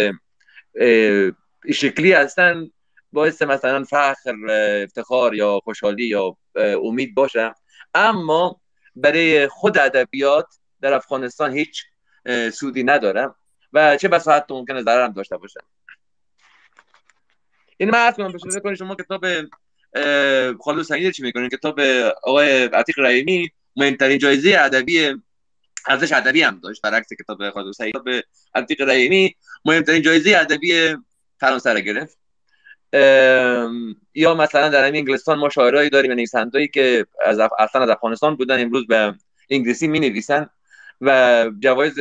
شکلی 1.72 2.12
هستن 2.12 2.70
باعث 3.12 3.42
مثلا 3.42 3.84
فخر 3.84 4.34
افتخار 4.82 5.34
یا 5.34 5.61
خوشحالی 5.64 6.04
یا 6.06 6.36
امید 6.82 7.14
باشه. 7.14 7.54
اما 7.95 8.61
برای 8.97 9.49
خود 9.49 9.78
ادبیات 9.78 10.47
در 10.80 10.93
افغانستان 10.93 11.53
هیچ 11.53 11.84
سودی 12.53 12.82
ندارم. 12.82 13.36
و 13.72 13.97
چه 13.97 14.09
بسا 14.09 14.32
حتی 14.32 14.55
ممکنه 14.55 14.82
ضرر 14.82 15.05
هم 15.05 15.12
داشته 15.12 15.36
باشم. 15.36 15.61
این 17.76 17.91
من 17.91 18.12
کنم 18.12 18.74
شما 18.74 18.95
کتاب 18.95 19.24
خالد 20.61 20.82
سنگی 20.82 21.12
چی 21.12 21.22
می‌کنین 21.22 21.49
کتاب 21.49 21.80
آقای 22.22 22.64
عتیق 22.64 22.99
رحیمی 22.99 23.51
مهمترین 23.76 24.18
جایزه 24.18 24.57
ادبی 24.59 25.14
ارزش 25.86 26.12
ادبی 26.12 26.43
هم 26.43 26.61
داشت 26.61 26.82
برعکس 26.82 27.09
کتاب 27.12 27.51
خالد 27.51 27.72
سنگی 27.72 27.91
کتاب 27.91 28.09
عتیق 28.55 28.80
رحیمی 28.80 29.36
مهمترین 29.64 30.03
جایزه 30.03 30.36
ادبی 30.36 30.97
فرانسه 31.41 31.72
را 31.72 31.80
گرفت. 31.80 32.18
یا 34.14 34.34
مثلا 34.34 34.68
در 34.68 34.84
همین 34.84 34.97
انگلستان 34.97 35.38
ما 35.38 35.49
شاعرایی 35.49 35.91
داریم 35.91 36.12
نویسندهایی 36.12 36.68
که 36.68 37.07
از 37.24 37.38
اصلا 37.59 37.82
از 37.82 37.88
افغانستان 37.88 38.36
بودن 38.36 38.62
امروز 38.62 38.86
به 38.86 39.14
انگلیسی 39.51 39.88
می 39.88 40.01
نویسن 40.01 40.51
و 41.01 41.51
جوایز 41.59 41.99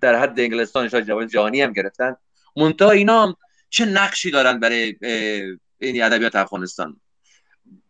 در 0.00 0.14
حد 0.16 0.40
انگلستان 0.40 0.88
شاید 0.88 1.06
جوایز 1.06 1.30
جهانی 1.30 1.62
هم 1.62 1.72
گرفتن. 1.72 2.16
منتها 2.56 2.90
اینا 2.90 3.36
چه 3.70 3.84
نقشی 3.84 4.30
دارن 4.30 4.60
برای 4.60 4.96
این 5.78 6.02
ادبیات 6.02 6.36
افغانستان؟ 6.36 7.00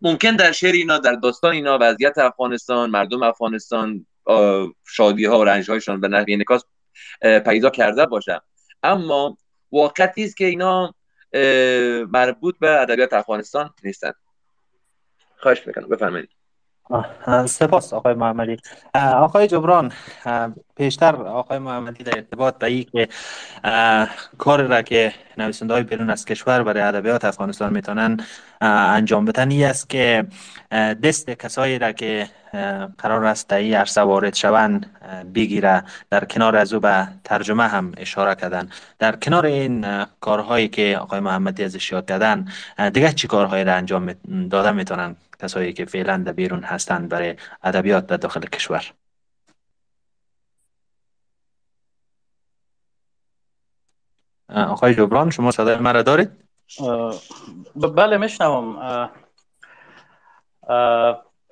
ممکن 0.00 0.36
در 0.36 0.52
شعر 0.52 0.72
اینا 0.72 0.98
در 0.98 1.12
داستان 1.12 1.52
اینا 1.52 1.78
وضعیت 1.80 2.18
افغانستان 2.18 2.90
مردم 2.90 3.22
افغانستان 3.22 4.06
شادی 4.86 5.24
ها 5.24 5.38
و 5.38 5.44
رنج 5.44 5.70
هایشان 5.70 6.00
به 6.00 6.08
نحوی 6.08 6.34
انعکاس 6.34 6.64
پیدا 7.44 7.70
کرده 7.70 8.06
باشن. 8.06 8.38
اما 8.82 9.38
واقعیتی 9.74 10.24
است 10.24 10.36
که 10.36 10.44
اینا 10.44 10.94
مربوط 12.12 12.58
به 12.58 12.80
ادبیات 12.80 13.12
افغانستان 13.12 13.74
نیستن. 13.84 14.12
خواهش 15.36 15.66
می‌کنم 15.66 15.88
بفرمایید. 15.88 16.28
سپاس 17.46 17.92
آقای 17.92 18.14
محمدی. 18.14 18.56
آقای 18.94 19.46
جبران 19.46 19.92
پیشتر 20.76 21.16
آقای 21.16 21.58
محمدی 21.58 22.04
در 22.04 22.16
ارتباط 22.16 22.58
به 22.58 22.66
این 22.66 22.86
که 22.92 23.08
کار 24.38 24.62
را 24.62 24.82
که 24.82 25.12
نویسنده 25.38 25.74
های 25.74 25.82
بیرون 25.82 26.10
از 26.10 26.24
کشور 26.24 26.62
برای 26.62 26.82
ادبیات 26.82 27.24
افغانستان 27.24 27.72
می‌تونن 27.72 28.16
انجام 28.60 29.24
بدن 29.24 29.50
ای 29.50 29.64
است 29.64 29.90
که 29.90 30.26
دست 31.02 31.30
کسایی 31.30 31.78
را 31.78 31.92
که 31.92 32.28
قرار 32.98 33.24
است 33.24 33.48
در 33.48 33.56
این 33.56 33.74
عرصه 33.74 34.00
وارد 34.00 34.34
شوند 34.34 34.86
بگیره 35.34 35.82
در 36.10 36.24
کنار 36.24 36.56
از 36.56 36.72
او 36.72 36.80
به 36.80 37.08
ترجمه 37.24 37.68
هم 37.68 37.92
اشاره 37.96 38.34
کردن. 38.34 38.68
در 38.98 39.16
کنار 39.16 39.46
این 39.46 40.04
کارهایی 40.20 40.68
که 40.68 40.98
آقای 41.00 41.20
محمدی 41.20 41.64
ازش 41.64 41.92
یاد 41.92 42.08
کردن 42.08 42.48
دیگه 42.92 43.12
چی 43.12 43.28
کارهایی 43.28 43.64
را 43.64 43.74
انجام 43.74 44.14
دادن 44.50 44.74
می‌تونن؟ 44.74 45.16
کسایی 45.44 45.72
که 45.72 45.84
فعلا 45.84 46.16
در 46.16 46.32
بیرون 46.32 46.62
هستند 46.62 47.08
برای 47.08 47.36
ادبیات 47.62 48.06
در 48.06 48.16
داخل 48.16 48.40
کشور 48.40 48.84
آقای 54.48 54.94
جبران 54.94 55.30
شما 55.30 55.50
صدای 55.50 55.76
مرا 55.76 56.02
دارید؟ 56.02 56.30
بله 57.76 58.16
میشنوم 58.16 59.10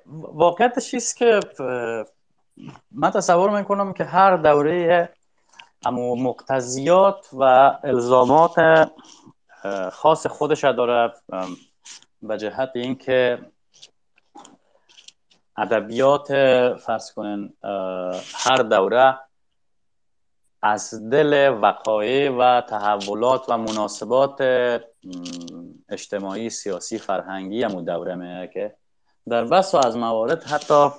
واقعیتش 0.07 0.91
چیست 0.91 1.17
که 1.17 1.39
من 2.91 3.11
تصور 3.11 3.59
می‌کنم 3.59 3.93
که 3.93 4.03
هر 4.03 4.37
دوره 4.37 5.09
اما 5.85 6.15
مقتضیات 6.15 7.29
و 7.33 7.43
الزامات 7.83 8.89
خاص 9.91 10.27
خودش 10.27 10.63
داره 10.63 11.13
به 12.21 12.37
جهت 12.37 12.71
اینکه 12.75 13.39
ادبیات 15.57 16.27
فرض 16.77 17.11
کنن 17.11 17.53
هر 18.33 18.57
دوره 18.57 19.19
از 20.61 21.09
دل 21.09 21.57
وقایع 21.61 22.31
و 22.31 22.61
تحولات 22.61 23.49
و 23.49 23.57
مناسبات 23.57 24.41
اجتماعی 25.89 26.49
سیاسی 26.49 26.97
فرهنگی 26.97 27.63
همون 27.63 27.83
دوره 27.83 28.15
میه 28.15 28.49
که 28.53 28.75
در 29.29 29.45
بس 29.45 29.75
و 29.75 29.87
از 29.87 29.97
موارد 29.97 30.43
حتی 30.43 30.89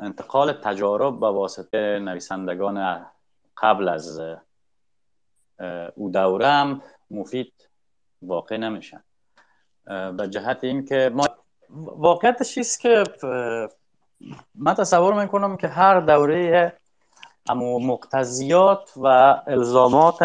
انتقال 0.00 0.52
تجارب 0.52 1.20
به 1.20 1.26
واسطه 1.26 1.98
نویسندگان 1.98 3.06
قبل 3.56 3.88
از 3.88 4.20
او 5.94 6.10
دوره 6.10 6.46
هم 6.46 6.82
مفید 7.10 7.52
واقع 8.22 8.56
نمیشن. 8.56 9.04
به 9.86 10.28
جهت 10.30 10.58
اینکه 10.64 11.10
ما 11.14 11.26
واقعیتش 11.76 12.58
است 12.58 12.80
که 12.80 13.04
من 14.54 14.74
تصور 14.74 15.22
می‌کنم 15.22 15.56
که 15.56 15.68
هر 15.68 16.00
دوره 16.00 16.72
اما 17.48 17.78
مقتضیات 17.78 18.92
و 18.96 19.06
الزامات 19.46 20.18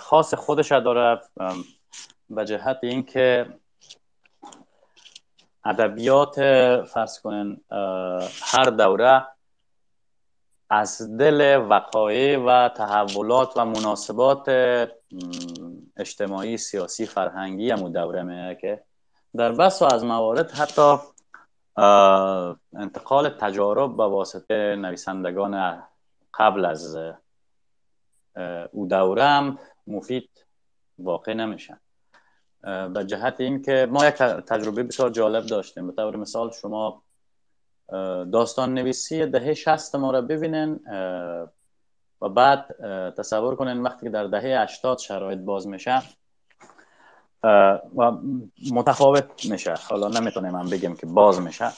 خاص 0.00 0.34
خودش 0.34 0.72
داره 0.72 1.20
به 2.30 2.44
جهت 2.44 2.78
اینکه 2.82 3.46
ادبیات 5.64 6.34
فرض 6.84 7.20
کنن 7.20 7.60
هر 8.42 8.64
دوره 8.64 9.26
از 10.70 11.16
دل 11.16 11.66
وقایع 11.70 12.38
و 12.38 12.68
تحولات 12.68 13.56
و 13.56 13.64
مناسبات 13.64 14.48
اجتماعی 15.96 16.56
سیاسی 16.56 17.06
فرهنگی 17.06 17.70
همون 17.70 17.92
دوره 17.92 18.22
میه 18.22 18.58
که 18.60 18.84
در 19.38 19.52
بس 19.52 19.82
و 19.82 19.84
از 19.94 20.04
موارد 20.04 20.50
حتی 20.50 20.96
انتقال 22.76 23.28
تجارب 23.28 23.96
به 23.96 24.02
واسطه 24.02 24.76
نویسندگان 24.76 25.82
قبل 26.34 26.64
از 26.64 26.96
او 28.72 28.86
دوره 28.88 29.24
هم 29.24 29.58
مفید 29.86 30.46
واقع 30.98 31.34
نمیشن. 31.34 31.80
به 32.62 33.04
جهت 33.06 33.40
اینکه 33.40 33.88
ما 33.90 34.06
یک 34.06 34.14
تجربه 34.14 34.82
بسیار 34.82 35.10
جالب 35.10 35.46
داشتیم. 35.46 35.86
به 35.86 35.92
طور 35.92 36.16
مثال 36.16 36.50
شما 36.50 37.02
داستان 38.32 38.74
نویسی 38.74 39.26
دهه 39.26 39.54
شست 39.54 39.94
ما 39.94 40.10
را 40.10 40.20
ببینین 40.20 40.80
و 42.20 42.28
بعد 42.28 42.66
تصور 43.16 43.56
کنین 43.56 43.82
وقتی 43.82 44.06
که 44.06 44.10
در 44.10 44.24
دهه 44.24 44.62
80 44.62 44.98
شرایط 44.98 45.38
باز 45.38 45.66
میشه 45.66 46.02
متفاوت 48.72 49.46
میشه. 49.50 49.74
حالا 49.90 50.08
نمی‌تونیم 50.08 50.50
من 50.50 50.70
بگم 50.70 50.94
که 50.94 51.06
باز 51.06 51.40
میشه. 51.40 51.68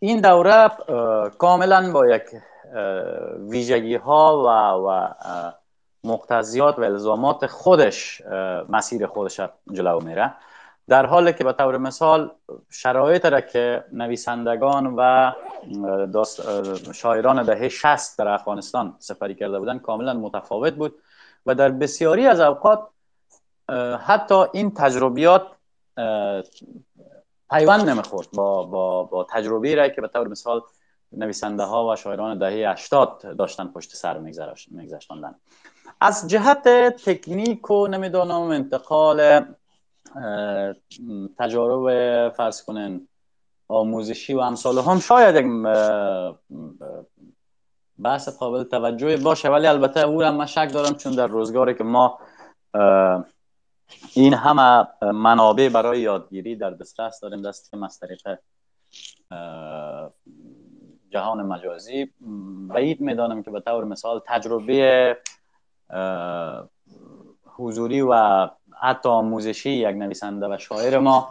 این 0.00 0.20
دوره 0.20 0.70
کاملا 1.38 1.92
با 1.92 2.06
یک 2.06 2.22
ویژگی 3.38 3.94
ها 3.94 4.42
و, 4.42 4.48
و 4.88 5.08
مقتضیات 6.04 6.78
و 6.78 6.82
الزامات 6.82 7.46
خودش 7.46 8.22
مسیر 8.68 9.06
خودش 9.06 9.40
جلو 9.72 10.00
میره. 10.00 10.34
در 10.88 11.06
حالی 11.06 11.32
که 11.32 11.44
به 11.44 11.52
طور 11.52 11.78
مثال 11.78 12.32
شرایط 12.70 13.24
را 13.24 13.40
که 13.40 13.84
نویسندگان 13.92 14.94
و 14.96 15.32
شاعران 16.92 17.42
دهه 17.42 17.68
60 17.68 18.18
در 18.18 18.28
افغانستان 18.28 18.96
سفری 18.98 19.34
کرده 19.34 19.58
بودند 19.58 19.82
کاملا 19.82 20.14
متفاوت 20.14 20.72
بود 20.72 20.94
و 21.46 21.54
در 21.54 21.68
بسیاری 21.68 22.26
از 22.26 22.40
اوقات 22.40 22.88
حتی 24.06 24.44
این 24.52 24.70
تجربیات 24.70 25.42
پیوند 27.50 27.88
نمی‌خورد 27.90 28.28
با, 28.34 28.62
با, 28.62 29.04
با 29.04 29.26
تجربی 29.30 29.74
را 29.74 29.88
که 29.88 30.00
به 30.00 30.08
طور 30.08 30.28
مثال 30.28 30.62
نویسنده 31.12 31.62
ها 31.62 31.88
و 31.88 31.96
شاعران 31.96 32.38
دهه 32.38 32.70
80 32.70 33.36
داشتن 33.38 33.66
پشت 33.66 33.96
سر 33.96 34.18
میگذشتندن 34.70 35.34
از 36.00 36.28
جهت 36.28 36.68
تکنیک 37.04 37.70
و 37.70 37.86
نمی‌دانم 37.86 38.40
انتقال 38.40 39.44
تجارب 41.38 42.28
فرض 42.28 42.62
کنن 42.62 43.08
آموزشی 43.68 44.34
و 44.34 44.38
امثال 44.38 44.78
هم 44.78 44.98
شاید 44.98 45.44
بحث 47.98 48.28
قابل 48.28 48.64
توجه 48.64 49.16
باشه 49.16 49.48
ولی 49.48 49.66
البته 49.66 50.00
او 50.00 50.22
هم 50.22 50.34
من 50.34 50.46
شک 50.46 50.70
دارم 50.72 50.94
چون 50.94 51.14
در 51.14 51.26
روزگاری 51.26 51.74
که 51.74 51.84
ما 51.84 52.18
این 54.14 54.34
همه 54.34 54.86
منابع 55.02 55.68
برای 55.68 56.00
یادگیری 56.00 56.56
در 56.56 56.70
دسترس 56.70 57.20
داریم. 57.20 57.42
دست 57.42 57.70
که 57.70 57.84
از 57.84 57.98
طریق 57.98 58.38
جهان 61.10 61.42
مجازی 61.42 62.12
بعید 62.68 63.00
می‌دانم 63.00 63.42
که 63.42 63.50
به 63.50 63.60
طور 63.60 63.84
مثال 63.84 64.20
تجربه 64.26 65.16
حضوری 67.56 68.00
و 68.00 68.48
حتی 68.80 69.08
آموزشی 69.08 69.70
یک 69.70 69.96
نویسنده 69.96 70.46
و 70.46 70.58
شاعر 70.58 70.98
ما 70.98 71.28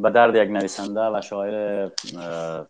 به 0.00 0.10
درد 0.10 0.34
یک 0.34 0.50
نویسنده 0.50 1.00
و 1.00 1.20
شاعر 1.20 1.90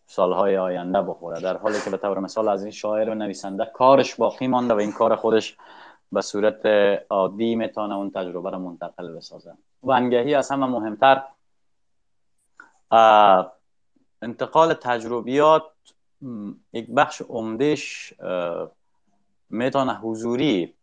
سالهای 0.06 0.56
آینده 0.56 1.02
بخوره. 1.02 1.40
در 1.40 1.56
حالی 1.56 1.80
که 1.84 1.90
به 1.90 1.96
طور 1.96 2.18
مثال 2.18 2.48
از 2.48 2.62
این 2.62 2.72
شاعر 2.72 3.10
و 3.10 3.14
نویسنده 3.14 3.70
کارش 3.74 4.14
باقی 4.14 4.46
مانده 4.46 4.74
و 4.74 4.78
این 4.78 4.92
کار 4.92 5.16
خودش 5.16 5.56
به 6.14 6.20
صورت 6.20 6.66
عادی 7.10 7.54
می‌تونه 7.54 7.94
اون 7.94 8.10
تجربه 8.10 8.50
رو 8.50 8.58
منتقل 8.58 9.16
بسازه. 9.16 9.52
و 9.82 9.92
از 9.92 10.50
همه 10.50 10.66
مهمتر 10.66 11.22
انتقال 14.22 14.74
تجربیات 14.74 15.62
یک 16.72 16.90
بخش 16.90 17.22
عمدهش 17.28 18.14
می‌تونه 19.50 19.94
حضوری 19.94 20.74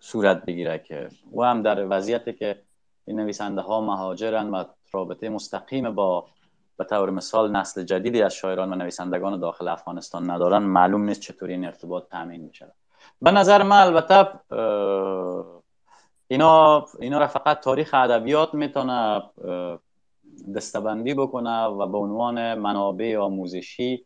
صورت 0.00 0.44
بگیره 0.44 0.78
که 0.78 1.08
و 1.36 1.42
هم 1.42 1.62
در 1.62 1.86
وضعیتی 1.90 2.32
که 2.32 2.62
این 3.04 3.20
نویسنده 3.20 3.60
ها 3.60 3.80
مهاجرن 3.80 4.50
و 4.50 4.64
رابطه 4.92 5.28
مستقیم 5.28 5.94
با 5.94 6.28
به 6.76 6.84
طور 6.84 7.10
مثال 7.10 7.56
نسل 7.56 7.84
جدیدی 7.84 8.22
از 8.22 8.34
شاعران 8.34 8.72
و 8.72 8.76
نویسندگان 8.76 9.40
داخل 9.40 9.68
افغانستان 9.68 10.30
ندارن 10.30 10.62
معلوم 10.62 11.02
نیست 11.02 11.20
چطوری 11.20 11.52
این 11.52 11.64
ارتباط 11.64 12.08
تامین 12.08 12.40
میشه 12.40 12.72
به 13.22 13.30
نظر 13.30 13.62
من 13.62 13.76
البته 13.76 14.28
اینا 16.28 16.86
اینا 17.00 17.18
را 17.18 17.26
فقط 17.26 17.60
تاریخ 17.60 17.94
ادبیات 17.94 18.54
می‌تونه 18.54 19.22
دستبندی 20.56 21.14
بکنه 21.14 21.64
و 21.64 21.86
به 21.86 21.98
عنوان 21.98 22.54
منابع 22.54 23.16
آموزشی 23.16 24.04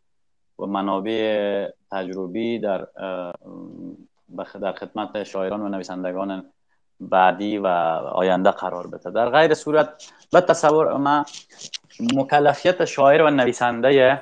و 0.59 0.65
منابع 0.65 1.67
تجربی 1.91 2.59
در 2.59 2.87
در 4.61 4.73
خدمت 4.73 5.23
شاعران 5.23 5.61
و 5.61 5.69
نویسندگان 5.69 6.45
بعدی 6.99 7.57
و 7.57 7.67
آینده 7.67 8.51
قرار 8.51 8.87
بده. 8.87 9.11
در 9.11 9.29
غیر 9.29 9.53
صورت 9.53 10.13
به 10.31 10.41
تصور 10.41 10.97
ما 10.97 11.25
مکلفیت 12.15 12.85
شاعر 12.85 13.21
و 13.21 13.29
نویسنده 13.29 14.21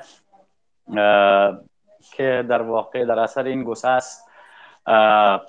که 2.02 2.44
در 2.48 2.62
واقع 2.62 3.04
در 3.04 3.18
اثر 3.18 3.44
این 3.44 3.64
گسست 3.64 4.31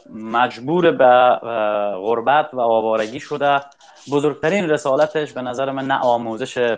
مجبور 0.09 0.91
به 0.91 1.39
غربت 1.95 2.53
و 2.53 2.59
آوارگی 2.59 3.19
شده. 3.19 3.61
بزرگترین 4.11 4.69
رسالتش 4.69 5.33
به 5.33 5.41
نظر 5.41 5.71
من 5.71 5.85
نه 5.85 5.99
آموزش 5.99 6.77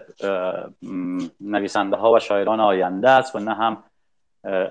نویسنده 1.42 1.96
ها 1.98 2.12
و 2.12 2.20
شاعران 2.20 2.60
آینده 2.60 3.10
است 3.10 3.36
و 3.36 3.40
نه 3.40 3.54
هم 3.54 3.84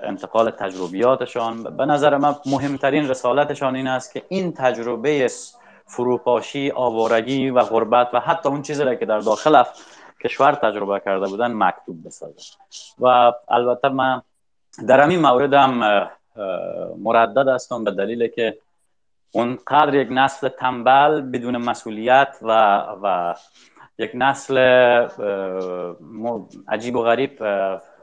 انتقال 0.03 0.49
تجربیاتشان. 0.49 1.63
به 1.63 1.85
نظر 1.85 2.17
من 2.17 2.35
مهمترین 2.45 3.09
رسالتشان 3.09 3.75
این 3.75 3.87
است 3.87 4.13
که 4.13 4.23
این 4.29 4.53
تجربه 4.53 5.27
فروپاشی 5.87 6.71
آوارگی 6.75 7.49
و 7.49 7.59
غربت 7.59 8.09
و 8.13 8.19
حتی 8.19 8.49
اون 8.49 8.61
چیزی 8.61 8.83
را 8.83 8.95
که 8.95 9.05
در 9.05 9.19
داخل 9.19 9.63
کشور 10.23 10.51
تجربه 10.51 11.01
کرده 11.05 11.27
بودن 11.27 11.53
مکتوب 11.53 12.05
بسازه 12.05 12.41
و 12.99 13.33
البته 13.49 13.89
من 13.89 14.21
در 14.87 14.99
همین 14.99 15.19
موردم 15.19 15.81
مردد 16.97 17.47
هستم 17.47 17.83
به 17.83 17.91
دلیل 17.91 18.27
که 18.27 18.57
اون 19.31 19.59
قدر 19.67 19.95
یک 19.95 20.07
نسل 20.11 20.47
تنبل 20.47 21.21
بدون 21.21 21.57
مسئولیت 21.57 22.37
و, 22.41 22.51
و 23.03 23.35
یک 23.97 24.11
نسل 24.13 24.57
عجیب 26.67 26.95
و 26.95 27.01
غریب 27.01 27.43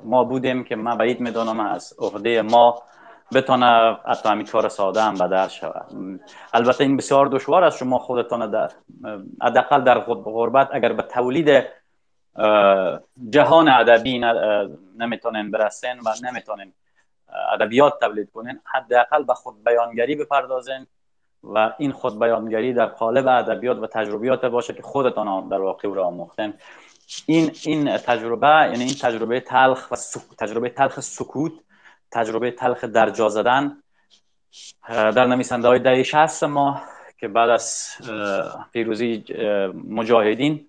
ما 0.05 0.24
بودیم 0.24 0.64
که 0.64 0.76
من 0.76 0.99
بعید 0.99 1.20
می‌دانم 1.20 1.61
از 1.61 1.95
عهده 1.99 2.43
ما 2.43 2.83
بتونه 3.35 3.99
حتی 4.07 4.28
همین 4.28 4.47
کار 4.47 4.68
ساده 4.68 5.03
هم 5.03 5.14
بدل 5.14 5.49
شود. 5.49 6.20
البته 6.53 6.85
این 6.85 6.97
بسیار 6.97 7.26
دشوار 7.26 7.64
است 7.64 7.78
شما 7.78 7.99
خودتان 7.99 8.51
در 8.51 8.70
حداقل 9.43 9.80
در 9.85 9.99
غربت 9.99 10.68
اگر 10.72 10.93
به 10.93 11.03
تولید 11.03 11.64
جهان 13.30 13.68
ادبی 13.68 14.18
نمی‌تونین 14.99 15.51
برسین 15.51 15.99
و 15.99 16.11
نمی‌تونین 16.30 16.72
ادبیات 17.53 18.01
تولید 18.01 18.30
کنین 18.30 18.61
حداقل 18.64 19.24
به 19.24 19.35
خود 19.35 19.64
بیانگری 19.64 20.16
بپردازین 20.16 20.87
و 21.43 21.72
این 21.78 21.93
خود 21.93 22.18
بیانگری 22.18 22.72
در 22.72 22.87
قالب 22.87 23.28
ادبیات 23.28 23.78
و 23.78 23.87
تجربیات 23.87 24.45
باشه 24.45 24.74
که 24.74 24.83
خودتان 24.83 25.49
در 25.49 25.61
واقع 25.61 25.89
او 25.89 25.95
را 25.95 26.05
آموختن 26.05 26.55
این 27.26 27.51
این 27.62 27.97
تجربه 27.97 28.47
یعنی 28.47 28.85
این 28.85 28.95
تجربه 28.95 29.41
تلخ 29.41 29.91
و 29.91 29.97
تجربه 30.39 30.68
تلخ 30.68 31.01
سکوت 31.01 31.53
تجربه 32.11 32.51
تلخ 32.51 32.85
درجا 32.85 33.28
زدن 33.28 33.83
در 34.89 35.26
نویسنده 35.26 35.68
های 35.68 35.78
دهه 35.78 36.03
60 36.03 36.45
ما 36.45 36.80
که 37.18 37.28
بعد 37.28 37.51
از 37.51 37.89
پیروزی 38.72 39.24
مجاهدین 39.89 40.66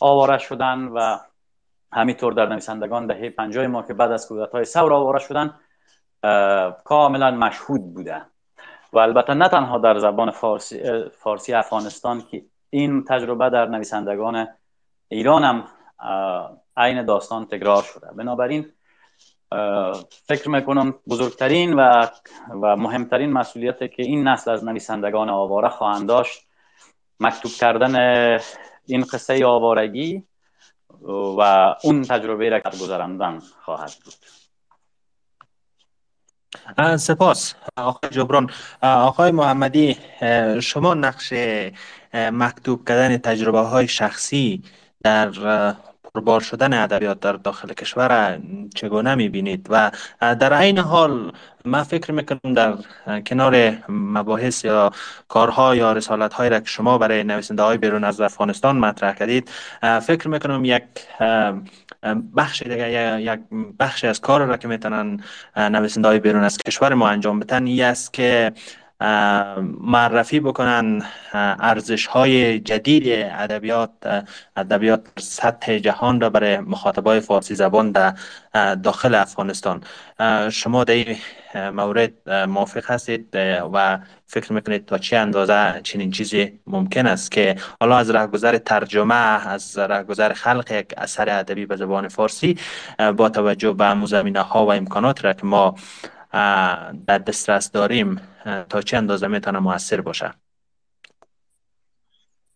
آواره 0.00 0.38
شدن 0.38 0.78
و 0.78 1.18
همینطور 1.92 2.32
در 2.32 2.46
نویسندگان 2.46 3.06
دهه 3.06 3.30
50 3.30 3.66
ما 3.66 3.82
که 3.82 3.94
بعد 3.94 4.12
از 4.12 4.32
های 4.52 4.64
ثور 4.64 4.92
آواره 4.92 5.18
شدن 5.18 5.54
کاملا 6.84 7.30
مشهود 7.30 7.94
بوده 7.94 8.22
و 8.92 8.98
البته 8.98 9.34
نه 9.34 9.48
تنها 9.48 9.78
در 9.78 9.98
زبان 9.98 10.30
فارسی, 10.30 10.80
فارسی 11.08 11.54
افغانستان 11.54 12.22
که 12.30 12.44
این 12.70 13.04
تجربه 13.04 13.50
در 13.50 13.66
نویسندگان 13.66 14.48
ایران 15.08 15.44
هم 15.44 15.64
عین 16.76 17.04
داستان 17.04 17.46
تکرار 17.46 17.82
شده. 17.82 18.06
بنابراین 18.06 18.72
فکر 20.26 20.48
می‌کنم 20.48 20.94
بزرگترین 21.08 21.74
و, 21.74 22.06
و 22.62 22.76
مهمترین 22.76 23.32
مسئولیت 23.32 23.78
که 23.78 24.02
این 24.02 24.28
نسل 24.28 24.50
از 24.50 24.64
نویسندگان 24.64 25.28
آواره 25.28 25.68
خواهند 25.68 26.08
داشت 26.08 26.48
مکتوب 27.20 27.52
کردن 27.52 27.96
این 28.86 29.00
قصه 29.00 29.46
آوارگی 29.46 30.22
و 31.38 31.74
اون 31.84 32.02
تجربه 32.02 32.48
را 32.48 32.60
گذراندن 32.60 33.38
خواهد 33.38 33.92
بود. 34.04 34.14
سپاس. 36.96 37.54
آقای 37.76 38.10
جبران. 38.10 38.50
آقای 38.82 39.30
محمدی 39.30 39.96
شما 40.62 40.94
نقش 40.94 41.32
مکتوب 42.14 42.88
کردن 42.88 43.16
تجربه 43.16 43.60
های 43.60 43.88
شخصی 43.88 44.62
در 45.02 45.30
پربار 46.14 46.40
شدن 46.40 46.72
ادبیات 46.72 47.20
در 47.20 47.32
داخل 47.32 47.72
کشور 47.72 48.40
چگونه 48.74 49.14
می‌بینید؟ 49.14 49.66
و 49.70 49.90
در 50.20 50.52
عین 50.52 50.78
حال 50.78 51.32
من 51.64 51.82
فکر 51.82 52.12
می‌کنم 52.12 52.54
در 52.54 52.74
کنار 53.20 53.78
مباحث 53.88 54.64
یا 54.64 54.92
کارها 55.28 55.76
یا 55.76 55.92
رسالت 55.92 56.34
هایی 56.34 56.50
را 56.50 56.60
که 56.60 56.66
شما 56.66 56.98
برای 56.98 57.24
نویسنده 57.24 57.62
های 57.62 57.76
بیرون 57.78 58.04
از 58.04 58.20
افغانستان 58.20 58.78
مطرح 58.78 59.14
کردید 59.14 59.50
فکر 60.02 60.28
می‌کنم 60.28 60.64
یک 60.64 60.82
بخش 62.36 62.62
دیگه 62.62 63.20
یک 63.22 63.40
بخش 63.78 64.04
از 64.04 64.20
کار 64.20 64.44
را 64.44 64.56
که 64.56 64.68
می‌تونن 64.68 65.20
نویسنده 65.56 66.08
های 66.08 66.18
بیرون 66.18 66.44
از 66.44 66.58
کشور 66.58 66.94
ما 66.94 67.08
انجام 67.08 67.40
بدن 67.40 67.66
این 67.66 67.84
است 67.84 68.12
که 68.12 68.52
معرفی 69.80 70.40
بکنن 70.40 71.02
ارزش 71.32 72.06
های 72.06 72.60
جدید 72.60 73.04
ادبیات 73.32 73.90
ادبیات 74.56 75.06
سطح 75.18 75.78
جهان 75.78 76.20
را 76.20 76.30
برای 76.30 76.58
مخاطبای 76.58 77.20
فارسی 77.20 77.54
زبان 77.54 77.92
در 77.92 78.14
داخل 78.74 79.14
افغانستان. 79.14 79.82
شما 80.52 80.84
در 80.84 80.94
این 80.94 81.16
مورد 81.54 82.30
موافق 82.30 82.90
هستید 82.90 83.28
و 83.72 83.98
فکر 84.26 84.52
می‌کنید 84.52 84.86
تا 84.86 84.98
چه 84.98 85.16
اندازه 85.16 85.80
چنین 85.82 86.10
چیزی 86.10 86.60
ممکن 86.66 87.06
است 87.06 87.30
که 87.30 87.56
حالا 87.80 87.98
از 87.98 88.10
رهگذر 88.10 88.58
ترجمه 88.58 89.48
از 89.48 89.78
رهگذر 89.78 90.32
خلق 90.32 90.72
یک 90.72 90.94
اثر 90.96 91.38
ادبی 91.38 91.66
به 91.66 91.76
زبان 91.76 92.08
فارسی 92.08 92.58
با 93.16 93.28
توجه 93.28 93.72
به 93.72 93.94
مزمینه 93.94 94.40
ها 94.40 94.66
و 94.66 94.72
امکانات 94.72 95.24
را 95.24 95.32
که 95.32 95.46
ما 95.46 95.74
در 97.06 97.18
دسترس 97.18 97.70
داریم 97.70 98.20
تا 98.68 98.82
چه 98.82 98.96
اندازه 98.96 99.26
می‌تونه 99.26 99.58
موثر 99.58 100.00
باشه 100.00 100.34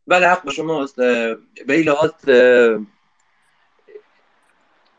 بله 0.06 0.28
حق 0.28 0.50
شماست 0.50 0.96
به 1.66 1.76
لحاظ 1.86 2.10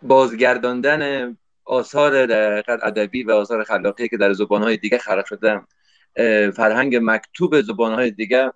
بازگرداندن 0.02 1.38
آثار 1.66 2.16
ادبی 2.68 3.24
و 3.24 3.32
آثار 3.32 3.64
خلاقی 3.64 4.10
که 4.10 4.18
در 4.18 4.34
زبانهای 4.34 4.78
دیگه 4.78 4.98
خلق 4.98 5.26
شده 5.26 5.62
فرهنگ 6.52 7.00
مکتوب 7.02 7.62
زبانهای 7.62 8.12
دیگه 8.12 8.52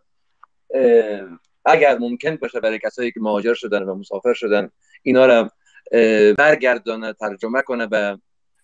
اگر 1.66 1.98
ممکن 1.98 2.36
باشه 2.36 2.60
برای 2.60 2.80
کسایی 2.80 3.12
که 3.12 3.20
مهاجر 3.20 3.54
شدن 3.54 3.84
و 3.84 3.96
مسافر 3.96 4.34
شدن 4.34 4.70
اینا 5.04 5.26
را 5.26 5.52
برگردانه 6.34 7.14
ترجمه 7.14 7.62
کنه 7.62 7.88
به 7.88 8.20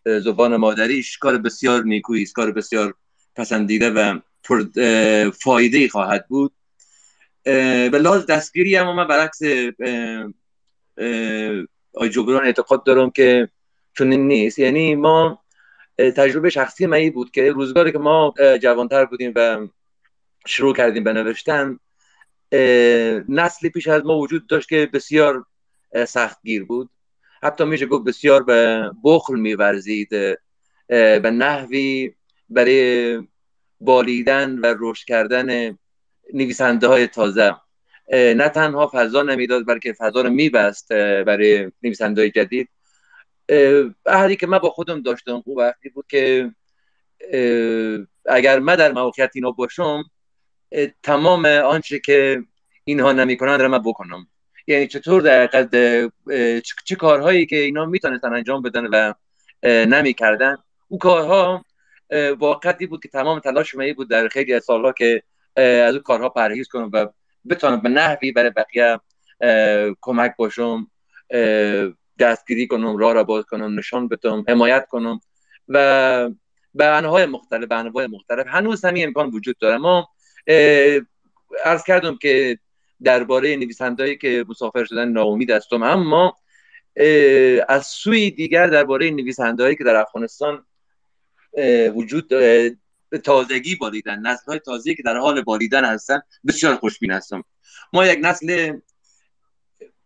زبان 0.06 0.56
مادریش 0.56 1.18
کار 1.18 1.38
بسیار 1.38 1.84
نیکویی 1.84 2.24
است 2.24 2.34
کار 2.34 2.52
بسیار 2.52 2.94
پسندیده 3.36 3.90
و 3.90 4.20
فایده 5.32 5.88
خواهد 5.88 6.28
بود. 6.28 6.54
به 7.44 8.00
لحاظ 8.02 8.26
دستگیری 8.26 8.78
اما 8.78 8.94
من 8.94 9.08
برعکس 9.08 9.42
آی 11.94 12.10
جبران 12.10 12.46
اعتقاد 12.46 12.84
دارم 12.84 13.10
که 13.10 13.50
چنین 13.98 14.28
نیست. 14.28 14.60
یعنی 14.60 14.96
ما 14.96 15.44
تجربه 15.98 16.50
شخصی 16.50 16.86
من 16.86 17.10
بود 17.10 17.32
که 17.32 17.52
روزگاری 17.52 17.92
که 17.92 17.98
ما 17.98 18.34
جوانتر 18.62 19.06
بودیم 19.06 19.34
و 19.36 19.68
شروع 20.46 20.76
کردیم 20.76 21.04
به 21.04 21.14
نوشتن 21.14 21.80
نسلی 23.30 23.70
پیش 23.70 23.88
از 23.88 24.06
ما 24.06 24.18
وجود 24.18 24.48
داشت 24.48 24.70
که 24.70 24.90
بسیار 24.94 25.46
سختگیر 26.08 26.64
بود. 26.64 26.90
حتی 27.44 27.66
میشه 27.66 27.86
گفت 27.86 28.04
بسیار 28.04 28.44
به 28.44 28.92
بخل 29.04 29.40
میورزید 29.40 30.10
به 30.88 31.32
نحوی 31.32 32.14
برای 32.54 33.20
بالیدن 33.80 34.60
و 34.60 34.76
رشد 34.80 35.06
کردن 35.06 35.78
نویسنده 36.34 36.88
های 36.88 37.08
تازه 37.08 37.56
نه 38.12 38.50
تنها 38.50 38.92
فضا 38.94 39.22
نمی‌داد 39.22 39.68
بلکه 39.68 39.94
فضا 39.94 40.22
رو 40.22 40.30
میبست 40.30 40.94
برای 40.94 41.72
نویسنده 41.84 42.22
های 42.22 42.32
جدید 42.32 42.70
احدی 44.06 44.36
که 44.36 44.48
من 44.48 44.58
با 44.58 44.70
خودم 44.70 45.02
داشتم 45.02 45.44
او 45.46 45.60
وقتی 45.60 45.90
بود 45.90 46.06
که 46.10 46.52
اگر 48.26 48.60
من 48.60 48.76
در 48.76 48.92
موقعیت 48.92 49.32
اینا 49.36 49.52
باشم 49.52 50.04
تمام 51.04 51.46
آنچه 51.46 52.00
که 52.00 52.44
اینها 52.84 53.12
نمی‌کنند 53.12 53.62
را 53.62 53.68
من 53.68 53.84
بکنم. 53.84 54.28
یعنی 54.68 54.88
چطور 54.88 55.22
در 55.22 55.48
چه 56.86 56.96
کارهایی 56.96 57.46
که 57.46 57.56
اینا 57.56 57.86
می‌تونستن 57.86 58.34
انجام 58.34 58.62
بدن 58.62 58.86
و 58.86 59.14
نمی‌کردن 59.86 60.58
او 60.88 60.98
کارها 60.98 61.66
واقعی 62.40 62.88
بود 62.88 63.04
که 63.04 63.10
تمام 63.10 63.40
تلاش 63.40 63.76
می 63.76 63.94
بود 63.94 64.10
در 64.10 64.28
خیلی 64.28 64.54
از 64.54 64.64
سالها 64.64 64.92
که 64.92 65.24
از 65.58 65.94
اون 65.94 66.04
کارها 66.04 66.30
پرهیز 66.30 66.68
کنم 66.68 66.90
و 66.94 67.08
بتونم 67.50 67.82
به 67.82 67.90
نحوی 67.90 68.32
برای 68.32 68.50
بقیه 68.50 69.00
کمک 70.02 70.36
باشم 70.38 70.88
دستگیری 72.20 72.68
کنم 72.68 72.98
راه 72.98 73.14
را 73.14 73.24
باز 73.24 73.44
کنم 73.46 73.80
نشان 73.80 74.08
بدم 74.08 74.46
حمایت 74.48 74.88
کنم 74.90 75.20
و 75.68 76.30
به 76.76 76.86
انواع 76.86 77.26
مختلف 77.26 77.68
به 77.68 77.76
انواع 77.76 78.06
مختلف. 78.06 78.46
هنوز 78.48 78.86
همین 78.86 79.08
امکان 79.08 79.30
وجود 79.30 79.58
داره. 79.60 79.78
ما 79.78 80.10
عرض 81.66 81.84
کردم 81.88 82.18
که 82.22 82.60
درباره 83.04 83.56
نویسندهایی 83.56 84.18
که 84.18 84.46
مسافر 84.50 84.86
شدن 84.86 85.10
ناامید 85.10 85.52
هستم 85.52 85.84
اما 85.84 86.38
از 87.68 87.88
سوی 87.88 88.32
دیگر 88.32 88.68
درباره 88.68 89.12
نویسندهایی 89.12 89.76
که 89.76 89.84
در 89.84 89.96
افغانستان 89.96 90.66
وجود 91.96 92.32
تازگی 93.24 93.76
بالیدن 93.76 94.20
نسل 94.20 94.46
های 94.46 94.60
تازگی 94.60 94.96
که 94.96 95.04
در 95.04 95.18
حال 95.18 95.42
بالیدن 95.42 95.86
هستن 95.86 96.22
بسیار 96.48 96.76
خوشبین 96.76 97.12
هستم 97.12 97.44
ما 97.94 98.06
یک 98.06 98.20
نسل 98.22 98.80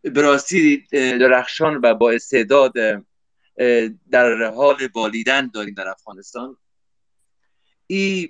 براستی 0.03 0.87
درخشان 0.91 1.79
و 1.83 1.93
با 1.93 2.11
استعداد 2.11 2.73
در 4.11 4.43
حال 4.43 4.87
بالیدن 4.87 5.51
داریم 5.53 5.73
در 5.73 5.87
افغانستان. 5.87 6.57
این 7.87 8.29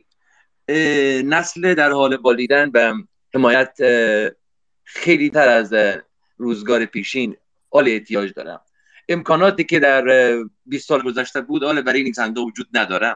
نسل 1.29 1.73
در 1.73 1.91
حال 1.91 2.17
بالیدن 2.17 2.71
به 2.71 2.93
حمایت 3.33 3.77
خیلی 4.83 5.29
تر 5.29 5.49
از 5.49 5.73
روزگار 6.37 6.85
پیشین 6.85 7.37
حال 7.69 7.87
احتیاج 7.87 8.33
دارم. 8.33 8.61
امکاناتی 9.09 9.63
که 9.63 9.79
در 9.79 10.03
20 10.65 10.87
سال 10.87 11.01
گذشته 11.01 11.41
بود 11.41 11.63
حال 11.63 11.81
برای 11.81 12.03
نویسنده 12.03 12.41
وجود 12.41 12.67
نداره 12.73 13.15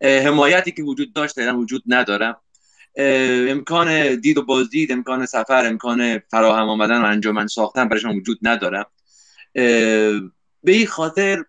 حمایتی 0.00 0.72
که 0.72 0.82
وجود 0.82 1.12
داشت 1.12 1.38
وجود 1.38 1.82
نداره 1.86 2.36
امکان 3.48 4.14
دید 4.14 4.38
و 4.38 4.42
بازدید 4.42 4.92
امکان 4.92 5.26
سفر 5.26 5.66
امکان 5.66 6.18
فراهم 6.18 6.68
آمدن 6.68 7.02
و 7.02 7.04
انجامن 7.04 7.46
ساختن 7.46 7.88
برایشان 7.88 8.16
وجود 8.16 8.38
نداره 8.42 8.86
به 10.62 10.72
این 10.72 10.86
خاطر 10.86 11.44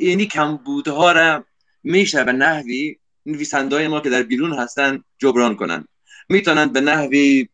یعنی 0.00 0.26
کمبودها 0.26 1.12
را 1.12 1.44
میشه 1.82 2.24
به 2.24 2.32
نحوی 2.32 2.96
نویسنده 3.26 3.88
ما 3.88 4.00
که 4.00 4.10
در 4.10 4.22
بیرون 4.22 4.52
هستن 4.52 5.04
جبران 5.18 5.56
کنن. 5.56 5.88
می‌تونن 6.28 6.66
به 6.66 6.80
نحوی 6.80 7.48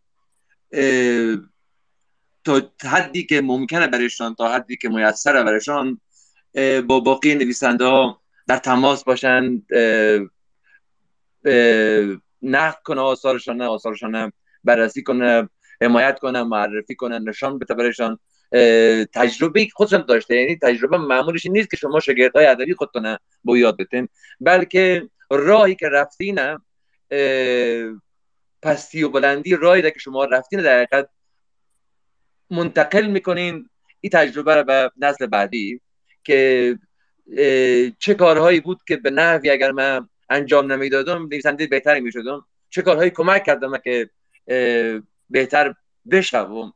تا 2.45 2.63
حدی 2.85 3.27
که 3.27 3.41
ممکنه 3.41 3.87
برایشان 3.87 4.35
تا 4.35 4.53
حدی 4.53 4.77
که 4.77 4.89
میسره 4.89 5.43
برایشان 5.43 6.01
با 6.87 7.01
باقی 7.01 7.35
نویسنده 7.35 7.85
ها 7.85 8.21
در 8.47 8.57
تماس 8.57 9.05
باشن 9.05 9.63
نقد 12.43 12.83
کنه 12.85 13.01
آثارشان 13.01 13.63
آثارشان 13.63 14.33
بررسی 14.65 15.03
کنه 15.03 15.49
حمایت 15.83 16.19
کنه 16.19 16.43
معرفی 16.43 16.95
کنه 16.95 17.19
نشان 17.19 17.59
بده 17.59 17.75
برشان 17.75 18.19
تجربه 19.15 19.69
خودشان 19.75 20.05
داشته 20.09 20.37
یعنی 20.37 20.57
تجربه 20.63 20.99
معمولش 20.99 21.47
نیست 21.47 21.71
که 21.71 21.77
شما 21.77 22.01
شاگردای 22.01 22.47
ادبی 22.47 22.75
خودتون 22.75 23.17
با 23.45 23.59
یاد 23.59 23.77
بتین 23.77 24.09
بلکه 24.41 25.09
راهی 25.31 25.75
که 25.75 25.89
رفتین 25.89 26.39
پستی 28.63 29.03
و 29.03 29.09
بلندی 29.09 29.57
راهی 29.57 29.83
که 29.83 29.99
شما 29.99 30.25
رفتین 30.25 30.63
در 30.63 30.77
حقیقت 30.77 31.09
منتقل 32.53 33.07
می‌کنین 33.07 33.69
این 34.01 34.11
تجربه 34.11 34.55
رو 34.55 34.65
به 34.65 34.91
نسل 34.99 35.27
بعدی 35.27 35.81
که 36.25 36.79
چه 37.99 38.15
کارهایی 38.15 38.61
بود 38.61 38.79
که 38.89 38.97
به 38.97 39.11
نحوی 39.11 39.51
اگر 39.51 39.73
من 39.73 40.09
انجام 40.31 40.73
نمی‌دادم 40.73 41.23
نویسنده 41.23 41.67
بهتری 41.67 42.01
می‌شدم؟ 42.01 42.47
چه 42.71 42.83
کارهایی 42.83 43.11
کمک 43.11 43.45
کردم 43.45 43.79
که 43.79 44.11
بهتر 45.31 45.75
بشوم؟ 46.11 46.73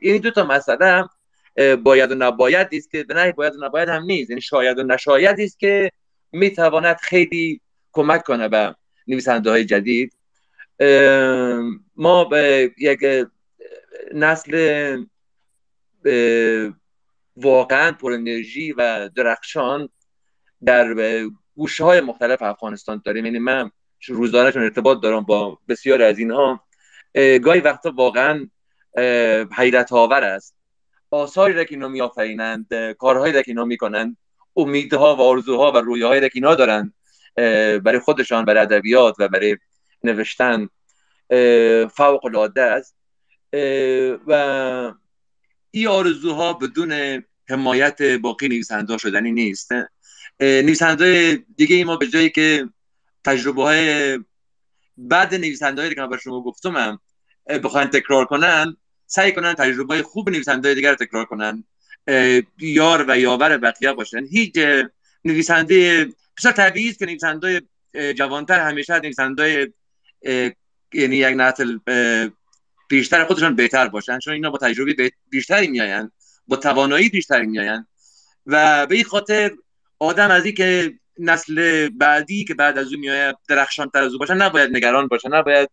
این 0.00 0.16
دو 0.22 0.30
تا 0.30 0.44
مسئله 0.44 1.04
باید 1.82 2.12
و 2.12 2.14
نباید 2.14 2.68
است 2.72 2.90
که 2.90 3.04
به 3.04 3.14
نحوی 3.14 3.32
باید 3.32 3.54
و 3.54 3.64
نباید 3.64 3.88
هم 3.88 4.02
نیست. 4.02 4.30
یعنی 4.30 4.40
شاید 4.40 4.78
و 4.78 4.82
نشاید 4.82 5.40
است 5.40 5.58
که 5.58 5.90
می‌تواند 6.32 6.96
خیلی 6.96 7.60
کمک 7.92 8.22
کنه 8.22 8.48
به 8.48 8.74
نویسنده 9.06 9.50
های 9.50 9.64
جدید 9.64 10.12
ما 11.96 12.24
به 12.24 12.72
یک 12.78 13.26
نسل 14.14 15.04
واقعا 17.36 17.92
پر 17.92 18.12
انرژی 18.12 18.72
و 18.72 19.08
درخشان 19.08 19.88
در 20.64 20.94
گوشه 21.56 21.84
های 21.84 22.00
مختلف 22.00 22.42
افغانستان 22.42 23.02
داریم 23.04 23.24
یعنی 23.26 23.38
من 23.38 23.70
روزانه 24.08 24.56
ارتباط 24.56 25.02
دارم 25.02 25.20
با 25.20 25.58
بسیار 25.68 26.02
از 26.02 26.18
اینها 26.18 26.64
گاهی 27.14 27.60
وقتا 27.60 27.92
واقعا 27.96 28.48
حیرت 29.56 29.92
آور 29.92 30.24
است. 30.24 30.56
آثاری 31.10 31.54
را 31.54 31.64
که 31.64 31.74
اینا 31.74 31.88
میآفرینند 31.88 32.74
کارهایی 32.98 33.32
را 33.32 33.42
که 33.42 33.50
اینا 33.50 33.64
می‌کنند 33.64 34.16
امیدها 34.56 35.16
و 35.16 35.20
آرزوها 35.20 35.72
و 35.72 35.76
رویاهایی 35.76 36.20
را 36.20 36.28
که 36.28 36.32
اینا 36.34 36.54
دارند 36.54 36.94
برای 37.84 37.98
خودشان 37.98 38.44
برای 38.44 38.62
ادبیات 38.62 39.14
و 39.18 39.28
برای 39.28 39.56
نوشتن 40.04 40.68
فوق 41.88 42.24
العاده 42.24 42.62
است. 42.62 42.96
و 44.26 44.32
این 45.70 45.88
آرزوها 45.88 46.52
بدون 46.52 47.22
حمایت 47.48 48.02
باقی 48.02 48.48
نویسنده 48.48 48.98
شدنی 48.98 49.32
نیست. 49.32 49.70
نویسنده 50.40 51.38
دیگه 51.56 51.76
ای 51.76 51.84
ما 51.84 51.96
به 51.96 52.06
جایی 52.06 52.30
که 52.30 52.68
تجربه 53.24 53.62
های 53.62 54.18
بعد 54.96 55.34
نویسنده 55.34 55.94
که 55.94 56.00
من 56.00 56.18
شما 56.18 56.42
گفتم 56.42 56.76
هم 56.76 57.00
بخواین 57.46 57.88
تکرار 57.88 58.24
کنن 58.24 58.76
سعی 59.06 59.32
کنن 59.32 59.54
تجربه 59.54 60.02
خوب 60.02 60.30
نویسنده 60.30 60.74
دیگر 60.74 60.94
تکرار 60.94 61.24
کنن. 61.24 61.64
یار 62.58 63.04
و 63.08 63.18
یاور 63.18 63.58
بقیه 63.58 63.92
باشن. 63.92 64.24
هیچ 64.24 64.58
نویسنده 65.24 66.08
بسیار 66.36 66.54
طبیعی 66.54 66.92
که 66.92 67.06
نویسنده 67.06 67.62
جوانتر 68.16 68.60
همیشه 68.60 68.98
نویسنده 68.98 69.72
یعنی 70.92 71.16
یک 71.16 71.34
نسل 71.36 71.78
بیشتر 72.92 73.24
خودشان 73.24 73.56
بهتر 73.56 73.88
باشن 73.88 74.18
چون 74.18 74.34
اینا 74.34 74.50
با 74.50 74.58
تجربه 74.58 75.10
بیشتری 75.30 75.66
میاین 75.66 76.10
با 76.48 76.56
توانایی 76.56 77.08
بیشتری 77.08 77.46
میاین 77.46 77.86
و 78.46 78.86
به 78.86 78.94
این 78.94 79.04
خاطر 79.04 79.50
آدم 79.98 80.30
از 80.30 80.44
این 80.44 80.54
که 80.54 80.92
نسل 81.18 81.88
بعدی 81.88 82.44
که 82.44 82.54
بعد 82.54 82.78
از 82.78 82.86
اون 82.86 83.00
میآید 83.00 83.36
درخشان 83.48 83.90
تر 83.90 84.02
از 84.02 84.12
او 84.12 84.18
باشه 84.18 84.34
نباید 84.34 84.76
نگران 84.76 85.06
باشه 85.06 85.28
نباید 85.28 85.70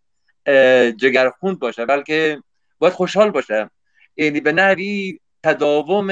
جگرخوند 0.98 1.60
باشه 1.60 1.86
بلکه 1.86 2.44
باید 2.78 2.94
خوشحال 2.94 3.32
باشه. 3.32 3.70
یعنی 4.18 4.40
به 4.40 4.52
نحوی 4.52 5.20
تداوم 5.44 6.12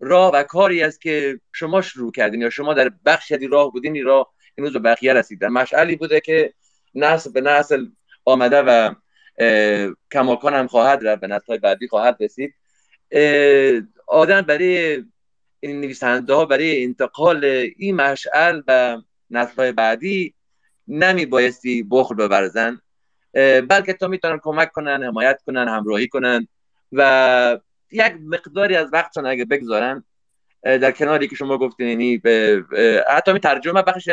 راه 0.00 0.32
و 0.32 0.42
کاری 0.42 0.82
است 0.82 1.00
که 1.00 1.40
شما 1.52 1.82
شروع 1.82 2.12
کردین 2.12 2.40
یا 2.40 2.50
شما 2.50 2.74
در 2.74 2.90
بخش 3.04 3.32
راه 3.50 3.72
بودین 3.72 3.94
این 3.94 4.04
راه 4.04 4.32
روز 4.58 4.72
به 4.72 4.78
بقیه 4.78 5.12
رسیدن. 5.12 5.48
مشعلی 5.48 5.96
بوده 5.96 6.20
که 6.20 6.54
نسل 6.94 7.32
به 7.32 7.40
نسل 7.40 7.86
آمده 8.24 8.62
و 8.62 8.94
کماکان 10.12 10.54
هم 10.54 10.66
خواهد 10.66 11.08
رفت 11.08 11.20
به 11.20 11.26
نسل 11.26 11.56
بعدی 11.56 11.88
خواهد 11.88 12.16
رسید. 12.20 12.54
آدم 14.06 14.40
برای 14.40 15.04
این 15.60 15.80
نویسنده 15.80 16.34
ها 16.34 16.44
برای 16.44 16.84
انتقال 16.84 17.44
این 17.76 17.96
مشعل 17.96 18.60
به 18.60 19.02
نسل 19.30 19.72
بعدی 19.72 20.34
نمی 20.88 21.26
بایستی 21.26 21.86
بخل 21.90 22.14
ببرزن. 22.14 22.80
بلکه 23.68 23.92
تا 23.92 24.08
می‌تونن 24.08 24.38
کمک 24.42 24.72
کنن 24.72 25.02
حمایت 25.02 25.40
کنن 25.46 25.68
همراهی 25.68 26.08
کنن 26.08 26.48
و 26.92 27.58
یک 27.90 28.12
مقداری 28.26 28.76
از 28.76 28.88
وقتشان 28.92 29.26
اگه 29.26 29.44
بگذارن 29.44 30.04
در 30.62 30.90
کناری 30.90 31.28
که 31.28 31.36
شما 31.36 31.58
گفتین 31.58 31.88
یعنی 31.88 32.18
به 32.18 32.64
حتی 33.08 33.32
می 33.32 33.40
ترجمه 33.40 33.82
بخش 33.82 34.08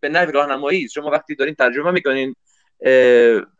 به 0.00 0.08
نحو 0.08 0.30
راهنمایی 0.30 0.88
شما 0.88 1.10
وقتی 1.10 1.34
دارین 1.34 1.54
ترجمه 1.54 1.90
می‌کنین 1.90 2.34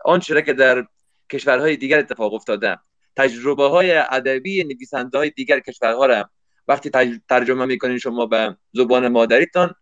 آنچه 0.04 0.42
که 0.42 0.52
در 0.52 0.86
کشورهای 1.33 1.76
دیگر 1.76 1.99
اتفاق 1.99 2.35
افتاده 2.35 2.78
تجربه 3.16 3.68
های 3.68 3.93
ادبی 3.93 4.64
نویسنده 4.64 5.18
های 5.18 5.31
دیگر 5.31 5.61
کشورها 5.61 6.07
را 6.07 6.31
وقتی 6.68 6.91
ترجمه 7.28 7.64
می‌کنین 7.64 7.99
شما 7.99 8.26
به 8.26 8.57
زبان 8.72 9.09
مادریتان 9.09 9.74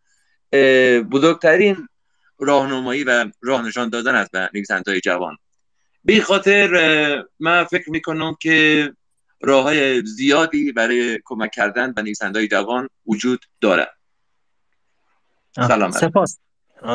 بزرگترین 1.10 1.88
راهنمایی 2.38 3.04
و 3.04 3.30
راه 3.40 3.66
نشان 3.66 3.88
دادن 3.88 4.14
است 4.14 4.30
به 4.30 4.50
نویسنده 4.54 4.90
های 4.90 5.00
جوان. 5.00 5.36
به 6.04 6.20
خاطر 6.20 6.68
من 7.38 7.64
فکر 7.64 7.90
می‌کنم 7.90 8.36
که 8.40 8.92
راه 9.40 9.62
های 9.62 10.02
زیادی 10.06 10.72
برای 10.72 11.20
کمک 11.24 11.50
کردن 11.50 11.92
به 11.92 12.02
نویسنده 12.02 12.38
های 12.38 12.48
جوان 12.48 12.88
وجود 13.06 13.44
دارد 13.60 13.94
سلام 15.56 15.90
سپاس. 15.90 16.38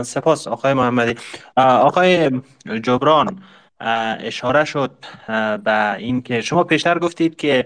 سپاس 0.04 0.48
آقای 0.48 0.74
محمدی. 0.74 1.16
آقای 1.58 2.42
جبران 2.84 3.44
اشاره 3.84 4.66
شد 4.66 4.92
به 5.64 5.96
اینکه 5.96 6.42
شما 6.42 6.64
پیشتر 6.64 7.00
گفتید 7.00 7.36
که 7.36 7.66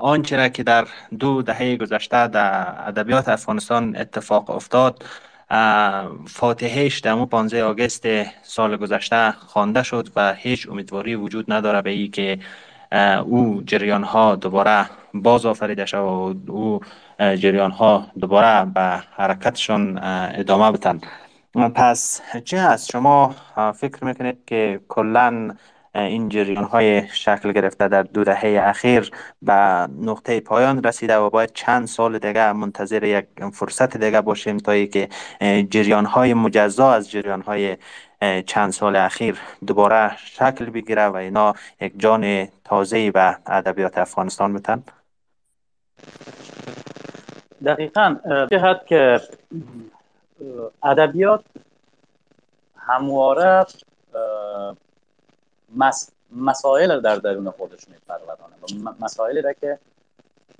آنچه 0.00 0.36
را 0.36 0.48
که 0.48 0.62
در 0.62 0.86
دو 1.18 1.42
دهه 1.42 1.76
گذشته 1.76 2.28
در 2.28 2.88
ادبیات 2.88 3.28
افغانستان 3.28 3.96
اتفاق 3.96 4.50
افتاد 4.50 5.04
فاتحهش 6.26 6.98
در 6.98 7.24
15 7.24 7.64
آگست 7.64 8.06
سال 8.42 8.76
گذشته 8.76 9.30
خوانده 9.30 9.82
شد 9.82 10.08
و 10.16 10.34
هیچ 10.34 10.68
امیدواری 10.68 11.14
وجود 11.14 11.52
نداره 11.52 11.82
به 11.82 11.90
ای 11.90 12.08
که 12.08 12.38
او 13.24 13.62
جریان 13.66 14.04
ها 14.04 14.36
دوباره 14.36 14.90
باز 15.14 15.46
آفریده 15.46 15.86
شد 15.86 15.96
و 15.98 16.52
او 16.52 16.80
جریان 17.18 17.70
ها 17.70 18.06
دوباره 18.20 18.64
به 18.64 19.02
حرکتشان 19.16 19.98
ادامه 20.34 20.70
بتن 20.72 21.00
پس 21.54 22.20
چه 22.44 22.60
هست؟ 22.60 22.90
شما 22.90 23.34
فکر 23.74 24.04
می‌کنید 24.04 24.44
که 24.46 24.80
کلا 24.88 25.54
این 25.94 26.28
جریان 26.28 26.64
های 26.64 27.08
شکل 27.08 27.52
گرفته 27.52 27.88
در 27.88 28.02
دو 28.02 28.24
دهه 28.24 28.60
اخیر 28.62 29.10
به 29.42 29.52
نقطه 30.00 30.40
پایان 30.40 30.82
رسیده 30.82 31.16
و 31.16 31.30
باید 31.30 31.52
چند 31.52 31.86
سال 31.86 32.18
دیگه 32.18 32.52
منتظر 32.52 33.04
یک 33.04 33.26
فرصت 33.52 33.96
دیگه 33.96 34.20
باشیم 34.20 34.56
تا 34.56 34.72
ای 34.72 34.86
که 34.86 35.08
جریان 35.70 36.04
های 36.04 36.34
مجزا 36.34 36.92
از 36.92 37.10
جریان 37.10 37.40
های 37.40 37.76
چند 38.46 38.72
سال 38.72 38.96
اخیر 38.96 39.38
دوباره 39.66 40.16
شکل 40.16 40.64
بگیره 40.64 41.06
و 41.06 41.16
اینا 41.16 41.54
یک 41.80 41.92
جان 41.96 42.48
تازه 42.64 43.10
به 43.10 43.36
ادبیات 43.46 43.98
افغانستان 43.98 44.54
بتن؟ 44.54 44.82
دقیقا 47.64 48.16
جهت 48.50 48.86
که 48.86 49.20
ادبیات 50.82 51.44
همواره 52.76 53.66
مسائل 56.32 57.00
در 57.00 57.16
درون 57.16 57.50
خودش 57.50 57.88
میپرورانه 57.88 58.54
و 58.84 59.04
مسائلی 59.04 59.40
را 59.40 59.52
که 59.52 59.78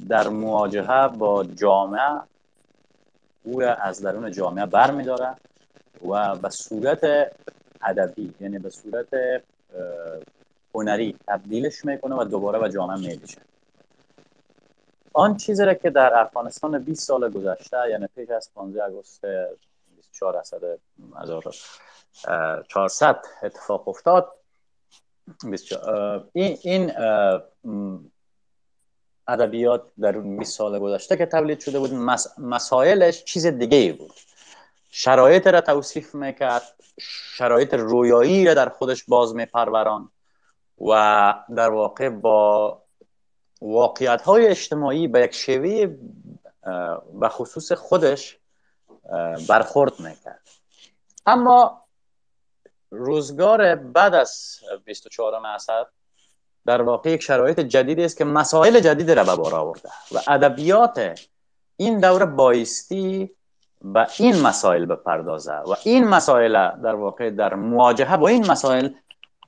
در 0.09 0.29
مواجهه 0.29 1.09
با 1.09 1.45
جامعه 1.45 2.21
او 3.43 3.63
از 3.63 4.03
درون 4.03 4.33
جامعه 4.33 4.67
بر 4.67 4.91
میداره 4.91 5.35
و 6.09 6.37
به 6.37 6.51
صورت 6.51 7.05
ادبی 7.83 8.35
یعنی 8.41 8.59
به 8.59 8.71
صورت 8.71 9.09
هنری 10.75 11.17
تبدیلش 11.27 11.85
می‌کنه 11.85 12.15
و 12.15 12.25
دوباره 12.25 12.59
به 12.59 12.71
جامعه 12.71 12.97
میدیشه 12.97 13.41
آن 15.15 15.37
چیزی 15.37 15.65
را 15.65 15.75
که 15.75 15.91
در 15.91 16.19
افغانستان 16.19 16.79
20 16.79 17.07
سال 17.07 17.31
گذشته 17.31 17.77
یعنی 17.91 18.07
پیش 18.17 18.31
از 18.31 18.51
15 18.55 18.83
آگوست 18.83 19.25
24 19.97 20.43
1400 22.27 23.23
اتفاق 23.43 23.89
افتاد. 23.89 24.33
این, 26.33 26.59
این 26.63 26.93
ادبیات 29.29 29.83
در 30.01 30.13
20 30.13 30.59
سال 30.59 30.79
گذشته 30.79 31.17
که 31.17 31.27
تولید 31.27 31.61
شده 31.61 31.79
بود 31.79 31.95
مسائلش 32.39 33.25
چیز 33.25 33.47
دیگه 33.47 33.79
ای 33.79 33.93
بود. 33.93 34.13
شرایط 34.91 35.47
را 35.47 35.61
توصیف 35.61 36.15
می‌کرد 36.15 36.63
شرایط 37.37 37.75
رویایی 37.75 38.45
را 38.45 38.55
در 38.55 38.69
خودش 38.69 39.05
باز 39.05 39.35
میپروران 39.35 40.11
و 40.81 41.35
در 41.57 41.71
واقع 41.71 42.09
با 42.09 42.84
واقعیت 43.65 44.23
های 44.23 44.47
اجتماعی 44.47 45.09
به 45.09 45.21
یک 45.21 45.35
شیوه 45.35 45.97
به 47.21 47.29
خصوص 47.29 47.73
خودش 47.73 48.39
برخورد 49.49 50.01
می‌کرد. 50.01 50.41
اما 51.27 51.85
روزگار 52.91 53.75
بعد 53.75 54.15
از 54.15 54.59
24 54.85 55.47
اسد 55.47 55.87
در 56.67 56.83
واقع 56.83 57.11
یک 57.11 57.23
شرایط 57.23 57.61
جدیدی 57.61 58.05
است 58.05 58.17
که 58.17 58.25
مسائل 58.25 58.81
جدید 58.81 59.11
را 59.11 59.25
به 59.25 59.37
بار 59.37 59.55
آورده 59.55 59.89
و 60.13 60.19
ادبیات 60.29 61.21
این 61.77 62.01
دوره 62.01 62.27
بایستی 62.27 63.31
به 63.83 64.07
این 64.19 64.41
مسائل 64.41 64.87
بپردازه 64.87 65.53
و 65.53 65.75
این 65.85 66.09
مسائل 66.09 66.53
در 66.83 66.95
واقع 66.95 67.31
در 67.31 67.55
مواجهه 67.55 68.17
با 68.17 68.29
این 68.29 68.51
مسائل 68.51 68.89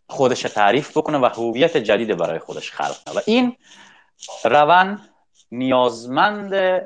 خودش 0.08 0.42
تعریف 0.42 0.96
بکنه 0.96 1.18
و 1.18 1.24
هویت 1.24 1.76
جدید 1.76 2.16
برای 2.16 2.38
خودش 2.38 2.72
خلق 2.72 2.96
کنه. 3.06 3.16
و 3.16 3.20
این 3.26 3.56
روان 4.44 5.00
نیازمند 5.52 6.82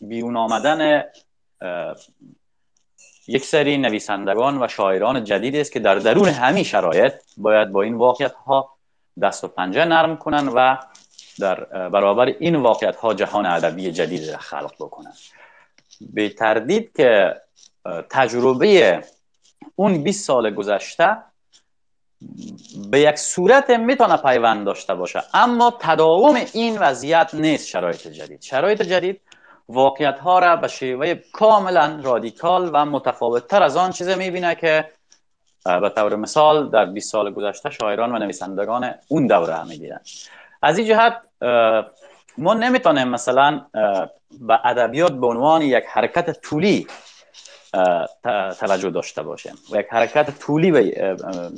بیرون 0.00 0.36
آمدن 0.36 1.04
یک 3.28 3.44
سری 3.44 3.78
نویسندگان 3.78 4.62
و 4.62 4.68
شاعران 4.68 5.24
جدید 5.24 5.56
است 5.56 5.72
که 5.72 5.80
در 5.80 5.94
درون 5.94 6.28
همین 6.28 6.64
شرایط 6.64 7.12
باید 7.36 7.72
با 7.72 7.82
این 7.82 7.94
واقعیت 7.94 8.32
ها 8.32 8.76
دست 9.22 9.44
و 9.44 9.48
پنجه 9.48 9.84
نرم 9.84 10.16
کنن 10.16 10.48
و 10.48 10.76
در 11.38 11.64
برابر 11.88 12.26
این 12.26 12.56
واقعیت 12.56 12.96
ها 12.96 13.14
جهان 13.14 13.46
ادبی 13.46 13.92
جدید 13.92 14.36
خلق 14.36 14.74
بکنن. 14.74 15.12
به 16.00 16.28
تردید 16.28 16.92
که 16.96 17.40
تجربه 18.10 19.02
اون 19.76 20.02
20 20.02 20.24
سال 20.24 20.50
گذشته 20.54 21.16
به 22.90 23.00
یک 23.00 23.16
صورت 23.16 23.70
می‌تونه 23.70 24.16
پیوند 24.16 24.66
داشته 24.66 24.94
باشه. 24.94 25.22
اما 25.34 25.76
تداوم 25.80 26.38
این 26.52 26.78
وضعیت 26.78 27.30
نیست 27.34 27.68
شرایط 27.68 28.08
جدید. 28.08 28.42
شرایط 28.42 28.82
جدید 28.82 29.20
واقعیت 29.68 30.18
ها 30.18 30.38
را 30.38 30.56
به 30.56 30.68
شیوه 30.68 31.14
کاملا 31.32 32.00
رادیکال 32.02 32.70
و 32.72 32.84
متفاوت 32.84 33.48
تر 33.48 33.62
از 33.62 33.76
آن 33.76 33.90
چیزی 33.90 34.14
می‌بینه 34.14 34.54
که 34.54 34.88
به 35.64 35.88
طور 35.96 36.16
مثال 36.16 36.70
در 36.70 36.84
20 36.84 37.12
سال 37.12 37.32
گذشته 37.32 37.70
شاعران 37.70 38.14
و 38.14 38.18
نویسندگان 38.18 38.94
اون 39.08 39.26
دوره 39.26 39.64
می‌دیدن 39.64 40.00
از 40.62 40.78
این 40.78 40.88
جهت 40.88 41.16
ما 42.38 42.54
نمی‌تونیم 42.54 43.08
مثلا 43.08 43.66
به 44.40 44.66
ادبیات 44.66 45.12
به 45.12 45.26
عنوان 45.26 45.62
یک 45.62 45.84
حرکت 45.88 46.40
طولی 46.40 46.86
توجه 48.60 48.90
داشته 48.90 49.22
باشیم 49.22 49.54
و 49.72 49.76
یک 49.76 49.86
حرکت 49.90 50.38
طولی 50.38 50.90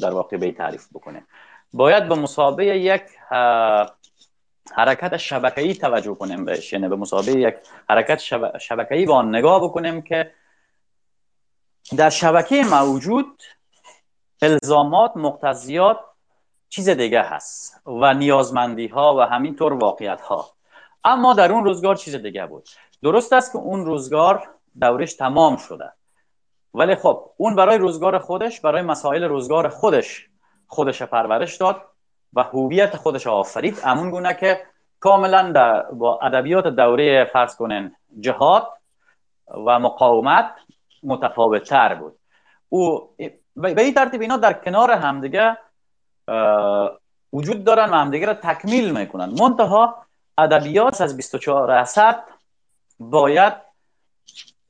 در 0.01 0.11
واقع 0.11 0.37
به 0.37 0.53
تعریف 0.53 0.89
بکنیم 0.95 1.27
باید 1.73 2.09
به 2.09 2.15
مسابقه 2.15 2.65
یک 2.65 3.03
حرکت 4.75 5.17
شبکه‌ای 5.17 5.75
توجه 5.75 6.15
کنیم 6.15 6.45
بهش. 6.45 6.73
یعنی 6.73 6.89
به 6.89 6.97
مسابقه 6.97 7.33
یک 7.33 7.55
حرکت 7.89 8.19
شبکه‌ای 8.59 9.07
با 9.07 9.23
نگاه 9.23 9.65
بکنیم 9.65 10.03
که 10.03 10.33
در 11.97 12.11
شبکه 12.11 12.63
موجود 12.65 13.43
الزامات 14.43 15.17
مقتضیات 15.17 15.99
چیز 16.69 16.89
دیگه 16.89 17.23
هست 17.23 17.81
و 17.87 18.15
نیازمندی 18.15 18.87
ها 18.87 19.17
و 19.17 19.21
همینطور 19.21 19.73
واقعیت 19.73 20.21
ها 20.21 20.51
اما 21.05 21.35
در 21.35 21.53
اون 21.53 21.65
روزگار 21.65 21.97
چیز 21.97 22.15
دیگه 22.15 22.47
بود. 22.47 22.69
درست 23.03 23.33
است 23.33 23.53
که 23.53 23.59
اون 23.59 23.85
روزگار 23.85 24.49
دورش 24.81 25.15
تمام 25.15 25.57
شده. 25.57 25.93
ولی 26.75 26.95
خب 26.95 27.31
اون 27.37 27.57
برای 27.57 27.79
روزگار 27.79 28.19
خودش 28.19 28.61
برای 28.61 28.83
مسائل 28.83 29.25
روزگار 29.25 29.69
خودش 29.69 30.29
خودش 30.67 31.03
پرورش 31.03 31.57
داد 31.57 31.83
و 32.33 32.43
هویت 32.43 32.97
خودش 32.97 33.27
آفرید. 33.27 33.79
امون 33.85 34.11
گونه 34.11 34.35
که 34.35 34.61
کاملا 35.01 35.53
با 35.93 36.19
ادبیات 36.23 36.67
دوره 36.67 37.31
فرض 37.33 37.57
کنن 37.57 37.97
جهاد 38.21 38.69
و 39.67 39.79
مقاومت 39.79 40.55
متفاوت 41.03 41.63
تر 41.63 41.95
بود. 41.95 42.19
او 42.69 43.15
به 43.57 43.83
این 43.83 43.95
ترتیب 43.95 44.21
اینا 44.21 44.37
در 44.37 44.53
کنار 44.53 44.91
همدیگه 44.91 45.59
وجود 47.33 47.65
دارن 47.65 47.91
و 47.91 47.95
همدیگه 47.95 48.27
را 48.27 48.35
تکمیل 48.35 48.99
می‌کنن. 48.99 49.35
منتها 49.41 50.07
ادبیات 50.39 51.01
از 51.01 51.17
24 51.17 51.71
اسد 51.71 52.25
باید 53.01 53.55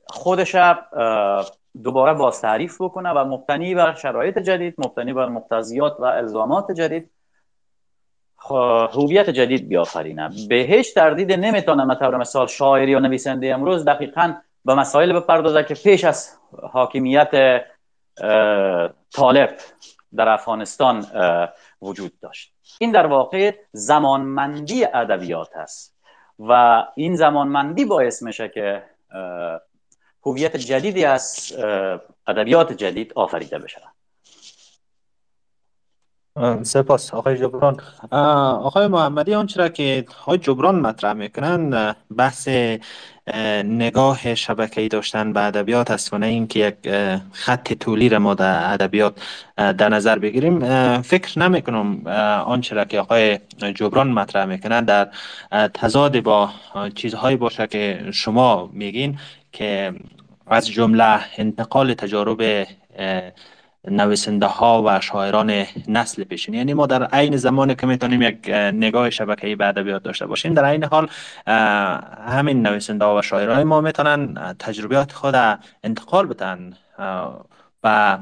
خودش 0.06 0.56
دوباره 1.84 2.14
باز 2.14 2.40
تعریف 2.40 2.80
بکنه 2.80 3.10
و 3.10 3.24
مبتنی 3.24 3.74
بر 3.74 3.94
شرایط 3.94 4.38
جدید 4.38 4.74
مبتنی 4.78 5.12
بر 5.12 5.28
مقتضیات 5.28 5.96
و 6.00 6.04
الزامات 6.04 6.72
جدید 6.72 7.10
هویت 8.92 9.30
جدید 9.30 9.68
بیافرینه. 9.68 10.30
به 10.48 10.54
هیچ 10.54 10.94
تردید 10.94 11.32
نمی‌تونم 11.32 11.86
مثلا 11.86 12.18
مثال 12.18 12.46
شاعری 12.46 12.90
یا 12.90 12.98
نویسنده 12.98 13.54
امروز 13.54 13.84
دقیقا 13.84 14.34
به 14.64 14.74
مسائل 14.74 15.12
بپردازه 15.12 15.64
که 15.64 15.74
پیش 15.74 16.04
از 16.04 16.38
حاکمیت 16.72 17.62
طالب 19.14 19.56
در 20.16 20.28
افغانستان 20.28 21.06
وجود 21.82 22.12
داشت. 22.20 22.54
این 22.80 22.92
در 22.92 23.06
واقع 23.06 23.54
زمانمندی 23.72 24.84
ادبیات 24.84 25.56
است 25.56 25.96
و 26.38 26.84
این 26.94 27.16
زمانمندی 27.16 27.84
باعث 27.84 28.22
میشه 28.22 28.48
که 28.48 28.82
هویت 30.26 30.56
جدیدی 30.56 31.04
از 31.04 31.52
ادبیات 32.26 32.72
جدید 32.72 33.12
آفریده 33.14 33.58
بشه. 33.58 33.80
سپاس. 36.62 37.14
آقای 37.14 37.38
جبران. 37.38 37.80
آقای 38.10 38.86
محمدی 38.86 39.34
آنچه 39.34 39.68
که 39.68 40.04
آقای 40.22 40.38
جبران 40.38 40.80
مطرح 40.80 41.12
می‌کنن 41.12 41.94
بحث 42.16 42.48
نگاه 43.64 44.34
شبکه‌ای 44.34 44.88
داشتن 44.88 45.32
به 45.32 45.40
ادبیات 45.40 45.90
است 45.90 46.14
و 46.14 46.18
نه 46.18 46.26
اینکه 46.26 46.58
یک 46.58 46.94
خط 47.32 47.72
طولی 47.72 48.08
را 48.08 48.18
ما 48.18 48.34
در 48.34 48.72
ادبیات 48.72 49.14
در 49.56 49.88
نظر 49.88 50.18
بگیریم. 50.18 50.58
فکر 51.02 51.38
نمی 51.38 51.62
کنم 51.62 52.06
آنچه 52.46 52.84
که 52.84 53.00
آقای 53.00 53.38
جبران 53.74 54.08
مطرح 54.08 54.44
می‌کنن 54.44 54.84
در 54.84 55.10
تضاد 55.74 56.20
با 56.20 56.50
چیزهایی 56.94 57.36
باشه 57.36 57.66
که 57.66 58.08
شما 58.12 58.70
میگین. 58.72 59.18
که 59.52 59.94
از 60.46 60.68
جمله 60.68 61.20
انتقال 61.38 61.94
تجارب 61.94 62.66
نویسنده 63.90 64.46
ها 64.46 64.82
و 64.86 65.00
شاعران 65.00 65.64
نسل 65.88 66.24
پیشین 66.24 66.54
یعنی 66.54 66.74
ما 66.74 66.86
در 66.86 67.04
عین 67.04 67.36
زمان 67.36 67.74
که 67.74 67.86
می‌تونیم 67.86 68.22
یک 68.22 68.48
نگاه 68.74 69.10
شبکه‌ای 69.10 69.56
به 69.56 69.66
ادبیات 69.66 70.02
داشته 70.02 70.26
باشیم 70.26 70.54
در 70.54 70.64
عین 70.64 70.84
حال 70.84 71.08
همین 72.26 72.66
نویسنده 72.66 73.04
ها 73.04 73.16
و 73.18 73.22
شاعران 73.22 73.62
ما 73.62 73.80
می‌تونن 73.80 74.34
تجربیات 74.58 75.12
خود 75.12 75.34
انتقال 75.84 76.26
بدن 76.26 76.72
و 77.84 78.18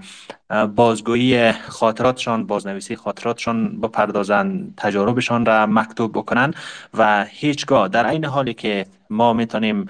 بازگویی 0.76 1.52
خاطراتشان 1.52 2.46
بازنویسی 2.46 2.96
خاطراتشان 2.96 3.80
بپردازن 3.80 4.74
تجاربشان 4.76 5.46
را 5.46 5.66
مکتوب 5.66 6.12
بکنن 6.12 6.54
و 6.94 7.24
هیچگاه 7.24 7.88
در 7.88 8.06
عین 8.06 8.24
حالی 8.24 8.54
که 8.54 8.86
ما 9.10 9.32
می‌تونیم 9.32 9.86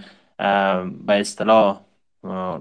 به 1.07 1.21
اصطلاح 1.21 1.81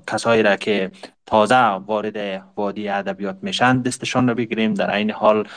کسایی 0.08 0.44
را 0.44 0.56
که 0.56 0.92
تازه 1.26 1.56
وارد 1.56 2.44
وادی 2.56 2.90
ادبیات 2.90 3.38
میشن 3.42 3.82
دستشان 3.82 4.30
رو 4.30 4.36
بگیریم. 4.36 4.74
در 4.74 4.96
این 4.96 5.12
حال 5.12 5.48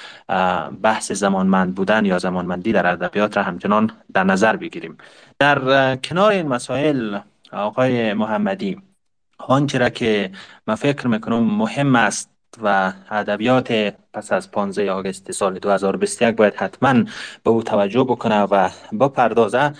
بحث 0.82 1.12
زمانمند 1.12 1.74
بودن 1.74 2.04
یا 2.04 2.18
زمانمندی 2.18 2.72
در 2.72 2.86
ادبیات 2.86 3.36
را 3.36 3.42
همچنان 3.42 3.90
در 4.14 4.24
نظر 4.24 4.56
بگیریم. 4.56 4.98
در 5.38 5.96
کنار 5.96 6.32
این 6.32 6.48
مسائل 6.48 7.18
آقای 7.52 8.12
محمدی 8.12 8.82
آنچه 9.38 9.78
را 9.78 9.88
که 9.88 10.30
من 10.66 10.74
فکر 10.74 11.06
می‌کنم 11.06 11.56
مهم 11.56 11.96
است 11.96 12.31
و 12.62 12.92
ادبیات 13.10 13.94
پس 14.14 14.32
از 14.32 14.50
15 14.50 14.92
آگست 14.92 15.32
سال 15.32 15.58
2021 15.58 16.36
باید 16.36 16.54
حتما 16.54 17.04
به 17.44 17.50
او 17.50 17.62
توجه 17.62 18.04
بکنه 18.04 18.42
و 18.42 18.68
با 18.92 19.08
پردازه 19.08 19.72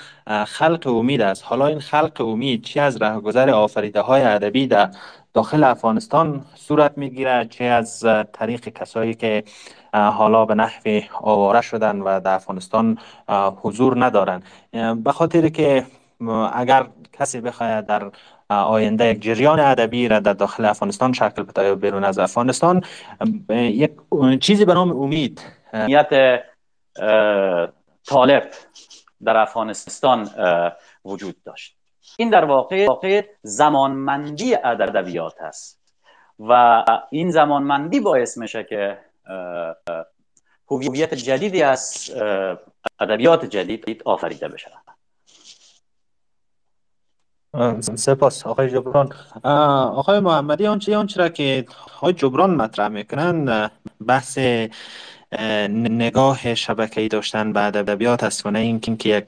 خلق 0.46 0.86
امید 0.86 1.20
است. 1.20 1.44
حالا 1.44 1.66
این 1.66 1.80
خلق 1.80 2.20
امید 2.20 2.62
چی 2.62 2.80
از 2.80 3.02
رهگذر 3.02 3.50
آفریده 3.50 4.00
های 4.00 4.22
ادبی 4.22 4.66
در 4.66 4.90
داخل 5.34 5.64
افغانستان 5.64 6.44
صورت 6.54 6.98
می‌گیره؟ 6.98 7.46
چه 7.50 7.64
از 7.64 8.06
طریق 8.32 8.68
کسایی 8.68 9.14
که 9.14 9.44
حالا 9.92 10.44
به 10.44 10.54
نحو 10.54 11.00
آواره 11.20 11.60
شدن 11.60 12.00
و 12.00 12.20
در 12.20 12.34
افغانستان 12.34 12.98
حضور 13.62 14.04
ندارن؟ 14.04 14.42
به 15.04 15.12
خاطر 15.12 15.48
که 15.48 15.86
اگر 16.54 16.86
کسی 17.12 17.40
بخواهد 17.40 17.86
در 17.86 18.10
آینده 18.49 19.07
یک 19.07 19.22
جریان 19.22 19.61
ادبی 19.61 20.09
را 20.09 20.20
در 20.20 20.32
داخل 20.32 20.64
افغانستان 20.64 21.12
شکل 21.12 21.43
بده 21.43 21.64
یا 21.64 21.74
بیرون 21.74 22.05
از 22.05 22.18
افغانستان. 22.18 22.82
یک 23.51 23.90
چیزی 24.40 24.64
به 24.64 24.74
نام 24.74 25.03
امید 25.03 25.43
نیت 25.74 26.40
طالب 28.07 28.51
در 29.24 29.36
افغانستان 29.36 30.30
وجود 31.05 31.36
داشت. 31.45 31.76
این 32.16 32.30
در 32.30 32.45
واقع, 32.45 32.86
واقع 32.86 33.24
زمانمندی 33.43 34.55
ادبیات 34.55 35.40
است 35.40 35.82
و 36.38 36.84
این 37.11 37.30
زمانمندی 37.30 38.01
باعث 38.01 38.38
میشه 38.38 38.64
که 38.64 38.99
هویت 40.70 41.14
جدیدی 41.14 41.62
از 41.62 42.11
ادبیات 43.01 43.45
جدید 43.45 44.03
آفریده 44.05 44.49
بشه. 44.49 44.70
سپاس 47.80 48.46
آقای 48.46 48.70
جبران. 48.70 49.12
آقای 49.44 50.20
محمدی 50.20 50.66
آنچه 50.66 50.96
آنچه 50.96 51.20
را 51.20 51.28
که 51.28 51.64
آقای 51.96 52.12
جبران 52.12 52.50
مطرح 52.55 52.88
می‌کنن 52.88 53.70
بحث 54.07 54.38
نگاه 55.70 56.55
شبکه‌ای 56.55 57.09
داشتن 57.09 57.53
به 57.53 57.61
ادبیات 57.61 58.24
است 58.24 58.46
و 58.46 58.50
نه 58.50 58.59
اینکه 58.59 59.09
یک 59.09 59.24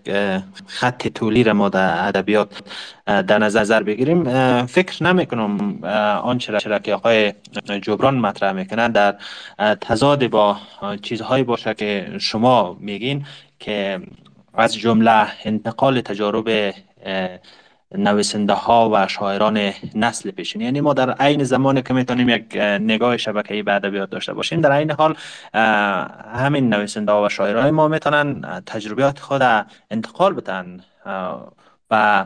خط 0.66 1.08
طولی 1.08 1.44
را 1.44 1.52
ما 1.52 1.68
در 1.68 2.08
ادبیات 2.08 2.62
در 3.06 3.38
نظر 3.38 3.82
بگیریم. 3.82 4.24
فکر 4.66 5.04
نمی 5.04 5.26
کنم 5.26 5.84
آنچه 6.22 6.52
را 6.52 6.78
که 6.78 6.94
آقای 6.94 7.32
جبران 7.82 8.14
مطرح 8.14 8.52
می‌کنن. 8.52 8.92
در 8.92 9.16
تضاد 9.80 10.26
با 10.26 10.56
چیزهایی 11.02 11.44
باشه 11.44 11.74
که 11.74 12.16
شما 12.20 12.76
میگین 12.80 13.26
که 13.58 14.00
از 14.54 14.74
جمله 14.74 15.26
انتقال 15.44 16.00
تجارب 16.00 16.74
نویسنده 17.98 18.52
ها 18.52 18.90
و 18.92 19.08
شاعران 19.08 19.72
نسل 19.94 20.30
پیشین 20.30 20.60
یعنی 20.60 20.80
ما 20.80 20.94
در 20.94 21.10
عین 21.10 21.44
زمانی 21.44 21.82
که 21.82 21.94
می‌تونیم 21.94 22.28
یک 22.28 22.56
نگاه 22.80 23.16
شبکه‌ای 23.16 23.62
به 23.62 23.72
ادبیات 23.72 24.10
داشته 24.10 24.32
باشیم 24.32 24.60
در 24.60 24.72
عین 24.72 24.90
حال 24.90 25.16
همین 26.34 26.74
نویسنده 26.74 27.12
ها 27.12 27.24
و 27.24 27.28
شاعران 27.28 27.70
ما 27.70 27.88
می‌تونن 27.88 28.62
تجربیات 28.66 29.18
خود 29.18 29.42
انتقال 29.90 30.34
بدن 30.34 30.80
و 31.90 32.24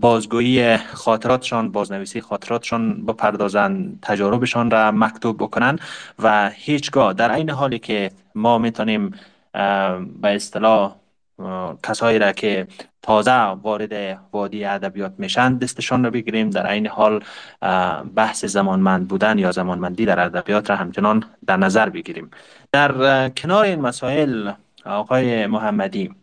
بازگویی 0.00 0.76
خاطراتشان 0.76 1.72
بازنویسی 1.72 2.20
خاطراتشان 2.20 3.06
بپردازن 3.06 3.98
تجاربشان 4.02 4.70
را 4.70 4.90
مکتوب 4.90 5.36
بکنن 5.36 5.78
و 6.18 6.50
هیچگاه 6.54 7.12
در 7.12 7.30
عین 7.30 7.50
حالی 7.50 7.78
که 7.78 8.10
ما 8.34 8.58
می‌تونیم 8.58 9.14
به 10.22 10.34
اصطلاح 10.34 10.99
کسایی 11.82 12.18
را 12.18 12.32
که 12.32 12.66
تازه 13.02 13.40
وارد 13.40 14.18
وادی 14.32 14.64
ادبیات 14.64 15.12
میشن 15.18 15.56
دستشان 15.56 16.04
رو 16.04 16.10
بگیریم. 16.10 16.50
در 16.50 16.70
این 16.70 16.86
حال 16.86 17.24
بحث 18.14 18.44
زمانمند 18.44 19.08
بودن 19.08 19.38
یا 19.38 19.52
زمانمندی 19.52 20.06
در 20.06 20.20
ادبیات 20.20 20.70
را 20.70 20.76
همچنان 20.76 21.24
در 21.46 21.56
نظر 21.56 21.88
بگیریم. 21.88 22.30
در 22.72 23.28
کنار 23.28 23.64
این 23.64 23.80
مسائل 23.80 24.52
آقای 24.84 25.46
محمدی 25.46 26.14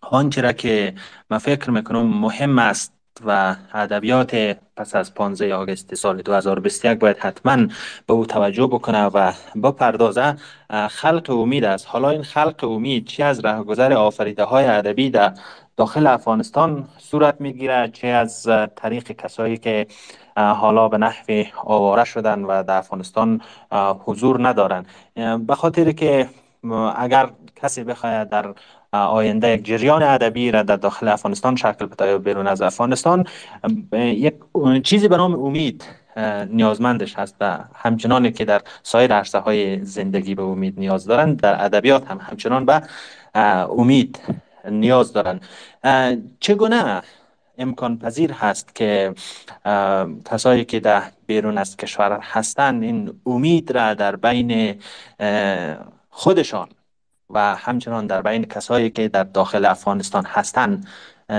آنچه 0.00 0.40
را 0.40 0.52
که 0.52 0.94
من 1.30 1.38
فکر 1.38 1.70
می‌کنم 1.70 2.02
مهم 2.02 2.58
است 2.58 2.99
و 3.24 3.56
ادبیات 3.74 4.56
پس 4.76 4.94
از 4.94 5.14
15 5.14 5.54
آگست 5.54 5.94
سال 5.94 6.22
2021 6.22 6.98
باید 6.98 7.18
حتما 7.18 7.56
به 8.06 8.12
او 8.14 8.26
توجه 8.26 8.66
بکنه 8.66 9.04
و 9.04 9.32
بپردازه 9.62 10.36
خلق 10.90 11.30
امید 11.30 11.64
است. 11.64 11.86
حالا 11.88 12.10
این 12.10 12.22
خلق 12.22 12.64
امید 12.64 13.06
چی 13.06 13.22
از 13.22 13.44
رهگذر 13.44 13.92
آفریده 13.92 14.44
های 14.44 14.64
ادبی 14.64 15.10
در 15.10 15.34
داخل 15.76 16.06
افغانستان 16.06 16.88
صورت 16.98 17.40
می‌گیره؟ 17.40 17.90
چه 17.92 18.06
از 18.06 18.48
طریق 18.76 19.12
کسایی 19.12 19.56
که 19.56 19.86
حالا 20.36 20.88
به 20.88 20.98
نحو 20.98 21.44
آواره 21.64 22.04
شدن 22.04 22.44
و 22.44 22.62
در 22.62 22.76
افغانستان 22.76 23.40
حضور 24.04 24.48
ندارن؟ 24.48 24.86
به 25.46 25.54
خاطر 25.54 25.92
که 25.92 26.28
اگر 26.96 27.30
کسی 27.56 27.84
بخواهد 27.84 28.28
در 28.28 28.54
آینده 28.92 29.48
یک 29.48 29.64
جریان 29.64 30.02
ادبی 30.02 30.50
را 30.50 30.62
در 30.62 30.76
داخل 30.76 31.08
افغانستان 31.08 31.56
شکل 31.56 31.86
بده 31.86 32.06
یا 32.06 32.18
بیرون 32.18 32.46
از 32.46 32.62
افغانستان. 32.62 33.26
یک 33.92 34.34
چیزی 34.82 35.08
به 35.08 35.16
نام 35.16 35.44
امید 35.44 35.84
نیازمندش 36.50 37.14
هست 37.14 37.36
و 37.40 37.58
همچنانی 37.74 38.32
که 38.32 38.44
در 38.44 38.62
سایر 38.82 39.12
عرصه 39.12 39.38
های 39.38 39.84
زندگی 39.84 40.34
به 40.34 40.42
امید 40.42 40.78
نیاز 40.78 41.06
دارند 41.06 41.40
در 41.40 41.64
ادبیات 41.64 42.10
هم 42.10 42.18
همچنان 42.18 42.66
به 42.66 42.82
امید 43.78 44.20
نیاز 44.70 45.12
دارند. 45.12 45.40
چگونه 46.40 47.02
امکان 47.58 47.98
پذیر 47.98 48.32
هست 48.32 48.74
که 48.74 49.14
کسایی 50.30 50.64
که 50.64 50.80
در 50.80 51.02
بیرون 51.26 51.58
از 51.58 51.76
کشور 51.76 52.18
هستند 52.22 52.82
این 52.82 53.12
امید 53.26 53.72
را 53.72 53.94
در 53.94 54.16
بین 54.16 54.74
خودشان 56.10 56.68
و 57.30 57.54
همچنان 57.56 58.06
در 58.06 58.22
بین 58.22 58.44
کسایی 58.44 58.90
که 58.90 59.08
در 59.08 59.24
داخل 59.24 59.64
افغانستان 59.64 60.24
هستند 60.24 60.88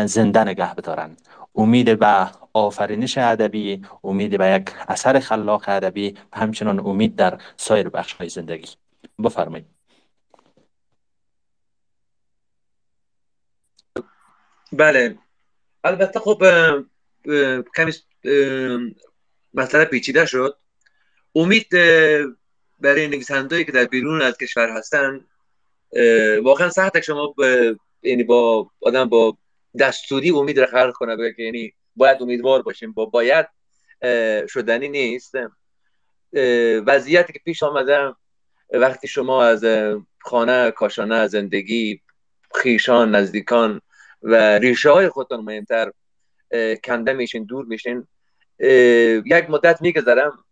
زنده 0.05 0.43
نگه 0.43 0.75
بدارند 0.75 1.21
امید 1.55 1.99
به 1.99 2.27
آفرینش 2.53 3.17
ادبی 3.17 3.81
امید 4.03 4.37
به 4.37 4.47
یک 4.47 4.75
اثر 4.87 5.19
خلاق 5.19 5.63
ادبی 5.67 6.17
و 6.33 6.39
همچنان 6.39 6.79
امید 6.79 7.15
در 7.15 7.37
سایر 7.57 7.89
بخش 7.89 8.13
های 8.13 8.29
زندگی. 8.29 8.69
بفرمایید. 9.23 9.65
بله. 14.73 15.17
البته 15.83 16.19
خب 16.19 16.43
کمی 17.75 17.93
مسئله 19.53 19.85
پیچیده 19.85 20.25
شد. 20.25 20.57
امید 21.35 21.69
برای 22.79 23.07
نویسندهایی 23.07 23.65
که 23.65 23.71
در 23.71 23.85
بیرون 23.85 24.21
از 24.21 24.37
کشور 24.37 24.69
هستن 24.69 25.25
واقعا 26.43 26.69
سخت 26.69 27.01
شما 27.01 27.35
یعنی 28.03 28.23
با 28.23 28.69
آدم 28.81 29.09
با 29.09 29.37
دستوری 29.79 30.29
امید 30.29 30.59
را 30.59 30.65
خلق 30.65 30.93
کنه 30.93 31.15
بگه 31.15 31.33
که 31.33 31.43
یعنی 31.43 31.73
باید 31.95 32.21
امیدوار 32.21 32.61
باشیم. 32.61 32.93
با 32.93 33.05
باید 33.05 33.47
شدنی 34.47 34.89
نیست. 34.89 35.33
وضعیتی 36.87 37.33
که 37.33 37.39
پیش 37.45 37.63
آمده 37.63 38.13
وقتی 38.73 39.07
شما 39.07 39.43
از 39.43 39.65
خانه 40.19 40.71
کاشانه 40.71 41.27
زندگی 41.27 42.01
خیشان 42.55 43.15
نزدیکان 43.15 43.81
و 44.21 44.35
ریشه 44.35 44.89
های 44.89 45.09
خودتان 45.09 45.39
مهمتر 45.43 45.91
کنده 46.83 47.13
میشین 47.13 47.43
دور 47.43 47.65
میشین 47.65 48.07
یک 49.25 49.49
مدت 49.49 49.81
میگذرم. 49.81 50.45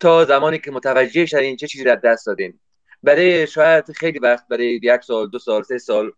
تا 0.00 0.24
زمانی 0.24 0.58
که 0.58 0.70
متوجه 0.70 1.26
شدین 1.26 1.56
چه 1.56 1.66
چیزی 1.66 1.84
را 1.84 1.94
دست 1.94 2.26
دادین. 2.26 2.60
برای 3.02 3.46
شاید 3.46 3.92
خیلی 3.92 4.18
وقت 4.18 4.48
برای 4.48 4.80
یک 4.82 5.00
سال 5.02 5.30
دو 5.30 5.38
سال 5.38 5.62
سه 5.62 5.78
سال 5.78 6.12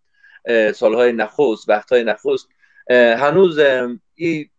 سالهای 0.75 1.13
نخست 1.13 1.69
وقتهای 1.69 2.05
نخست 2.05 2.49
هنوز 2.91 3.59
این 4.15 4.51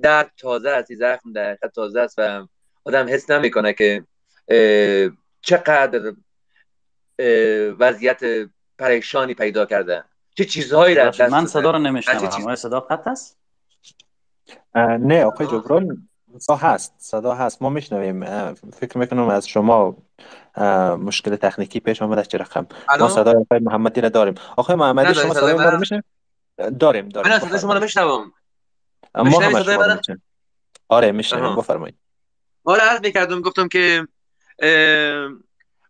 درد 0.00 0.32
تازه 0.36 0.70
است 0.70 0.90
این 0.90 0.98
زخم 0.98 1.32
در 1.32 1.58
تازه 1.74 2.00
است 2.00 2.14
و 2.18 2.46
آدم 2.84 3.08
حس 3.08 3.30
نمی‌کنه 3.30 3.72
که 3.72 4.04
چقدر 5.40 6.12
وضعیت 7.78 8.20
پریشانی 8.78 9.34
پیدا 9.34 9.66
کرده. 9.66 10.04
چه 10.34 10.44
چیزهایی 10.44 10.94
را 10.94 11.12
من 11.30 11.46
صدا 11.46 11.70
رو 11.70 11.78
نمیشنم 11.78 12.54
صدا 12.54 12.80
قطع 12.80 13.10
است؟ 13.10 13.38
نه 14.74 15.24
آقای 15.24 15.46
جبران. 15.46 16.08
صدا 16.38 16.56
هست 16.56 16.94
صدا 16.98 17.34
هست. 17.34 17.62
ما 17.62 17.70
میشنویم. 17.70 18.54
فکر 18.54 18.98
می‌کنم 18.98 19.28
از 19.28 19.48
شما 19.48 19.96
مشکل 20.98 21.36
تکنیکی 21.36 21.80
پیش 21.80 22.02
آمده 22.02 22.22
چه 22.22 22.38
رقم 22.38 22.66
ما 23.00 23.08
صدای 23.08 23.34
آقای 23.34 23.58
محمدی 23.58 24.00
را 24.00 24.08
داریم. 24.08 24.34
آقای 24.56 24.76
محمدی 24.76 25.14
شما 25.14 25.34
صدای 25.34 25.54
ما 25.54 25.64
رو 25.64 25.78
میشنویم 25.78 26.04
داریم 26.80 27.08
داریم. 27.08 27.32
من 27.32 27.38
صدای 27.38 27.60
شما 27.60 27.74
رو 27.74 27.80
میشنوم. 27.80 28.32
ما 29.14 29.40
هم 29.40 29.62
شما 29.62 29.86
رو 29.86 30.00
آره 30.88 31.12
میشنویم. 31.12 31.56
بفرمایید. 31.56 31.96
آره 32.64 32.80
عرض 32.82 33.00
می‌کردم 33.00 33.40
گفتم 33.40 33.68
که 33.68 34.06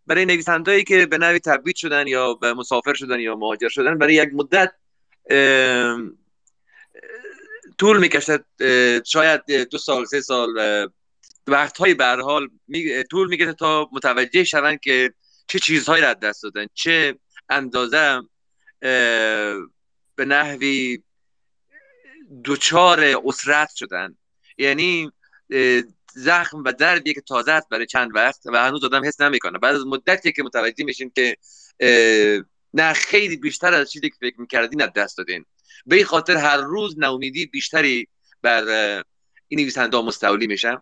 برای 0.06 0.24
نویسندهایی 0.24 0.85
که 0.85 1.06
به 1.06 1.19
نوی 1.19 1.39
تبعید 1.39 1.77
شدن 1.77 2.06
یا 2.06 2.35
به 2.35 2.55
مسافر 2.55 2.94
شدن 2.94 3.20
یا 3.20 3.36
مهاجر 3.36 3.69
شدن 3.69 3.98
برای 3.98 4.14
یک 4.14 4.31
مدت 4.35 4.73
طول 7.83 7.99
می‌کشد 7.99 8.45
شاید 9.05 9.51
دو 9.51 9.79
سال 9.79 10.05
سه 10.05 10.21
سال 10.21 10.49
وقت 11.47 11.79
های 11.79 11.97
حال 12.01 12.49
طول 13.11 13.29
می‌کشه 13.29 13.53
تا 13.53 13.89
متوجه 13.93 14.45
شوند 14.45 14.81
که 14.81 15.15
چه 15.47 15.59
چیزهایی 15.59 16.03
را 16.03 16.15
دست 16.15 16.43
دادن 16.43 16.67
چه 16.75 17.19
اندازه 17.49 18.23
به 20.15 20.25
نحوی 20.27 21.03
دوچار 22.45 23.01
اسرت 23.25 23.71
شدن. 23.75 24.17
یعنی 24.59 25.13
زخم 26.13 26.63
و 26.65 26.73
دردی 26.73 27.15
که 27.15 27.21
تازه 27.21 27.53
است 27.53 27.69
برای 27.69 27.87
چند 27.87 28.11
وقت 28.15 28.41
و 28.47 28.57
هنوز 28.57 28.85
آدم 28.85 29.05
حس 29.05 29.21
نمی‌کنه. 29.21 29.59
بعد 29.59 29.75
از 29.75 29.87
مدتی 29.87 30.33
که 30.33 30.43
متوجه 30.43 30.85
میشین 30.85 31.13
که 31.15 31.37
نه 32.75 32.93
خیلی 32.93 33.37
بیشتر 33.37 33.75
از 33.75 33.93
چیزی 33.93 34.11
که 34.11 34.17
فکر 34.21 34.41
می‌کردین 34.41 34.83
از 34.83 34.93
دست 34.97 35.19
دادین. 35.19 35.45
به 35.87 36.05
خاطر 36.05 36.37
هر 36.37 36.57
روز 36.57 36.99
ناامیدی 36.99 37.47
بیشتری 37.47 38.09
بر 38.43 38.65
این 39.49 39.61
نویسنده 39.61 39.97
ها 39.97 40.03
مستولی 40.03 40.47
میشن. 40.47 40.77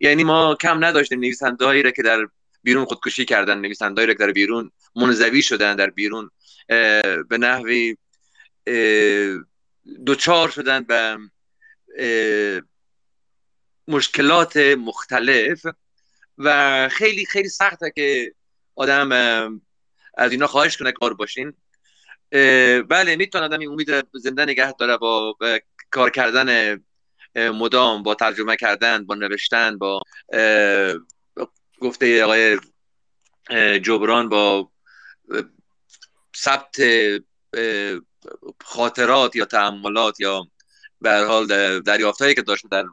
یعنی 0.00 0.24
ما 0.24 0.54
کم 0.54 0.84
نداشتیم 0.84 1.20
نویسنده 1.20 1.64
هایی 1.64 1.82
را 1.82 1.90
که 1.90 2.02
در 2.02 2.26
بیرون 2.62 2.84
خودکشی 2.84 3.24
کردن 3.24 3.58
نویسندهایی 3.58 4.14
که 4.14 4.18
در 4.18 4.32
بیرون 4.32 4.70
منزوی 4.96 5.42
شدن 5.42 5.76
در 5.76 5.90
بیرون 5.90 6.30
به 7.28 7.38
نحوی 7.38 7.96
دوچار 10.04 10.48
شدن 10.48 10.82
به 10.82 11.18
مشکلات 13.88 14.56
مختلف 14.56 15.66
و 16.38 16.88
خیلی 16.88 17.26
خیلی 17.26 17.48
سخته 17.48 17.92
که 17.94 18.34
آدم 18.74 19.12
از 20.14 20.32
اینا 20.32 20.46
خواهش 20.46 20.76
کنه 20.76 20.92
کار 20.92 21.14
باشین. 21.14 21.52
بله 22.88 23.16
می‌تونه 23.16 23.44
آدم 23.44 23.70
امید 23.72 24.06
زنده 24.14 24.44
نگه 24.44 24.72
داره 24.72 24.96
با 24.96 25.36
کار 25.90 26.10
کردن 26.10 26.80
مدام 27.36 28.02
با 28.02 28.14
ترجمه 28.14 28.56
کردن 28.56 29.06
با 29.06 29.14
نوشتن 29.14 29.78
با 29.78 30.00
گفته 31.80 32.24
آقای 32.24 32.58
جبران 33.80 34.28
با 34.28 34.70
ثبت 36.36 36.76
خاطرات 38.64 39.36
یا 39.36 39.44
تعملات 39.44 40.20
یا 40.20 40.46
به 41.00 41.10
حال 41.10 41.46
دریافتهایی 41.80 42.34
که 42.34 42.42
داشته 42.42 42.68
در 42.68 42.84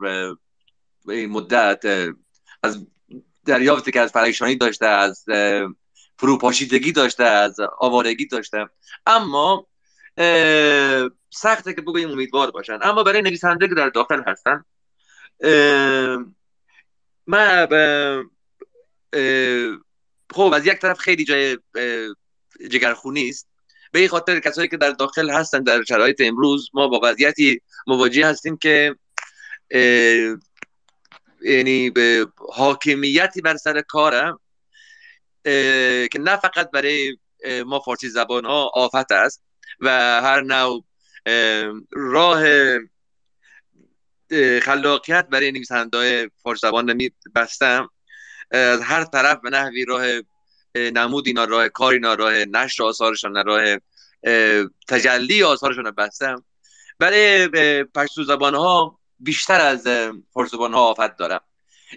این 1.07 1.29
مدت 1.29 1.85
از 2.63 2.87
دریافتی 3.45 3.91
که 3.91 3.99
از 4.01 4.11
پریشانی 4.11 4.55
داشته 4.55 4.85
از 4.85 5.25
فروپاشیدگی 6.19 6.91
داشته 6.91 7.23
از 7.23 7.55
آوارگی 7.79 8.27
داشته. 8.27 8.69
اما 9.05 9.67
سخته 11.29 11.73
که 11.73 11.81
بگوییم 11.81 12.11
امیدوار 12.11 12.51
باشن. 12.51 12.79
اما 12.81 13.03
برای 13.03 13.21
نویسنده 13.21 13.67
که 13.67 13.75
در 13.75 13.89
داخل 13.89 14.21
هستن 14.27 14.63
من 17.27 17.67
خب 20.33 20.51
از 20.53 20.65
یک 20.65 20.79
طرف 20.79 20.99
خیلی 20.99 21.25
جای 21.25 21.57
جگرخونی 22.69 23.29
است. 23.29 23.49
به 23.91 23.99
این 23.99 24.07
خاطر 24.07 24.39
کسایی 24.39 24.67
که 24.67 24.77
در 24.77 24.91
داخل 24.91 25.29
هستن 25.29 25.63
در 25.63 25.83
شرایط 25.83 26.21
امروز 26.21 26.69
ما 26.73 26.87
با 26.87 26.99
وضعیتی 27.03 27.61
مواجه 27.87 28.27
هستیم 28.27 28.57
که 28.57 28.95
یعنی 31.41 31.89
به 31.89 32.27
حاکمیتی 32.53 33.41
بر 33.41 33.55
سر 33.55 33.81
کارم. 33.81 34.39
که 35.43 36.19
نه 36.19 36.37
فقط 36.37 36.71
برای 36.71 37.17
ما 37.65 37.79
فارسی 37.79 38.09
زبان 38.09 38.45
ها 38.45 38.71
آفت 38.73 39.11
است 39.11 39.43
و 39.79 39.89
هر 40.21 40.41
نوع 40.41 40.85
راه 41.91 42.43
خلاقیت 44.61 45.27
برای 45.27 45.51
نویسنده 45.51 46.31
فارسی 46.43 46.67
زبان 46.67 46.89
نمی 46.89 47.11
بستم 47.35 47.89
از 48.51 48.81
هر 48.81 49.03
طرف 49.03 49.39
به 49.43 49.49
نحوی 49.49 49.85
راه 49.85 50.05
نمود 50.75 51.27
اینا 51.27 51.43
راه 51.43 51.69
کار 51.69 51.93
اینا 51.93 52.13
راه 52.13 52.33
نشر 52.33 52.83
آثارشان 52.83 53.45
راه 53.45 53.77
تجلی 54.87 55.43
آثارشان 55.43 55.91
بستم. 55.91 56.45
برای 56.99 57.47
پشتو 57.83 58.23
زبان 58.23 58.55
ها 58.55 58.99
بیشتر 59.19 59.61
از 59.61 59.87
فارسی 60.33 60.57
زبان 60.57 60.73
ها 60.73 60.79
آفت 60.79 61.17
دارم. 61.17 61.41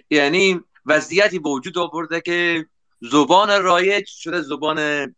یعنی 0.09 0.61
وضعیتی 0.85 1.39
به 1.39 1.49
وجود 1.49 1.77
آورده 1.77 2.21
که 2.21 2.65
زبان 3.11 3.63
رایج 3.63 4.07
شده 4.07 4.41
زبان 4.41 5.15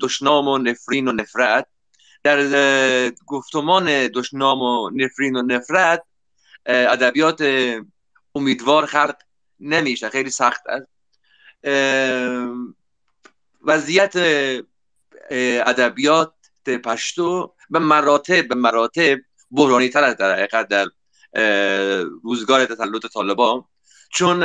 دشنام 0.00 0.48
و 0.48 0.58
نفرین 0.58 1.08
و 1.08 1.12
نفرت. 1.12 1.66
در 2.22 3.10
گفتمان 3.26 3.84
دشنام 4.08 4.62
و 4.62 4.90
نفرین 4.90 5.36
و 5.36 5.42
نفرت 5.42 6.02
ادبیات 6.66 7.44
امیدوار 8.34 8.86
خلق 8.86 9.16
نمیشه. 9.60 10.08
خیلی 10.08 10.30
سخت 10.30 10.62
است. 10.66 10.86
وضعیت 13.62 14.16
ادبیات 15.66 16.32
پشتو 16.84 17.54
به 17.70 17.78
مراتب 17.78 18.48
به 18.48 18.54
مراتب 18.54 19.18
بحرانی 19.50 19.88
تر 19.88 20.04
است 20.04 20.16
در 20.18 20.32
حقیقت 20.32 20.68
در 20.68 20.86
روزگار 22.22 22.64
تسلط 22.66 23.06
طالبان. 23.14 23.64
چون 24.12 24.42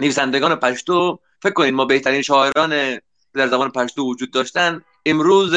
نویسندگان 0.00 0.54
پشتو 0.54 1.20
فکر 1.42 1.52
کنید 1.52 1.74
ما 1.74 1.84
بهترین 1.84 2.22
شاعران 2.22 3.00
در 3.34 3.48
زمان 3.48 3.70
پشتو 3.70 4.10
وجود 4.10 4.30
داشتن. 4.30 4.84
امروز 5.06 5.54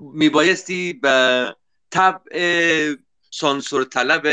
میبایستی 0.00 0.92
به 0.92 1.56
طبع 1.90 2.94
سانسور 3.30 3.84
طلب 3.84 4.26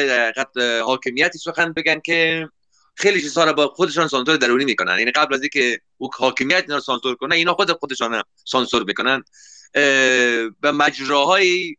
حاکمیتی 0.85 1.37
سخن 1.37 1.73
بگن 1.73 1.99
که 1.99 2.49
خیلی 2.95 3.21
چیزها 3.21 3.43
رو 3.43 3.53
با 3.53 3.67
خودشان 3.67 4.07
سانسور 4.07 4.37
درونی 4.37 4.65
می‌کنن. 4.65 4.99
یعنی 4.99 5.11
قبل 5.11 5.33
از 5.33 5.41
اینکه 5.41 5.81
او 5.97 6.09
حاکمیت 6.13 6.61
اینا 6.61 6.75
رو 6.75 6.81
سانسور 6.81 7.15
کنه 7.15 7.35
اینا 7.35 7.53
خود 7.53 7.71
خودشان 7.71 8.23
سانسور 8.45 8.83
می‌کنن 8.83 9.23
به 10.61 10.71
مجراهای 10.71 11.75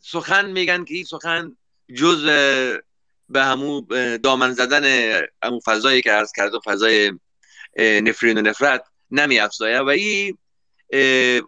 سخن 0.00 0.50
میگن 0.50 0.84
که 0.84 0.94
این 0.94 1.04
سخن 1.04 1.56
جز 1.96 2.30
به 3.28 3.44
همو 3.44 3.80
دامن 4.16 4.52
زدن 4.52 4.84
همو 5.42 5.60
فضایی 5.64 6.02
که 6.02 6.12
عرض 6.12 6.32
کرده 6.36 6.58
فضای 6.64 7.12
نفرین 7.78 8.38
و 8.38 8.42
نفرت 8.42 8.84
نمی 9.10 9.38
افزایه 9.38 9.80
و 9.80 9.88
این 9.88 10.38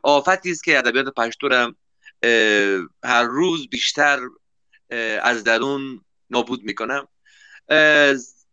آفتی 0.02 0.50
است 0.50 0.64
که 0.64 0.78
ادبیات 0.78 1.14
پشتو 1.14 1.48
را 1.48 1.74
هر 3.04 3.22
روز 3.22 3.68
بیشتر 3.68 4.18
از 5.22 5.44
درون 5.44 6.04
نابود 6.30 6.62
می‌کنم. 6.62 7.08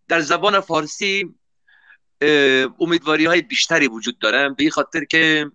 در 0.08 0.20
زبان 0.20 0.60
فارسی 0.60 1.36
امیدواری 2.80 3.26
های 3.26 3.42
بیشتری 3.42 3.88
وجود 3.88 4.20
دارم 4.20 4.54
به 4.54 4.70
خاطر 4.70 5.06
که 5.06 5.52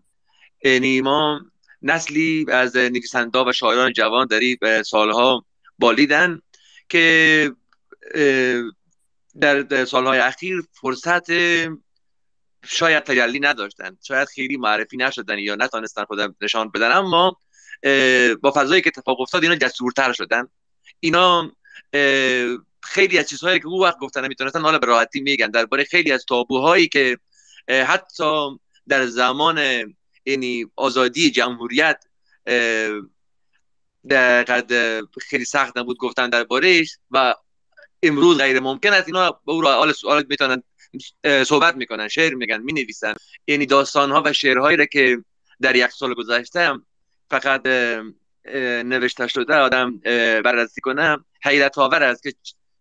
یعنی 0.64 1.00
ما 1.00 1.40
نسلی 1.82 2.46
از 2.48 2.76
نویسنده 2.76 3.38
و 3.38 3.52
شاعران 3.52 3.92
جوان 3.92 4.26
در 4.26 4.82
سالها 4.82 5.44
بالیدن 5.78 6.42
که 6.88 7.52
در 9.40 9.84
سالهای 9.84 10.18
اخیر 10.18 10.62
فرصت 10.72 11.30
شاید 12.64 13.04
تجلی 13.04 13.40
نداشتن. 13.40 13.98
شاید 14.06 14.28
خیلی 14.28 14.56
معرفی 14.56 14.96
نشدن 14.96 15.38
یا 15.38 15.54
نتانستن 15.54 16.04
خودم 16.04 16.34
نشان 16.40 16.70
بدن. 16.70 16.92
اما 16.92 17.36
با 18.40 18.52
فضایی 18.54 18.82
که 18.82 18.92
اتفاق 18.96 19.20
افتاد 19.20 19.42
اینا 19.42 19.56
جسورتر 19.56 20.12
شدن. 20.12 20.48
اینا 21.00 21.52
خیلی 22.82 23.18
از 23.18 23.28
چیزهایی 23.28 23.60
که 23.60 23.66
او 23.66 23.82
وقت 23.82 23.98
گفتن 23.98 24.24
نمی‌تونستن 24.24 24.60
حالا 24.60 24.78
به 24.78 24.86
راحتی 24.86 25.20
میگن. 25.20 25.50
درباره 25.50 25.84
خیلی 25.84 26.12
از 26.12 26.24
تابوهایی 26.28 26.88
که 26.88 27.18
حتی 27.68 28.58
در 28.88 29.06
زمان 29.06 29.58
یعنی 30.26 30.66
آزادی 30.76 31.30
جمهوریت 31.30 32.04
در 34.08 34.44
خیلی 35.20 35.44
سخت 35.44 35.78
نبود 35.78 35.96
گفتن 35.96 36.30
دربارهش 36.30 36.98
و 37.10 37.34
امروز 38.02 38.38
غیر 38.38 38.60
ممکن 38.60 38.92
است 38.92 39.06
اینا 39.06 39.30
به 39.30 39.52
او 39.52 39.60
را 39.60 39.92
سوال 39.92 40.24
می‌تونن 40.28 40.62
صحبت 41.44 41.76
می‌کنن 41.76 42.08
شعر 42.08 42.34
میگن 42.34 42.62
می‌نویسن. 42.62 43.14
یعنی 43.46 43.66
داستان 43.66 44.10
ها 44.10 44.22
و 44.24 44.32
شعرهایی 44.32 44.76
را 44.76 44.84
که 44.84 45.24
در 45.60 45.76
یک 45.76 45.86
سال 45.86 46.14
گذشته 46.14 46.72
فقط 47.30 47.66
نوشته 48.84 49.26
شده 49.26 49.54
آدم 49.54 49.98
بررسی 50.44 50.80
کنم 50.80 51.24
حیرت 51.44 51.78
آور 51.78 52.02
است 52.02 52.22
که 52.22 52.34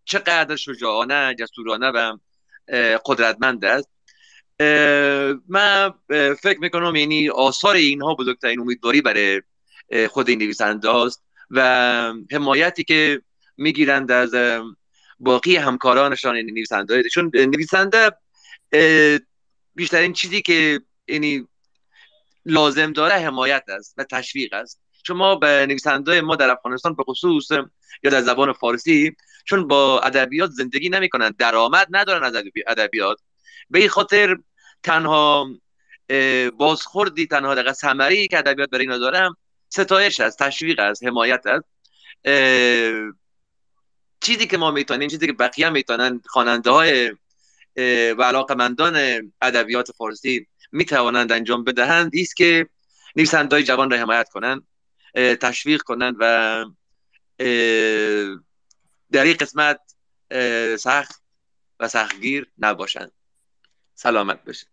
چقدر 0.04 0.56
شجاعانه 0.56 1.34
جسورانه 1.34 1.90
و 1.90 2.16
قدرتمند 3.06 3.64
است. 3.64 3.88
من 5.48 5.94
فکر 6.42 6.58
می‌کنم 6.60 6.96
یعنی 6.96 7.30
آثار 7.30 7.74
اینها 7.74 8.14
بزرگترین 8.14 8.60
امیدواری 8.60 9.00
برای 9.00 9.42
خود 10.08 10.28
این 10.28 10.38
نویسنده 10.38 10.94
است 10.94 11.22
و 11.50 11.62
حمایتی 12.32 12.84
که 12.84 13.22
می‌گیرند 13.56 14.12
از 14.12 14.34
باقی 15.20 15.56
همکارانشان 15.56 16.36
یعنی 16.36 16.52
نویسنده 16.52 17.02
چون 17.02 17.30
نویسنده 17.34 18.10
بیشترین 19.74 20.12
چیزی 20.12 20.42
که 20.42 20.80
یعنی 21.08 21.46
لازم 22.44 22.92
داره 22.92 23.14
حمایت 23.14 23.64
است 23.68 23.94
و 23.98 24.04
تشویق 24.04 24.54
است. 24.54 24.80
شما 25.06 25.34
به 25.34 25.66
نویسنده 25.68 26.20
ما 26.20 26.36
در 26.36 26.50
افغانستان 26.50 26.94
به 26.94 27.02
خصوص 27.02 27.50
یا 28.02 28.10
در 28.10 28.20
زبان 28.20 28.52
فارسی 28.52 29.16
چون 29.44 29.68
با 29.68 30.00
ادبیات 30.00 30.50
زندگی 30.50 30.88
نمی‌کنن 30.88 31.34
درآمد 31.38 31.86
ندارن 31.90 32.24
از 32.24 32.44
ادبیات. 32.66 33.18
به 33.70 33.78
این 33.78 33.88
خاطر 33.88 34.36
تنها 34.82 35.48
بازخوردی 36.56 37.26
تنها 37.26 37.54
دقیقه 37.54 37.72
ثمری 37.72 38.28
که 38.28 38.38
ادبیات 38.38 38.70
برای 38.70 38.84
اینا 38.84 38.98
دارم 38.98 39.36
ستایش 39.68 40.20
است 40.20 40.38
تشویق 40.38 40.80
است 40.80 41.04
حمایت 41.04 41.42
است. 41.46 41.64
چیزی 44.20 44.46
که 44.46 44.56
ما 44.56 44.70
می‌تونیم 44.70 45.08
چیزی 45.08 45.26
که 45.26 45.32
بقیه 45.32 45.68
می‌تونن 45.68 46.20
خواننده 46.26 46.70
های 46.70 47.12
و 48.12 48.22
علاقمندان 48.22 48.96
ادبیات 49.42 49.92
فارسی 49.92 50.46
می‌توانند 50.72 51.32
انجام 51.32 51.64
بدهند 51.64 52.10
است 52.14 52.36
که 52.36 52.68
نویسنده 53.16 53.56
های 53.56 53.64
جوان 53.64 53.90
را 53.90 53.98
حمایت 53.98 54.28
کنند 54.28 54.66
تشویق 55.14 55.82
کنند 55.82 56.16
و 56.18 56.64
در 59.12 59.24
این 59.24 59.36
قسمت 59.36 59.80
سخت 60.78 61.22
و 61.80 61.88
سختگیر 61.88 62.46
نباشند. 62.58 63.12
سلامت 63.94 64.44
باشید. 64.44 64.69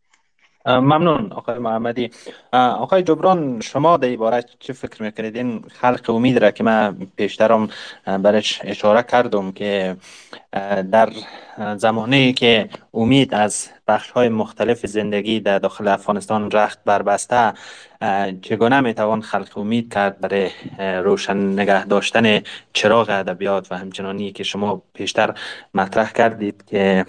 ممنون 0.67 1.31
آقای 1.31 1.59
محمدی. 1.59 2.11
آقای 2.53 3.03
جبران 3.03 3.59
شما 3.61 3.97
در 3.97 4.07
عبارت 4.07 4.45
چه 4.59 4.73
فکر 4.73 5.03
می‌کنید؟ 5.03 5.37
این 5.37 5.63
خلق 5.81 6.09
امید 6.09 6.37
را 6.37 6.51
که 6.51 6.63
من 6.63 6.97
پیشترم 7.15 7.69
برش 8.05 8.61
اشاره 8.63 9.03
کردم 9.03 9.51
که 9.51 9.97
در 10.91 11.09
زمانی 11.75 12.33
که 12.33 12.69
امید 12.93 13.33
از 13.33 13.69
بخش 13.87 14.11
های 14.11 14.29
مختلف 14.29 14.85
زندگی 14.85 15.39
در 15.39 15.59
داخل 15.59 15.87
افغانستان 15.87 16.51
رخت 16.51 16.79
بربسته 16.85 17.53
چگونه 18.41 18.79
می‌توان 18.79 19.21
خلق 19.21 19.57
امید 19.57 19.93
کرد 19.93 20.21
برای 20.21 20.49
روشن 21.03 21.37
نگه 21.37 21.85
داشتن 21.85 22.41
چراغ 22.73 23.09
ادبیات 23.09 23.71
و 23.71 23.77
همچنانی 23.77 24.31
که 24.31 24.43
شما 24.43 24.81
پیشتر 24.93 25.33
مطرح 25.73 26.11
کردید 26.11 26.63
که 26.67 27.05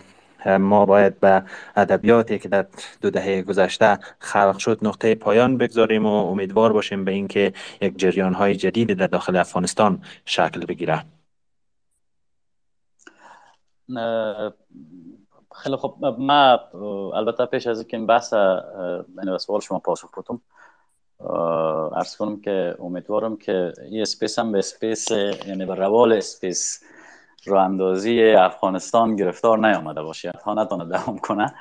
ما 0.47 0.87
باید 0.87 1.21
به 1.21 1.43
ادبیاتی 1.77 2.39
که 2.39 2.49
در 2.49 2.67
دو 3.01 3.11
دهه 3.11 3.43
گذشته 3.43 3.99
خلق 4.19 4.59
شد 4.59 4.79
نقطه 4.83 5.15
پایان 5.15 5.59
بگذاریم 5.59 6.07
و 6.07 6.31
امیدوار 6.31 6.73
باشیم 6.73 7.05
به 7.05 7.13
اینکه 7.13 7.53
یک 7.81 7.99
جریان 7.99 8.35
های 8.35 8.55
جدیدی 8.55 8.95
در 8.95 9.07
داخل 9.07 9.37
افغانستان 9.37 10.03
شکل 10.25 10.67
بگیره. 10.67 11.05
خیلی 15.55 15.77
خب 15.77 15.97
ما 16.19 16.59
البته 17.15 17.47
پیش 17.47 17.67
از 17.67 17.79
اینکه 17.79 17.97
این 17.97 18.07
بحث 18.07 18.33
یعنی 18.33 19.39
سوال 19.39 19.61
شما 19.61 19.79
پاسخ 19.79 20.11
بدم 20.19 20.41
عرض 21.93 22.17
کنم 22.17 22.41
که 22.41 22.77
امیدوارم 22.81 23.37
که 23.37 23.73
این 23.91 24.03
Space 24.03 24.39
هم 24.39 24.53
به 24.53 24.59
Space 24.59 25.11
یعنی 25.47 25.67
به 25.67 25.75
روال 25.75 26.13
Space 26.13 26.81
رو 27.45 27.57
اندازی 27.57 28.31
افغانستان 28.31 29.17
گرفتار 29.17 29.59
نیامده 29.59 30.03
باشه 30.03 30.33
تا 30.45 30.55
نتونه 30.55 30.85
دوام 30.85 31.19
کنه. 31.19 31.55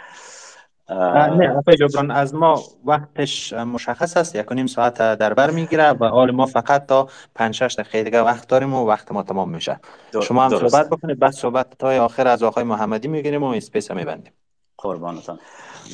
نه 0.90 1.58
آقای 1.58 1.76
جبران 1.76 2.12
از 2.12 2.36
ما 2.36 2.62
وقتش 2.86 3.54
مشخص 3.54 4.18
است. 4.18 4.36
یک 4.36 4.52
نیم 4.52 4.68
ساعت 4.68 4.98
در 4.98 5.34
بر 5.34 5.52
می‌گیره 5.52 5.92
و 5.92 6.06
حال 6.06 6.32
ما 6.32 6.46
فقط 6.46 6.86
تا 6.86 7.08
5 7.36 7.56
6 7.56 7.76
دقیقه 7.80 8.04
دیگه 8.04 8.22
وقت 8.22 8.48
داریم 8.48 8.74
و 8.74 8.86
وقت 8.86 9.12
ما 9.12 9.24
تمام 9.24 9.50
میشه. 9.50 9.80
شما 10.24 10.44
هم 10.44 10.50
درست. 10.50 10.68
صحبت 10.68 10.90
بکنید. 10.90 11.20
بعد 11.20 11.32
صحبت 11.32 11.78
تا 11.80 12.06
آخر 12.06 12.28
از 12.28 12.44
آقای 12.44 12.64
محمدی 12.64 13.08
می‌گیریم 13.08 13.44
و 13.44 13.48
اسپیس 13.48 13.92
میبندیم. 13.92 14.34
قربانتان. 14.78 15.40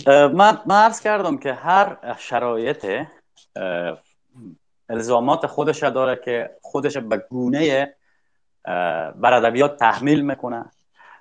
من 0.07 0.57
من 0.65 0.83
عرض 0.83 0.99
کردم 0.99 1.37
که 1.37 1.53
هر 1.53 1.97
شرایط 2.17 3.05
الزامات 4.89 5.47
خودش 5.47 5.83
داره 5.83 6.21
که 6.25 6.49
خودش 6.61 6.97
به 6.97 7.17
گونه 7.29 7.95
بر 9.15 9.33
ادبیات 9.33 9.77
تحمیل 9.77 10.21
می‌کنه 10.21 10.65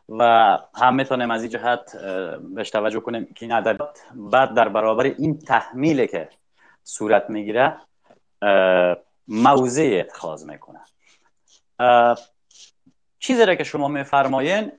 و 0.08 0.58
هم 0.74 0.94
می‌تونیم 0.94 1.30
از 1.30 1.42
این 1.42 1.50
جهت 1.50 1.96
بهش 2.54 2.70
توجه 2.70 3.00
کنیم 3.00 3.24
که 3.24 3.46
این 3.46 3.52
ادبیات 3.52 3.98
بعد 4.14 4.54
در 4.54 4.68
برابر 4.68 5.04
این 5.04 5.38
تحمیل 5.38 6.06
که 6.06 6.28
صورت 6.84 7.30
می‌گیره 7.30 7.76
موضع 9.28 10.00
اتخاذ 10.00 10.44
می‌کنه. 10.44 10.80
چیزی 13.18 13.46
را 13.46 13.54
که 13.54 13.64
شما 13.64 13.88
میفرمایین 13.88 14.72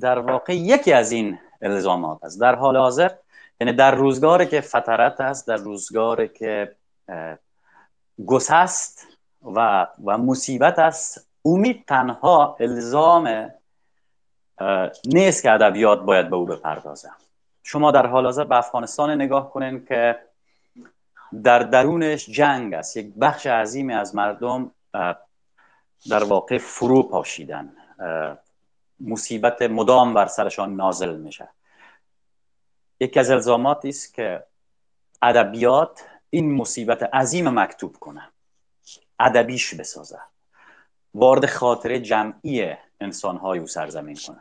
در 0.00 0.18
واقع 0.18 0.56
یکی 0.56 0.92
از 0.92 1.12
این 1.12 1.38
الزامات 1.62 2.24
است. 2.24 2.40
در 2.40 2.54
حال 2.54 2.76
حاضر 2.76 3.10
یعنی 3.60 3.72
در 3.72 3.94
روزگاری 3.94 4.46
که 4.46 4.60
فترت 4.60 5.20
است 5.20 5.48
در 5.48 5.56
روزگاری 5.56 6.28
که 6.28 6.76
گسست 8.26 9.06
و 9.54 9.86
و 10.04 10.18
مصیبت 10.18 10.78
است 10.78 11.27
امید 11.48 11.84
تنها 11.86 12.56
الزام 12.60 13.50
نیست 15.04 15.42
که 15.42 15.52
ادبیات 15.52 16.00
باید 16.00 16.30
به 16.30 16.36
او 16.36 16.46
بپردازه. 16.46 17.10
شما 17.62 17.90
در 17.90 18.06
حال 18.06 18.24
حاضر 18.24 18.44
به 18.44 18.56
افغانستان 18.56 19.10
نگاه 19.10 19.50
کنین 19.52 19.84
که 19.84 20.18
در 21.42 21.58
درونش 21.58 22.26
جنگ 22.26 22.74
است. 22.74 22.96
یک 22.96 23.14
بخش 23.14 23.46
عظیمی 23.46 23.94
از 23.94 24.14
مردم 24.14 24.70
در 26.10 26.24
واقع 26.24 26.58
فرو 26.58 27.02
پاشیدن. 27.02 27.72
مصیبت 29.00 29.62
مدام 29.62 30.14
بر 30.14 30.26
سرشان 30.26 30.76
نازل 30.76 31.16
میشه. 31.16 31.48
یکی 33.00 33.20
از 33.20 33.30
الزاماتی 33.30 33.88
است 33.88 34.14
که 34.14 34.44
ادبیات 35.22 36.04
این 36.30 36.54
مصیبت 36.54 37.02
عظیم 37.02 37.48
مکتوب 37.48 37.96
کنه. 37.96 38.28
ادبیش 39.20 39.74
بسازه. 39.74 40.18
وارد 41.18 41.46
خاطره 41.46 42.00
جمعی 42.00 42.74
انسانهای 43.00 43.58
او 43.58 43.66
سرزمین 43.66 44.16
کنه. 44.26 44.38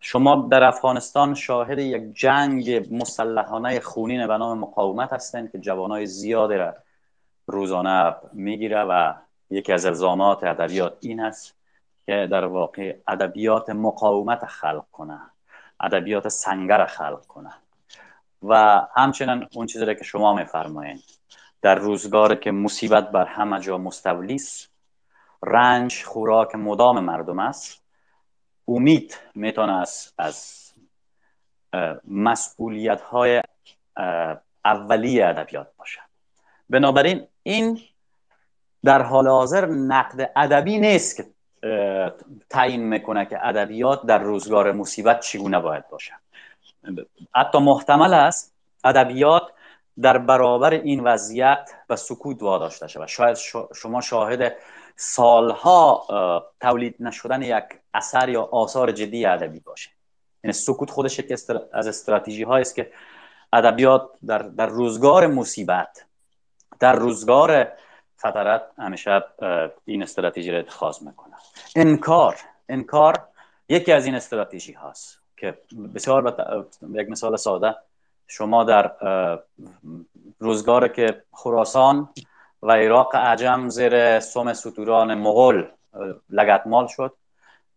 شما 0.00 0.48
در 0.50 0.64
افغانستان 0.64 1.34
شاهد 1.34 1.78
یک 1.78 2.14
جنگ 2.14 2.94
مسلحانه 2.94 3.80
خونین 3.80 4.26
به 4.26 4.38
نام 4.38 4.58
مقاومت 4.58 5.12
هستند 5.12 5.52
که 5.52 5.58
جوانای 5.58 6.06
زیادی 6.06 6.54
را 6.54 6.74
روزانه 7.46 8.14
می‌گیره 8.32 8.82
و 8.82 9.14
یکی 9.50 9.72
از 9.72 9.86
الزامات 9.86 10.44
ادبیات 10.44 10.96
این 11.00 11.20
است 11.20 11.54
که 12.06 12.28
در 12.30 12.44
واقع 12.44 12.96
ادبیات 13.08 13.70
مقاومت 13.70 14.44
خلق 14.44 14.84
کنه 14.92 15.20
ادبیات 15.80 16.28
سنگر 16.28 16.86
خلق 16.86 17.26
کنه. 17.26 17.52
و 18.42 18.82
همچنین 18.94 19.46
اون 19.54 19.66
چیزی 19.66 19.94
که 19.94 20.04
شما 20.04 20.34
میفرمایید 20.34 21.04
در 21.62 21.74
روزگار 21.74 22.34
که 22.34 22.50
مصیبت 22.50 23.10
بر 23.10 23.24
همه 23.24 23.60
جا 23.60 23.78
مستولیس 23.78 24.68
رنج 25.42 26.04
خوراک 26.04 26.54
مدام 26.54 27.00
مردم 27.00 27.38
است. 27.38 27.82
امید 28.68 29.18
می‌تونه 29.34 29.80
از, 29.80 30.12
از 30.18 30.68
مسئولیت 32.08 33.00
های 33.00 33.42
اولی 34.64 35.22
ادبیات 35.22 35.68
باشه. 35.76 36.00
بنابراین 36.70 37.26
این 37.42 37.80
در 38.84 39.02
حال 39.02 39.28
حاضر 39.28 39.66
نقد 39.66 40.32
ادبی 40.36 40.78
نیست 40.78 41.16
که 41.16 41.26
تعیین 42.50 42.82
می‌کنه 42.82 43.26
که 43.26 43.46
ادبیات 43.46 44.06
در 44.06 44.18
روزگار 44.18 44.72
مصیبت 44.72 45.20
چگونه 45.20 45.60
باید 45.60 45.88
باشه. 45.88 46.12
حتی 47.34 47.58
محتمل 47.58 48.14
است 48.14 48.54
ادبیات 48.84 49.42
در 50.00 50.18
برابر 50.18 50.70
این 50.70 51.00
وضعیت 51.00 51.70
و 51.90 51.96
سکوت 51.96 52.42
واداشته 52.42 52.86
شود. 52.86 53.06
شاید 53.06 53.36
شما 53.74 54.00
شاهد 54.00 54.56
سالها 55.02 56.06
تولید 56.60 56.96
نشدن 57.00 57.42
یک 57.42 57.64
اثر 57.94 58.28
یا 58.28 58.42
آثار 58.42 58.92
جدی 58.92 59.26
ادبی 59.26 59.60
باشه. 59.60 59.90
یعنی 60.44 60.52
سکوت 60.52 60.90
خودش 60.90 61.18
یکی 61.18 61.34
از 61.72 61.86
استراتژی 61.86 62.44
است 62.44 62.74
که 62.74 62.92
ادبیات 63.52 64.10
در, 64.26 64.38
در 64.38 64.66
روزگار 64.66 65.26
مصیبت 65.26 66.04
در 66.80 66.92
روزگار 66.92 67.68
فترت 68.18 68.62
همیشه 68.78 69.24
این 69.84 70.02
استراتژی 70.02 70.50
را 70.50 70.58
اتخاذ 70.58 71.02
می‌کنه. 71.02 71.34
انکار 71.76 72.36
انکار 72.68 73.28
یکی 73.68 73.92
از 73.92 74.06
این 74.06 74.14
استراتژی 74.14 74.72
هاست 74.72 75.18
که 75.36 75.58
بسیار 75.94 76.22
به 76.82 77.02
یک 77.02 77.10
مثال 77.10 77.36
ساده 77.36 77.74
شما 78.26 78.64
در 78.64 78.92
روزگار 80.38 80.88
که 80.88 81.24
خراسان 81.32 82.08
و 82.62 82.72
عراق 82.72 83.16
عجم 83.16 83.68
زیر 83.68 84.20
سوم 84.20 84.52
ستوران 84.52 85.14
مغول 85.14 85.68
لگتمال 86.30 86.86
شد. 86.86 87.14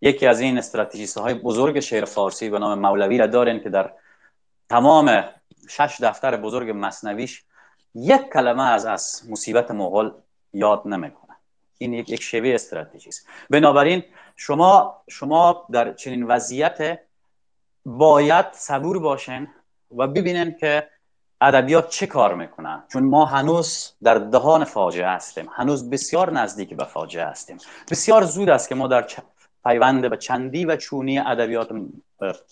یکی 0.01 0.27
از 0.27 0.39
این 0.39 0.57
استراتژیست 0.57 1.17
های 1.17 1.33
بزرگ 1.33 1.79
شعر 1.79 2.05
فارسی 2.05 2.49
به 2.49 2.59
نام 2.59 2.79
مولوی 2.79 3.17
را 3.17 3.27
دارین 3.27 3.59
که 3.59 3.69
در 3.69 3.93
تمام 4.69 5.23
شش 5.69 5.97
دفتر 6.01 6.37
بزرگ 6.37 6.71
مصنویش 6.75 7.43
یک 7.95 8.21
کلمه 8.33 8.63
از 8.63 8.85
از 8.85 9.23
مصیبت 9.29 9.71
مغول 9.71 10.11
یاد 10.53 10.87
نمی‌کنه. 10.87 11.35
این 11.77 11.93
یک 11.93 12.09
یک 12.09 12.23
شیوه 12.23 12.49
استراتژی 12.49 13.09
است 13.09 13.27
بنابراین 13.49 14.03
شما 14.35 15.03
شما 15.09 15.67
در 15.71 15.93
چنین 15.93 16.23
وضعیت 16.23 16.99
باید 17.85 18.45
صبور 18.51 18.99
باشین 18.99 19.47
و 19.97 20.07
ببینن 20.07 20.55
که 20.59 20.89
ادبیات 21.41 21.89
چه 21.89 22.07
کار 22.07 22.35
می‌کنن؟ 22.35 22.83
چون 22.87 23.03
ما 23.03 23.25
هنوز 23.25 23.93
در 24.03 24.15
دهان 24.15 24.63
فاجعه 24.63 25.07
هستیم 25.07 25.49
هنوز 25.51 25.89
بسیار 25.89 26.31
نزدیک 26.31 26.77
به 26.77 26.83
فاجعه 26.83 27.25
هستیم. 27.25 27.57
بسیار 27.91 28.23
زود 28.23 28.49
است 28.49 28.69
که 28.69 28.75
ما 28.75 28.87
در 28.87 29.05
پیوند 29.65 30.09
به 30.09 30.17
چندی 30.17 30.65
و 30.65 30.75
چونی 30.75 31.19
ادبیات 31.19 31.69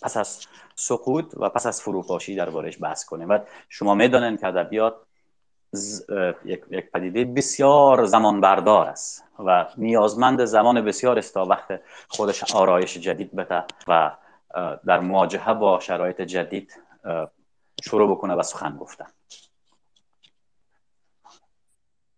پس 0.01 0.17
از 0.17 0.39
سقوط 0.75 1.33
و 1.37 1.49
پس 1.49 1.65
از 1.65 1.81
فروپاشی 1.81 2.45
بارش 2.45 2.81
بحث 2.81 3.05
کنیم. 3.05 3.29
و 3.29 3.39
شما 3.69 3.95
می‌دانید 3.95 4.39
که 4.39 4.47
ادبیات 4.47 4.93
یک 6.45 6.91
پدیده 6.93 7.25
بسیار 7.25 8.05
زمان 8.05 8.41
بردار 8.41 8.87
است 8.87 9.23
و 9.39 9.65
نیازمند 9.77 10.45
زمان 10.45 10.81
بسیار 10.85 11.17
است 11.17 11.33
تا 11.33 11.45
وقت 11.45 11.81
خودش 12.07 12.55
آرایش 12.55 12.97
جدید 12.97 13.35
بده 13.35 13.63
و 13.87 14.11
در 14.85 14.99
مواجهه 14.99 15.53
با 15.53 15.79
شرایط 15.79 16.21
جدید 16.21 16.79
شروع 17.85 18.11
بکنه 18.11 18.33
و 18.33 18.43
سخن 18.43 18.77
گفتن. 18.77 19.05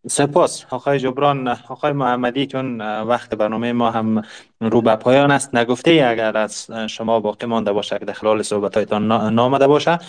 سپاس 0.10 0.66
آقای 0.70 1.00
جبران 1.00 1.48
آقای 1.48 1.92
محمدی 1.92 2.48
چون 2.48 2.82
وقت 3.02 3.36
برنامه 3.36 3.74
ما 3.74 3.92
هم 3.92 4.22
رو 4.62 4.82
به 4.82 4.96
پایان 4.96 5.32
است. 5.32 5.56
نگفته 5.56 5.92
ای 5.92 6.02
اگر 6.02 6.38
از 6.38 6.72
شما 6.72 7.20
باقی 7.20 7.46
مانده 7.46 7.72
باشه 7.72 8.00
که 8.00 8.06
در 8.06 8.14
خلال 8.14 8.42
صحبت 8.42 8.76
هایتان 8.76 9.08
نامده 9.34 9.68
باشه. 9.68 10.00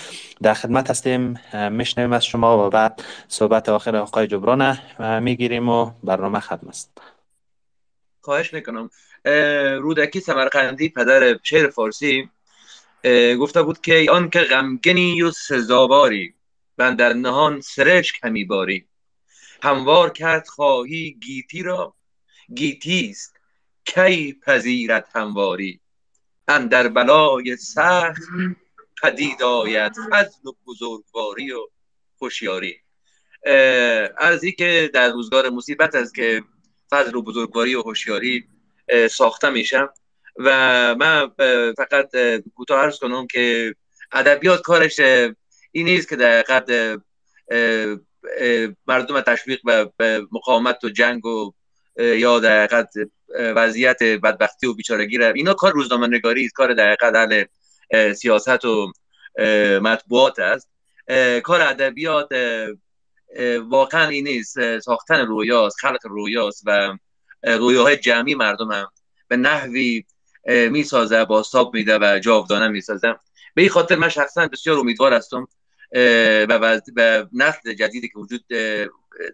در 0.42 0.54
خدمت 0.54 0.90
هستیم 0.90 1.40
میشنویم 1.70 2.12
از 2.12 2.24
شما 2.24 2.66
و 2.66 2.70
بعد 2.70 3.02
صحبت 3.28 3.68
آخر 3.68 3.96
آقای 3.96 4.26
جبران 4.26 4.78
می‌گیریم 5.20 5.68
و 5.68 5.90
برنامه 6.04 6.40
ختم 6.40 6.68
است. 6.68 6.98
خواهش 8.20 8.54
می‌کنم. 8.54 8.90
رودکی 9.80 10.20
سمرقندی 10.20 10.88
پدر 10.88 11.38
شعر 11.42 11.70
فارسی. 11.70 12.30
گفته 13.40 13.62
بود 13.62 13.81
که 13.81 14.06
آن 14.10 14.31
که 14.31 14.40
غمگنی 14.40 15.23
و 15.23 15.31
سزاواری 15.31 16.35
بندر 16.77 17.12
نهان 17.12 17.60
سرشک 17.60 18.20
همی 18.23 18.44
باری. 18.44 18.89
هموار 19.62 20.10
کرد 20.10 20.48
خواهی 20.48 21.18
گیتی 21.20 21.62
را. 21.62 21.94
گیتی 22.55 23.09
است. 23.10 23.35
کی 23.85 24.32
پذیرت 24.32 25.09
همواری؟ 25.14 25.81
اندر 26.48 26.89
بلای 26.89 27.56
سخت 27.56 28.23
پدید 29.02 29.43
آید 29.43 29.93
فضل 30.12 30.48
و 30.48 30.52
بزرگواری 30.66 31.52
و 31.52 31.66
خوشیاری 32.18 32.77
ارزی 34.18 34.52
که 34.52 34.90
در 34.94 35.10
روزگار 35.10 35.51
مصیبت 35.51 35.94
است 35.94 36.14
که 36.14 36.43
فضل 36.90 37.14
و 37.14 37.23
بزرگواری 37.23 37.74
و 37.74 37.82
هوشیاری 37.82 38.48
ساخته 39.10 39.51
میشم 39.51 39.89
و 40.38 40.50
من 40.94 41.30
فقط 41.76 42.16
کوتاه 42.54 42.80
عرض 42.80 42.98
کنم 42.98 43.26
که 43.26 43.74
ادبیات 44.12 44.62
کارش 44.62 45.00
این 45.72 45.86
نیست 45.86 46.08
که 46.08 46.16
در 46.16 46.42
قد 46.42 47.00
مردم 48.86 49.20
تشویق 49.20 49.60
به 49.96 50.26
مقاومت 50.32 50.84
و 50.84 50.88
جنگ 50.88 51.26
و 51.26 51.52
یا 51.98 52.40
در 52.40 52.66
قد 52.66 52.88
وضعیت 53.38 54.02
بدبختی 54.02 54.66
و 54.66 54.74
بیچارگی 54.74 55.22
اینا 55.22 55.54
کار 55.54 55.72
روزنامه 55.72 56.06
نگاری 56.06 56.44
است. 56.44 56.54
کار 56.54 56.74
در 56.74 56.96
حل 57.00 57.44
سیاست 58.12 58.64
و 58.64 58.92
مطبوعات 59.82 60.38
است. 60.38 60.70
کار 61.42 61.60
ادبیات 61.60 62.28
واقعا 63.68 64.08
این 64.08 64.28
نیست. 64.28 64.78
ساختن 64.78 65.26
رویاست 65.26 65.76
خلق 65.80 66.06
رویاست 66.06 66.62
و 66.66 66.96
رویاهای 67.42 67.96
جمعی 67.96 68.34
مردم 68.34 68.72
هم 68.72 68.88
به 69.28 69.36
نحوی 69.36 70.04
می‌سازه 70.47 71.24
با 71.24 71.43
ساب 71.43 71.74
میده 71.74 71.98
و 71.98 72.18
جاودانه 72.18 72.68
می‌سازه. 72.68 73.14
به 73.55 73.62
این 73.62 73.70
خاطر 73.70 73.97
من 73.97 74.09
شخصا 74.09 74.48
بسیار 74.48 74.78
امیدوار 74.78 75.14
هستم 75.14 75.48
و 76.48 77.27
نسل 77.32 77.73
جدیدی 77.73 78.09
که 78.09 78.18
وجود 78.18 78.44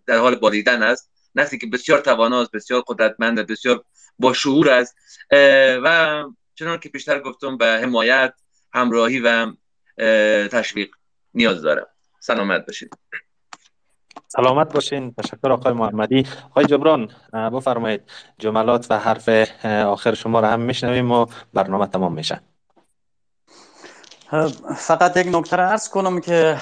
در 0.07 0.19
حال 0.19 0.35
بالیدن 0.35 0.83
است 0.83 1.11
نسلی 1.35 1.59
که 1.59 1.67
بسیار 1.67 1.99
تواناست 1.99 2.51
بسیار 2.51 2.83
قدرتمند 2.87 3.47
بسیار 3.47 3.85
با 4.19 4.33
شعور 4.33 4.71
است. 4.71 4.97
و 5.85 6.25
چنان 6.55 6.79
که 6.79 6.89
پیشتر 6.89 7.21
گفتم 7.21 7.57
به 7.57 7.67
حمایت 7.67 8.35
همراهی 8.75 9.21
و 9.21 9.53
تشویق 10.49 10.91
نیاز 11.35 11.63
دارم. 11.63 11.87
سلامت 12.21 12.67
باشید. 12.67 12.95
سلامت 14.29 14.73
باشین. 14.73 15.15
تشکر 15.15 15.53
آقای 15.53 15.73
محمدی. 15.73 16.27
آقای 16.51 16.65
جبران 16.65 17.09
بفرمایید. 17.33 18.03
جملات 18.39 18.87
و 18.91 18.99
حرف 18.99 19.29
آخر 19.67 20.15
شما 20.15 20.41
را 20.41 20.49
هم 20.49 20.61
میشنویم 20.61 21.11
و 21.11 21.27
برنامه 21.55 21.87
تمام 21.87 22.13
میشه. 22.13 22.41
فقط 24.77 25.17
یک 25.17 25.27
نکته 25.35 25.57
را 25.57 25.69
ارز 25.69 25.89
کنم 25.89 26.21
که 26.21 26.57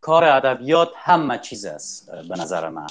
کار 0.00 0.24
ادبیات 0.24 0.88
همه 0.96 1.38
چیز 1.38 1.64
است 1.64 2.10
به 2.28 2.38
نظر 2.38 2.68
من. 2.68 2.86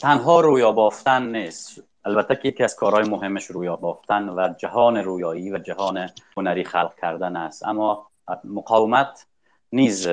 تنها 0.00 0.40
رویا 0.40 0.72
بافتن 0.72 1.22
نیست. 1.22 1.82
البته 2.04 2.36
که 2.36 2.48
یکی 2.48 2.64
از 2.64 2.76
کارهای 2.76 3.08
مهمش 3.08 3.44
رویا 3.44 3.76
بافتن 3.76 4.28
و 4.28 4.54
جهان 4.58 4.96
رویایی 4.96 5.52
و 5.52 5.58
جهان 5.58 6.10
هنری 6.36 6.64
خلق 6.64 6.92
کردن 7.02 7.36
است. 7.36 7.66
اما 7.66 8.06
مقاومت 8.44 9.26
نیز 9.72 10.08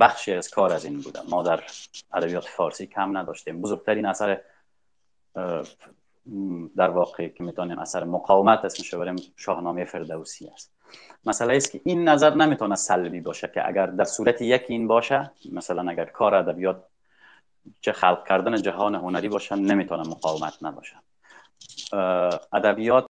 بخشی 0.00 0.32
از 0.32 0.50
کار 0.50 0.72
از 0.72 0.84
این 0.84 1.00
بودم 1.00 1.22
ما 1.28 1.42
در 1.42 1.62
ادبیات 2.12 2.44
فارسی 2.44 2.86
کم 2.86 3.18
نداشتیم. 3.18 3.60
بزرگترین 3.62 4.06
اثر 4.06 4.40
در 6.76 6.90
واقع 6.90 7.28
که 7.28 7.44
می‌تونیم 7.44 7.78
اثر 7.78 8.04
مقاومت 8.04 8.64
اسمش 8.64 8.94
بریم 8.94 9.16
شاهنامه 9.36 9.84
فردوسی 9.84 10.48
است. 10.48 10.72
مسئله 11.26 11.56
است 11.56 11.70
که 11.70 11.80
این 11.84 12.08
نظر 12.08 12.34
نمی‌تونه 12.34 12.74
سلبی 12.74 13.20
باشه 13.20 13.50
که 13.54 13.68
اگر 13.68 13.86
در 13.86 14.04
صورت 14.04 14.42
یکی 14.42 14.72
این 14.72 14.88
باشه 14.88 15.30
مثلا 15.52 15.90
اگر 15.90 16.04
کار 16.04 16.34
ادبیات 16.34 16.84
چه 17.80 17.92
خلق 17.92 18.28
کردن 18.28 18.62
جهان 18.62 18.94
هنری 18.94 19.28
باشه 19.28 19.56
نمی‌تونه 19.56 20.08
مقاومت 20.08 20.62
نباشه. 20.62 20.96
ادبیات 22.52 23.06